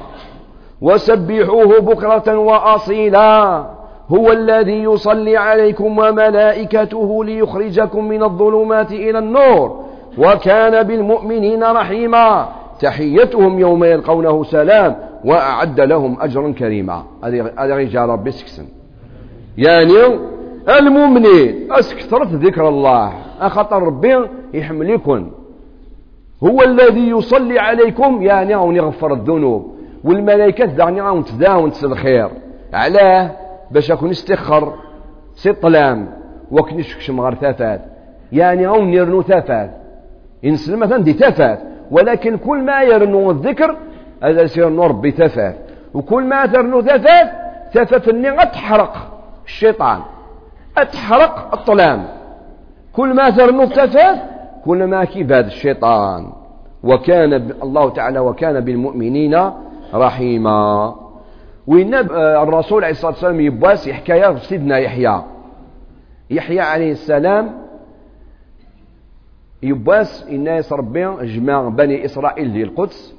وسبحوه 0.81 1.81
بكرة 1.81 2.39
وأصيلا. 2.39 3.65
هو 4.09 4.33
الذي 4.33 4.83
يصلي 4.83 5.37
عليكم 5.37 5.99
وملائكته 5.99 7.25
ليخرجكم 7.25 8.09
من 8.09 8.23
الظلمات 8.23 8.93
إلى 8.93 9.19
النور. 9.19 9.85
وكان 10.19 10.83
بالمؤمنين 10.83 11.65
رحيما. 11.65 12.49
تحيتهم 12.81 13.59
يوم 13.59 13.85
يلقونه 13.85 14.45
سلام 14.45 14.97
وأعد 15.25 15.81
لهم 15.81 16.17
أجرا 16.21 16.53
كريما. 16.53 17.05
هذا 17.59 17.77
رجال 17.77 18.09
ربي 18.09 18.31
سكسن. 18.31 18.67
يعني 19.59 19.93
المؤمنين 20.79 21.73
أسكثرت 21.73 22.29
ذكر 22.29 22.69
الله. 22.69 23.13
أخطر 23.41 23.83
ربي 23.83 24.17
يحملكم 24.55 25.31
هو 26.45 26.63
الذي 26.63 27.09
يصلي 27.09 27.59
عليكم. 27.59 28.23
يعني 28.23 28.55
أو 28.55 28.73
يغفر 28.73 29.13
الذنوب. 29.13 29.75
والملائكة 30.05 30.65
دعني 30.65 31.01
أو 31.01 31.23
تداون 31.23 31.73
الخير. 31.85 32.31
علاه 32.73 33.31
باش 33.71 33.91
أكون 33.91 34.11
استخر. 34.11 34.75
سي 35.35 35.51
الظلام 35.51 36.09
وكن 36.51 36.79
يشكشم 36.79 37.21
غير 37.21 37.35
ثافات 37.35 37.81
يعني 38.33 38.67
أو 38.67 38.89
يرنو 38.89 39.23
ثافات 39.23 39.71
إنسان 40.45 40.79
مثلا 40.79 41.03
دي 41.03 41.13
ثافات 41.13 41.61
ولكن 41.91 42.37
كل 42.37 42.59
ما 42.63 42.83
يرنو 42.83 43.31
الذكر 43.31 43.77
هذا 44.23 44.43
يصير 44.43 44.69
نور 44.69 44.93
بثفاف 44.93 45.55
وكل 45.95 46.23
ما 46.23 46.47
ترنو 46.47 46.83
ثفاف 46.83 47.31
ثفاف 47.73 48.09
الني 48.09 48.37
تحرق 48.37 48.95
الشيطان 49.47 50.01
تحرق 50.93 51.59
الظلام. 51.59 52.05
كل 52.93 53.15
ما 53.15 53.31
ترنو 53.31 53.67
ثفاف 53.67 54.19
كل 54.65 54.85
ما 54.85 55.05
كيباد 55.05 55.47
الشيطان. 55.47 56.33
وكان 56.83 57.33
الله 57.63 57.91
تعالى 57.91 58.19
وكان 58.19 58.61
بالمؤمنين 58.61 59.51
رحيما. 59.95 60.95
وإن 61.67 61.95
الرسول 62.15 62.85
عليه 62.85 62.93
الصلاة 62.93 63.13
والسلام 63.13 63.41
يبواس 63.41 63.89
حكاية 63.89 64.37
سيدنا 64.37 64.79
يحيى. 64.79 65.23
يحيى 66.31 66.61
عليه 66.61 66.93
السلام 66.93 67.68
يبواس 69.63 70.27
الناس 70.29 70.73
ربي 70.73 71.07
جمع 71.23 71.69
بني 71.69 72.05
إسرائيل 72.05 72.49
للقدس 72.49 73.15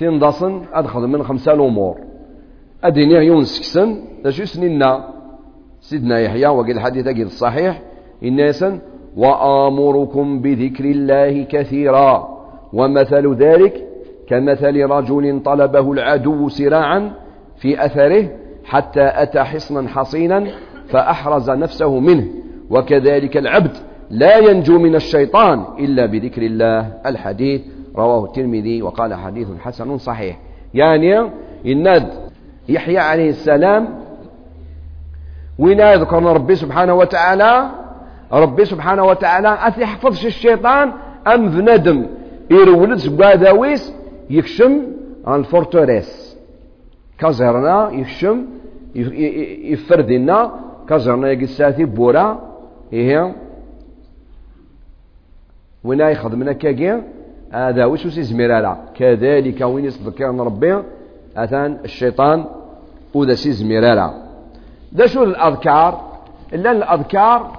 تنضصن 0.00 0.62
أدخل 0.72 1.00
من 1.00 1.22
خمسة 1.22 1.52
الأمور. 1.52 1.96
أديني 2.84 3.16
عيون 3.16 3.44
سكسن. 3.44 3.96
شو 4.28 4.44
سننا 4.44 5.08
سيدنا 5.80 6.18
يحيى 6.18 6.46
وقال 6.46 6.70
الحديث 6.70 7.06
أجد 7.06 7.24
الصحيح 7.24 7.82
الناس 8.22 8.64
وآمركم 9.16 10.40
بذكر 10.40 10.84
الله 10.84 11.42
كثيرا. 11.42 12.40
ومثل 12.72 13.34
ذلك 13.34 13.86
كمثل 14.28 14.82
رجل 14.82 15.42
طلبه 15.44 15.92
العدو 15.92 16.48
سراعا 16.48 17.12
في 17.56 17.84
أثره 17.84 18.28
حتى 18.64 19.10
أتى 19.14 19.42
حصنا 19.42 19.88
حصينا 19.88 20.46
فأحرز 20.88 21.50
نفسه 21.50 22.00
منه. 22.00 22.26
وكذلك 22.70 23.36
العبد 23.36 23.76
لا 24.10 24.38
ينجو 24.38 24.78
من 24.78 24.94
الشيطان 24.94 25.64
إلا 25.78 26.06
بذكر 26.06 26.42
الله. 26.42 26.92
الحديث 27.06 27.60
رواه 27.96 28.24
الترمذي 28.24 28.82
وقال 28.82 29.14
حديث 29.14 29.48
حسن 29.60 29.98
صحيح. 29.98 30.38
يعني 30.74 31.30
الند 31.66 32.08
يحيى 32.68 32.98
عليه 32.98 33.30
السلام 33.30 33.88
وين 35.58 35.80
يذكر 35.80 36.22
ربي 36.22 36.54
سبحانه 36.54 36.94
وتعالى 36.94 37.70
ربي 38.32 38.64
سبحانه 38.64 39.04
وتعالى 39.04 39.58
أتحفظش 39.60 40.26
الشيطان 40.26 40.92
أم 41.34 41.48
بندم 41.48 42.06
يرولد 42.50 42.98
سباداويس 42.98 43.92
يكشم 44.30 44.82
الفورتوريس 45.28 46.36
كازرنا 47.18 47.90
يكشم 47.92 48.46
يفردنا 49.72 50.50
كازرنا 50.88 51.30
يقساتي 51.30 51.84
بورا 51.84 52.40
إيه؟ 52.92 53.34
وين 55.84 56.00
يخدمنا 56.00 56.52
كاكي؟ 56.52 57.02
هذا 57.52 57.84
وش 57.84 58.06
سيزمير 58.06 58.74
كذلك 58.94 59.60
وين 59.60 59.84
يصدق 59.84 60.22
ربي؟ 60.22 60.82
أثان 61.36 61.78
الشيطان 61.84 62.44
وذا 63.14 63.34
سيزمير 63.34 63.84
ذا 64.94 65.06
شو 65.06 65.22
الأذكار؟ 65.22 66.00
إلا 66.52 66.70
الأذكار 66.70 67.58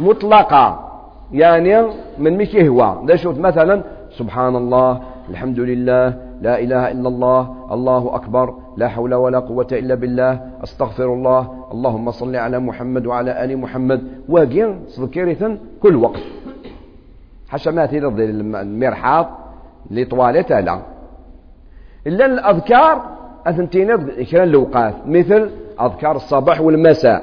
مطلقة. 0.00 0.88
يعني 1.32 1.82
من 2.18 2.38
مش 2.38 2.56
هو. 2.56 3.02
ذا 3.06 3.16
شوف 3.16 3.38
مثلا 3.38 3.82
سبحان 4.10 4.56
الله 4.56 5.00
الحمد 5.30 5.60
لله 5.60 6.06
لا 6.42 6.60
إله 6.60 6.90
إلا 6.90 7.08
الله 7.08 7.56
الله 7.72 8.14
أكبر 8.14 8.54
لا 8.76 8.88
حول 8.88 9.14
ولا 9.14 9.38
قوة 9.38 9.66
إلا 9.72 9.94
بالله 9.94 10.40
أستغفر 10.64 11.14
الله 11.14 11.66
اللهم 11.72 12.10
صل 12.10 12.36
على 12.36 12.58
محمد 12.58 13.06
وعلى 13.06 13.44
آل 13.44 13.58
محمد. 13.58 14.00
واقين 14.28 14.80
صدكيرة 14.88 15.58
كل 15.82 15.96
وقت. 15.96 16.41
حشمات 17.52 17.92
يرضي 17.92 18.24
المرحاض 18.24 19.26
لطوالته 19.90 20.60
لا. 20.60 20.82
إلا 22.06 22.26
الأذكار 22.26 22.94
أثنتين 23.46 23.90
إكران 23.90 24.48
الأوقات 24.48 24.94
مثل 25.06 25.50
أذكار 25.80 26.16
الصباح 26.16 26.60
والمساء. 26.60 27.20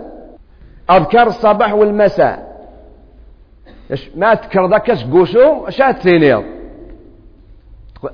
أذكار 0.92 1.28
الصباح 1.28 1.74
والمساء. 1.74 2.50
ما 4.16 4.34
تكر 4.34 4.70
ذاك؟ 4.70 4.92
قوسو 4.92 5.70
ثينيض 6.04 6.44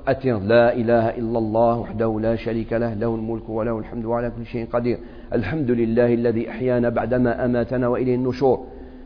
أتين 0.08 0.48
لا 0.48 0.74
إله 0.74 1.10
إلا 1.10 1.40
الله 1.40 1.78
وحده 1.78 2.20
لا 2.20 2.36
شريك 2.36 2.74
له 2.74 2.94
له 2.94 3.16
الملك 3.16 3.50
وله 3.50 3.80
الحمد 3.80 4.06
وعلى 4.06 4.32
كل 4.38 4.46
شيء 4.46 4.68
قدير. 4.74 4.98
الحمد 5.34 5.72
لله 5.72 6.14
الذي 6.14 6.50
أحيانا 6.50 6.90
بعدما 6.90 7.46
أماتنا 7.46 7.88
وإليه 7.88 8.16
النشور. 8.16 8.66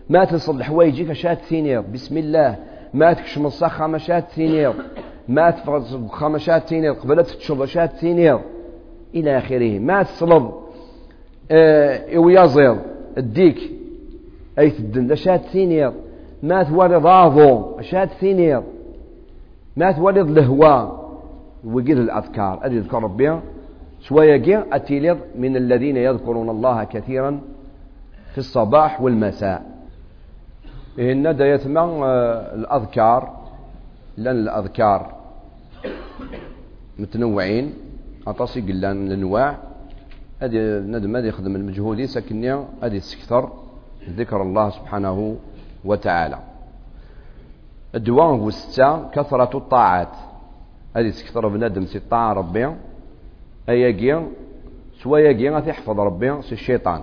ما 0.09 0.25
تصل 0.25 0.63
حوايجك 0.63 1.13
ثينيض 1.49 1.91
بسم 1.93 2.17
الله. 2.17 2.55
ما 2.93 3.13
تكشم 3.13 3.45
الصخ 3.45 3.67
خمشات 3.67 4.25
ثينير 4.35 4.73
ما 5.27 5.51
تفرز 5.51 5.97
خمشات 6.09 6.67
ثينير 6.67 6.93
قبلت 6.93 7.29
تشربشات 7.29 7.91
ثينير 7.91 8.39
إلى 9.15 9.37
آخره. 9.37 9.79
ما 9.79 10.03
تصلب 10.03 10.51
آه 11.51 12.19
ويزير 12.19 12.75
الديك. 13.17 13.59
أي 14.59 14.69
تدن. 14.69 15.15
شات 15.15 15.41
ثينير 15.41 15.91
ما 16.43 16.63
تورد 16.63 17.01
ضاضو 17.01 17.81
شات 17.81 18.09
ثينير 18.09 18.61
ما 19.77 19.91
تورد 19.91 20.37
الهواء 20.37 21.09
وقيل 21.65 21.99
الأذكار. 21.99 22.59
أدي 22.63 22.75
يذكر 22.75 23.03
ربي. 23.03 23.39
شوية 24.01 24.37
جي 24.37 24.59
أتيليض 24.71 25.17
من 25.35 25.55
الذين 25.55 25.97
يذكرون 25.97 26.49
الله 26.49 26.83
كثيرا 26.83 27.39
في 28.31 28.37
الصباح 28.37 29.01
والمساء. 29.01 29.68
إن 30.99 31.35
دا 31.35 31.53
يتمع 31.53 31.83
آه، 31.83 32.55
الأذكار 32.55 33.39
لأن 34.17 34.35
الأذكار. 34.35 35.15
متنوعين. 36.99 37.73
أطاسي 38.27 38.61
قلان 38.61 39.07
الأنواع 39.07 39.57
هذه 40.39 40.79
ندم 40.79 41.15
هذه 41.15 41.25
يخدم 41.25 41.55
المجهودي 41.55 42.07
سكنيا 42.07 42.67
هذه 42.83 42.97
تسكثر 42.97 43.51
ذكر 44.09 44.41
الله 44.41 44.69
سبحانه 44.69 45.35
وتعالى. 45.85 46.39
الدواء 47.95 48.25
هو 48.25 48.49
ستة. 48.49 49.09
كثرة 49.09 49.57
الطاعات. 49.57 50.15
هذه 50.95 51.09
تسكثر 51.09 51.47
بندم 51.47 51.85
سي 51.85 51.99
طاعة 51.99 52.33
ربي. 52.33 52.75
سوايا 55.03 55.31
يقيا 55.31 55.59
تحفظ 55.59 55.99
ربي 55.99 56.41
سي 56.41 56.51
الشيطان. 56.51 57.01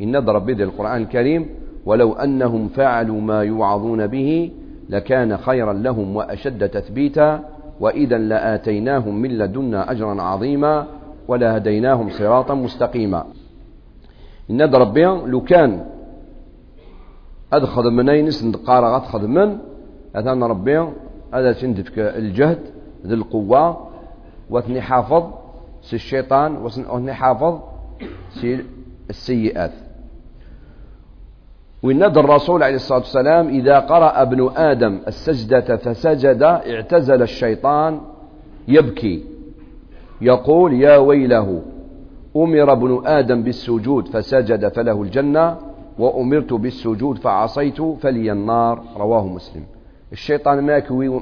إن 0.00 0.16
ربي 0.16 0.54
دي 0.54 0.64
القرآن 0.64 1.02
الكريم 1.02 1.61
ولو 1.86 2.12
أنهم 2.12 2.68
فعلوا 2.68 3.20
ما 3.20 3.42
يوعظون 3.42 4.06
به 4.06 4.50
لكان 4.88 5.36
خيرا 5.36 5.72
لهم 5.72 6.16
وأشد 6.16 6.68
تثبيتا 6.68 7.44
وإذا 7.80 8.18
لآتيناهم 8.18 9.14
من 9.14 9.38
لدنا 9.38 9.90
أجرا 9.90 10.22
عظيما 10.22 10.86
ولهديناهم 11.28 12.10
صراطا 12.10 12.54
مستقيما. 12.54 13.24
إن 14.50 14.62
ربي 14.62 15.04
لو 15.04 15.40
كان 15.40 15.84
أدخل 17.52 17.90
منين 17.90 18.30
قارغ 18.66 18.96
أدخل 18.96 19.28
من 19.28 19.58
أثنى 20.16 20.46
ربي 20.46 20.88
هذا 21.34 21.52
سندفك 21.52 21.98
الجهد 21.98 22.58
ذي 23.06 23.14
القوة 23.14 23.88
وثني 24.50 24.80
حافظ 24.80 25.24
سي 25.82 25.96
الشيطان 25.96 26.56
وثني 26.56 27.12
حافظ 27.12 27.60
سي 28.30 28.64
السيئات. 29.10 29.72
ويند 31.82 32.18
الرسول 32.18 32.62
عليه 32.62 32.74
الصلاة 32.74 32.98
والسلام 32.98 33.48
إذا 33.48 33.78
قرأ 33.78 34.22
ابن 34.22 34.50
آدم 34.56 35.00
السجدة 35.08 35.76
فسجد 35.76 36.42
اعتزل 36.42 37.22
الشيطان 37.22 38.00
يبكي. 38.68 39.24
يقول 40.20 40.72
يا 40.72 40.96
ويله 40.96 41.62
أمر 42.36 42.72
ابن 42.72 43.02
آدم 43.06 43.42
بالسجود 43.42 44.08
فسجد 44.08 44.68
فله 44.68 45.02
الجنة 45.02 45.56
وأمرت 45.98 46.52
بالسجود 46.52 47.18
فعصيت 47.18 47.82
فلي 47.82 48.32
النار. 48.32 48.82
رواه 48.96 49.26
مسلم. 49.26 49.64
الشيطان 50.12 50.60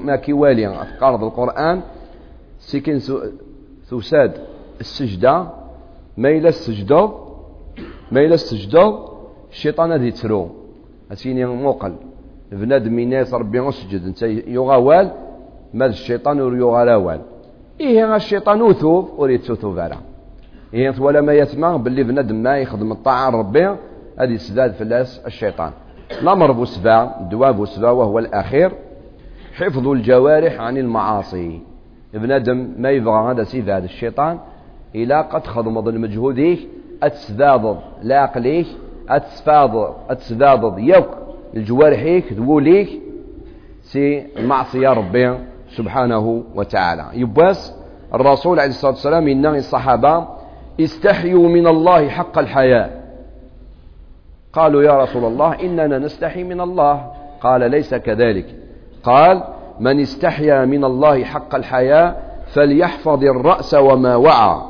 ما 0.05 0.15
كيوالي 0.15 0.81
أفكار 0.81 1.15
القرآن. 1.15 1.81
سكن 2.59 2.99
ثساد 3.89 4.33
السجدة 4.79 5.47
ميل 6.17 6.47
السجدة 6.47 7.11
ما 8.11 8.21
إلا 8.21 8.35
استجدوا 8.35 9.10
الشيطان 9.51 9.91
هذه 9.91 10.09
ترو 10.09 10.49
أسيني 11.11 11.45
موقل. 11.45 11.93
بنادم 12.51 12.99
الناس 12.99 13.33
ربي 13.33 13.69
اسجد 13.69 14.05
أنت 14.05 14.21
يغوال 14.47 15.11
ما 15.73 15.85
الشيطان 15.85 16.37
يغال 16.37 16.89
وال 16.91 17.21
إيه 17.79 18.15
الشيطان 18.15 18.61
وثوب 18.61 19.09
وريد 19.17 19.41
ثوب 19.41 19.79
على 19.79 19.95
إيه 20.73 20.93
ولا 20.99 21.21
ما 21.21 21.33
يسمع 21.33 21.75
باللي 21.75 22.03
بنادم 22.03 22.35
ما 22.35 22.57
يخدم 22.57 22.91
الطاعة 22.91 23.29
ربي. 23.29 23.75
هذه 24.19 24.35
سداد 24.35 24.73
فلاس 24.73 25.19
الشيطان. 25.27 25.71
الأمر 26.21 26.51
بوسبع 26.51 27.15
الدواء 27.19 27.51
بوسبع 27.51 27.91
وهو 27.91 28.19
الأخير. 28.19 28.71
حفظ 29.53 29.87
الجوارح 29.87 30.59
عن 30.59 30.77
المعاصي. 30.77 31.61
بنادم 32.13 32.73
ما 32.77 32.89
يبغى 32.89 33.31
هذا 33.31 33.43
سيف 33.43 33.69
هذا 33.69 33.85
الشيطان. 33.85 34.39
إلى 34.95 35.21
قد 35.21 35.47
خضمض 35.47 35.87
المجهوديه 35.87 36.57
أتسداد 37.03 37.77
لا 38.03 38.25
قليه 38.25 38.65
أتسفاض 39.11 39.95
أتسداد 40.09 40.73
يوك 40.77 41.07
الجوارحيك 41.55 42.33
ذوليك 42.33 43.01
سي 43.81 44.27
المعصية 44.37 44.89
ربي 44.89 45.37
سبحانه 45.69 46.43
وتعالى. 46.55 47.05
يباس 47.13 47.75
الرسول 48.13 48.59
عليه 48.59 48.69
الصلاة 48.69 48.91
والسلام 48.91 49.27
إن 49.27 49.45
الصحابة 49.45 50.27
استحيوا 50.79 51.49
من 51.49 51.67
الله 51.67 52.09
حق 52.09 52.37
الحياء 52.37 53.01
قالوا 54.53 54.83
يا 54.83 55.03
رسول 55.03 55.25
الله 55.25 55.61
إننا 55.61 55.97
نستحي 55.97 56.43
من 56.43 56.61
الله. 56.61 57.11
قال 57.41 57.71
ليس 57.71 57.95
كذلك. 57.95 58.45
قال 59.03 59.43
من 59.79 59.99
استحيا 59.99 60.65
من 60.65 60.83
الله 60.83 61.23
حق 61.23 61.55
الحياء 61.55 62.31
فليحفظ 62.47 63.23
الرأس 63.23 63.73
وما 63.73 64.15
وعى 64.15 64.61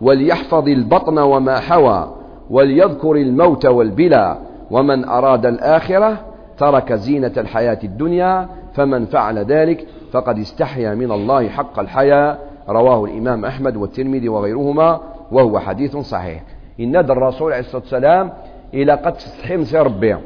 وليحفظ 0.00 0.68
البطن 0.68 1.18
وما 1.18 1.60
حوى. 1.60 2.15
وليذكر 2.50 3.12
الموت 3.12 3.66
والبلى 3.66 4.38
ومن 4.70 5.04
أراد 5.04 5.46
الآخرة 5.46 6.18
ترك 6.58 6.92
زينة 6.92 7.32
الحياة 7.36 7.78
الدنيا 7.84 8.48
فمن 8.74 9.06
فعل 9.06 9.38
ذلك 9.38 9.86
فقد 10.12 10.38
استحيا 10.38 10.94
من 10.94 11.12
الله 11.12 11.48
حق 11.48 11.78
الحياة. 11.78 12.38
رواه 12.68 13.04
الإمام 13.04 13.44
أحمد 13.44 13.76
والترمذي 13.76 14.28
وغيرهما 14.28 15.00
وهو 15.32 15.58
حديث 15.58 15.96
صحيح. 15.96 16.42
إن 16.80 16.96
الرسول 16.96 17.52
عليه 17.52 17.60
الصلاة 17.60 17.82
والسلام 17.82 18.32
إلى 18.74 18.92
قد 18.92 19.12
تستحي 19.12 19.64
سي 19.64 19.78
ربي. 19.78 20.16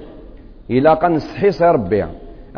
إلى 0.71 0.91
قد 0.91 1.11
نستحي 1.11 1.51
سي 1.51 1.65
ربي. 1.65 2.05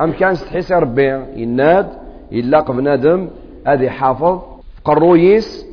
أم 0.00 0.12
كان 0.12 0.32
نستحي 0.32 0.62
سي 0.62 0.74
ربي؟ 0.74 1.14
إناد 1.14 1.88
إلا 2.32 2.60
بنادم 2.60 3.28
هذه 3.66 3.88
حافظ. 3.88 4.38
قرويس. 4.84 5.66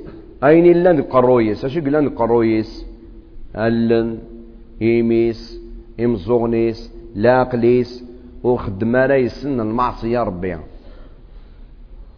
أين 0.44 0.66
إلا 0.66 1.04
قرويس؟ 1.10 1.66
أشو 1.66 1.80
قلنا 1.80 2.10
قرويس؟ 2.16 2.89
ألن 3.56 4.18
إيميس 4.82 5.62
إمزغنيس 6.00 6.92
لاقليس 7.16 8.04
وخدم 8.44 8.96
يسن 8.96 9.60
المعصية 9.60 10.24
ربي. 10.24 10.58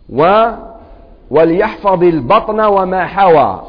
و 0.10 0.52
وليحفظ 1.32 2.04
البطن 2.04 2.60
وما 2.60 3.06
حوى. 3.06 3.62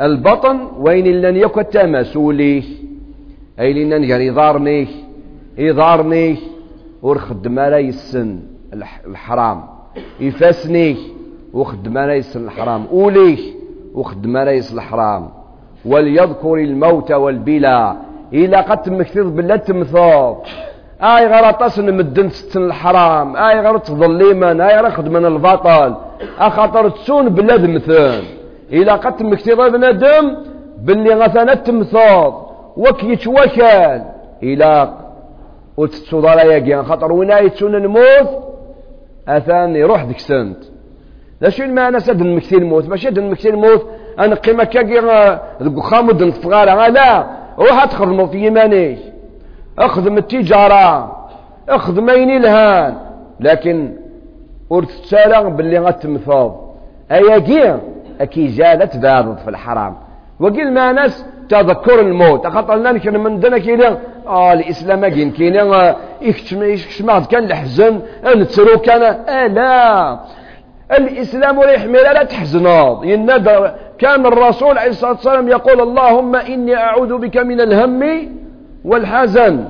البطن 0.00 0.68
وين 0.78 1.06
لن 1.06 1.36
يكن 1.36 1.68
تمسوليه 1.68 2.62
أي 3.60 3.84
لن 3.84 4.06
نقال 4.06 4.28
إضارنيه 4.28 4.86
إضارنيه 5.58 6.36
ورخدم 7.02 7.60
لا 7.60 7.78
يسن 7.78 8.40
الحرام. 9.06 9.64
يفاسنيه 10.20 10.96
وخدم 11.52 11.98
يسن 11.98 12.44
الحرام. 12.44 12.86
أوليه 12.92 13.54
وخدم 13.94 14.36
يسن 14.36 14.76
الحرام. 14.76 15.41
وليذكر 15.86 16.54
الموت 16.54 17.12
والبلا. 17.12 17.96
إلا 18.32 18.60
قد 18.60 18.82
تمكتر 18.82 19.22
بلا 19.22 19.56
تمثال 19.56 20.36
آي 21.02 21.26
غير 21.26 21.52
تصن 21.52 21.94
مدن 21.94 22.28
ستن 22.28 22.64
الحرام. 22.64 23.36
آي 23.36 23.60
غير 23.60 23.78
تظليما 23.78 24.50
آي 24.68 24.76
غير 24.76 24.90
خدمنا 24.90 25.28
البطل 25.28 25.94
أخاطر 26.38 26.88
تسون 26.88 27.28
بلا 27.28 27.56
دمثان 27.56 28.22
إلى 28.72 28.92
قد 28.92 29.16
تمكتر 29.16 29.68
بنادم 29.68 30.36
باللي 30.78 31.14
غثنا 31.14 31.54
تمثال 31.54 32.32
وك 32.76 33.04
يتوكل 33.04 34.00
إلى 34.42 34.94
وتتصدر 35.76 36.38
يا 36.38 36.82
خاطر 36.82 37.12
وين 37.12 37.30
يتسون 37.30 37.82
نموت 37.82 38.28
اثان 39.28 39.76
يروح 39.76 40.04
ديك 40.04 40.18
سنت. 40.18 40.56
شو 41.48 41.62
المعنى 41.62 42.00
سد 42.00 42.20
المكثير 42.20 42.58
الموت؟ 42.58 42.88
ماشي 42.88 43.10
دن 43.10 43.22
المكثير 43.22 43.54
الموت؟ 43.54 43.86
أنا 44.18 44.34
قيمة 44.34 44.64
كاكي 44.64 45.00
ذوك 45.62 45.78
خامد 45.78 46.22
الصغار 46.22 46.88
لا 46.88 47.26
روح 47.58 47.84
تخدموا 47.84 48.26
في 48.26 48.46
يماني 48.46 48.98
أخدم 49.78 50.18
التجارة 50.18 51.16
أخدم 51.68 52.10
أين 52.10 52.30
الهان. 52.36 52.96
لكن 53.40 53.92
ورتسالة 54.70 55.40
باللي 55.48 55.78
غتمثوض 55.78 56.56
اياكي 57.12 57.78
أكي 58.20 58.46
جالت 58.46 58.96
بارد 58.96 59.38
في 59.38 59.50
الحرام. 59.50 59.96
وقيل 60.40 60.72
ما 60.72 60.92
ناس 60.92 61.24
تذكر 61.48 62.00
الموت. 62.00 62.46
خاطر 62.46 62.74
لنا 62.74 62.98
كان 62.98 63.20
من 63.20 63.40
دنا 63.40 63.58
كاين 63.58 63.82
آه 64.26 64.52
الإسلام 64.52 65.06
كاين 65.06 65.30
كاين 65.30 65.54
يكتم 66.22 66.62
يكتم 66.62 67.24
كان 67.24 67.44
الحزن 67.44 68.00
نترو 68.36 68.78
كان 68.78 69.02
آه 69.02 69.46
لا. 69.46 70.18
الإسلام 70.98 71.60
لا 71.60 71.72
يحمل 71.72 71.92
لا 71.92 72.22
تحزناض 72.22 73.04
ينادى 73.04 73.70
كان 74.02 74.26
الرسول 74.26 74.78
عليه 74.78 74.90
الصلاة 74.90 75.12
والسلام 75.12 75.48
يقول 75.48 75.80
اللهم 75.80 76.36
إني 76.36 76.74
أعوذ 76.74 77.18
بك 77.18 77.36
من 77.36 77.60
الهم 77.60 78.28
والحزن. 78.84 79.64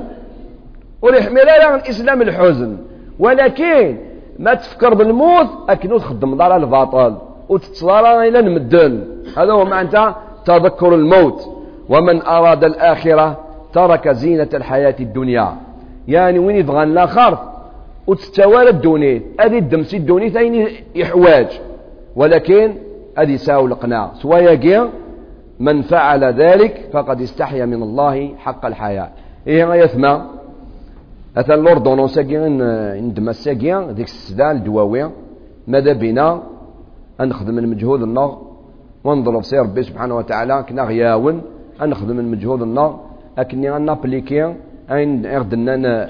ويحمل 1.03 1.47
لا 1.47 1.74
الإسلام 1.74 2.22
الحزن. 2.22 2.76
ولكن 3.18 3.97
ما 4.39 4.55
تفكر 4.55 4.95
بالموت 4.95 5.47
أكنو 5.68 5.99
تخدم 5.99 6.37
دار 6.37 6.57
الباطل 6.57 7.16
وتتصدر 7.49 8.20
إلى 8.22 8.39
المدن. 8.39 9.05
هذا 9.37 9.53
هو 9.53 9.64
معنى 9.64 10.14
تذكر 10.45 10.95
الموت. 10.95 11.49
ومن 11.89 12.22
أراد 12.22 12.64
الآخرة 12.64 13.39
ترك 13.72 14.09
زينة 14.09 14.49
الحياة 14.55 14.97
الدنيا. 15.01 15.57
يعني 16.09 16.39
وين 16.39 16.57
يبغى 16.57 16.83
الآخر؟ 16.83 17.39
وتستوالى 18.07 18.71
الدونيت 18.71 19.22
هذه 19.41 19.59
الدمسي 19.59 19.96
الدونيت 19.96 20.37
أين 20.37 20.68
يحواج. 20.95 21.61
ولكن 22.17 22.75
هذه 23.18 23.37
ساو 23.37 23.67
القناع 23.67 24.11
سوايا 24.14 24.91
من 25.61 25.83
فعل 25.83 26.25
ذلك 26.25 26.89
فقد 26.93 27.21
استحيا 27.21 27.67
من 27.67 27.83
الله 27.83 28.34
حق 28.37 28.67
الحياة. 28.67 29.09
إيه 29.47 29.75
يثمى؟ 29.75 30.22
أثن 31.37 31.55
لوردونون 31.55 32.09
ساكين 32.09 32.63
عندما 32.63 33.33
ساكين 33.33 33.95
ديك 33.95 34.07
السدال 34.07 34.57
الدواوية 34.57 35.11
ماذا 35.67 35.93
بنا 35.93 36.43
أن 37.21 37.29
نخدم 37.29 37.55
من 37.55 37.68
مجهود 37.68 38.03
النار. 38.03 38.39
ونضرب 39.05 39.43
سير 39.43 39.63
ربي 39.63 39.83
سبحانه 39.83 40.17
وتعالى 40.17 40.64
كنا 40.68 40.83
غياون 40.83 41.43
أن 41.83 41.89
نخدم 41.89 42.17
من 42.17 42.30
مجهود 42.30 42.63
النار. 42.63 43.01
أكني 43.39 43.79
نابليكي 43.79 44.55
أين 44.91 45.26
أردنا 45.26 46.09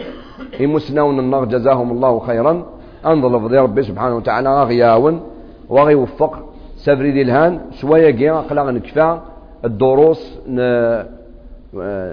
يمسنون 0.60 1.18
النار 1.18 1.44
جزاهم 1.44 1.90
الله 1.90 2.18
خيرا. 2.18 2.66
أنظر 3.06 3.48
في 3.48 3.58
ربي 3.58 3.82
سبحانه 3.82 4.16
وتعالى 4.16 4.62
غياون. 4.62 5.20
وغيوفق. 5.68 6.51
سفري 6.84 7.10
دي 7.12 7.22
الهان 7.22 7.60
شوية 7.80 8.10
كيا 8.10 8.32
قلا 8.32 8.70
نكفى 8.70 9.20
الدروس 9.64 10.38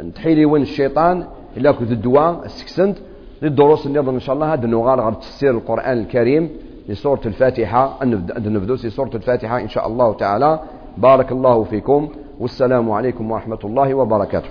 نتحيلي 0.07 0.45
وين 0.45 0.61
الشيطان 0.61 1.23
إلا 1.57 1.71
كنت 1.71 1.91
الدواء 1.91 2.45
السكسنت 2.45 2.97
للدروس 3.41 3.85
النظام 3.87 4.13
إن 4.13 4.19
شاء 4.19 4.35
الله 4.35 4.53
هذا 4.53 4.67
نغال 4.67 4.99
غير 4.99 5.13
تفسير 5.13 5.51
القرآن 5.51 5.97
الكريم 5.97 6.49
لسورة 6.89 7.21
الفاتحة 7.25 8.05
نبدو 8.45 8.75
في 8.77 8.89
سورة 8.89 9.13
الفاتحة 9.15 9.59
إن 9.59 9.69
شاء 9.69 9.87
الله 9.87 10.13
تعالى. 10.13 10.59
بارك 10.97 11.31
الله 11.31 11.63
فيكم 11.63 12.09
والسلام 12.39 12.91
عليكم 12.91 13.31
ورحمة 13.31 13.59
الله 13.63 13.93
وبركاته. 13.93 14.49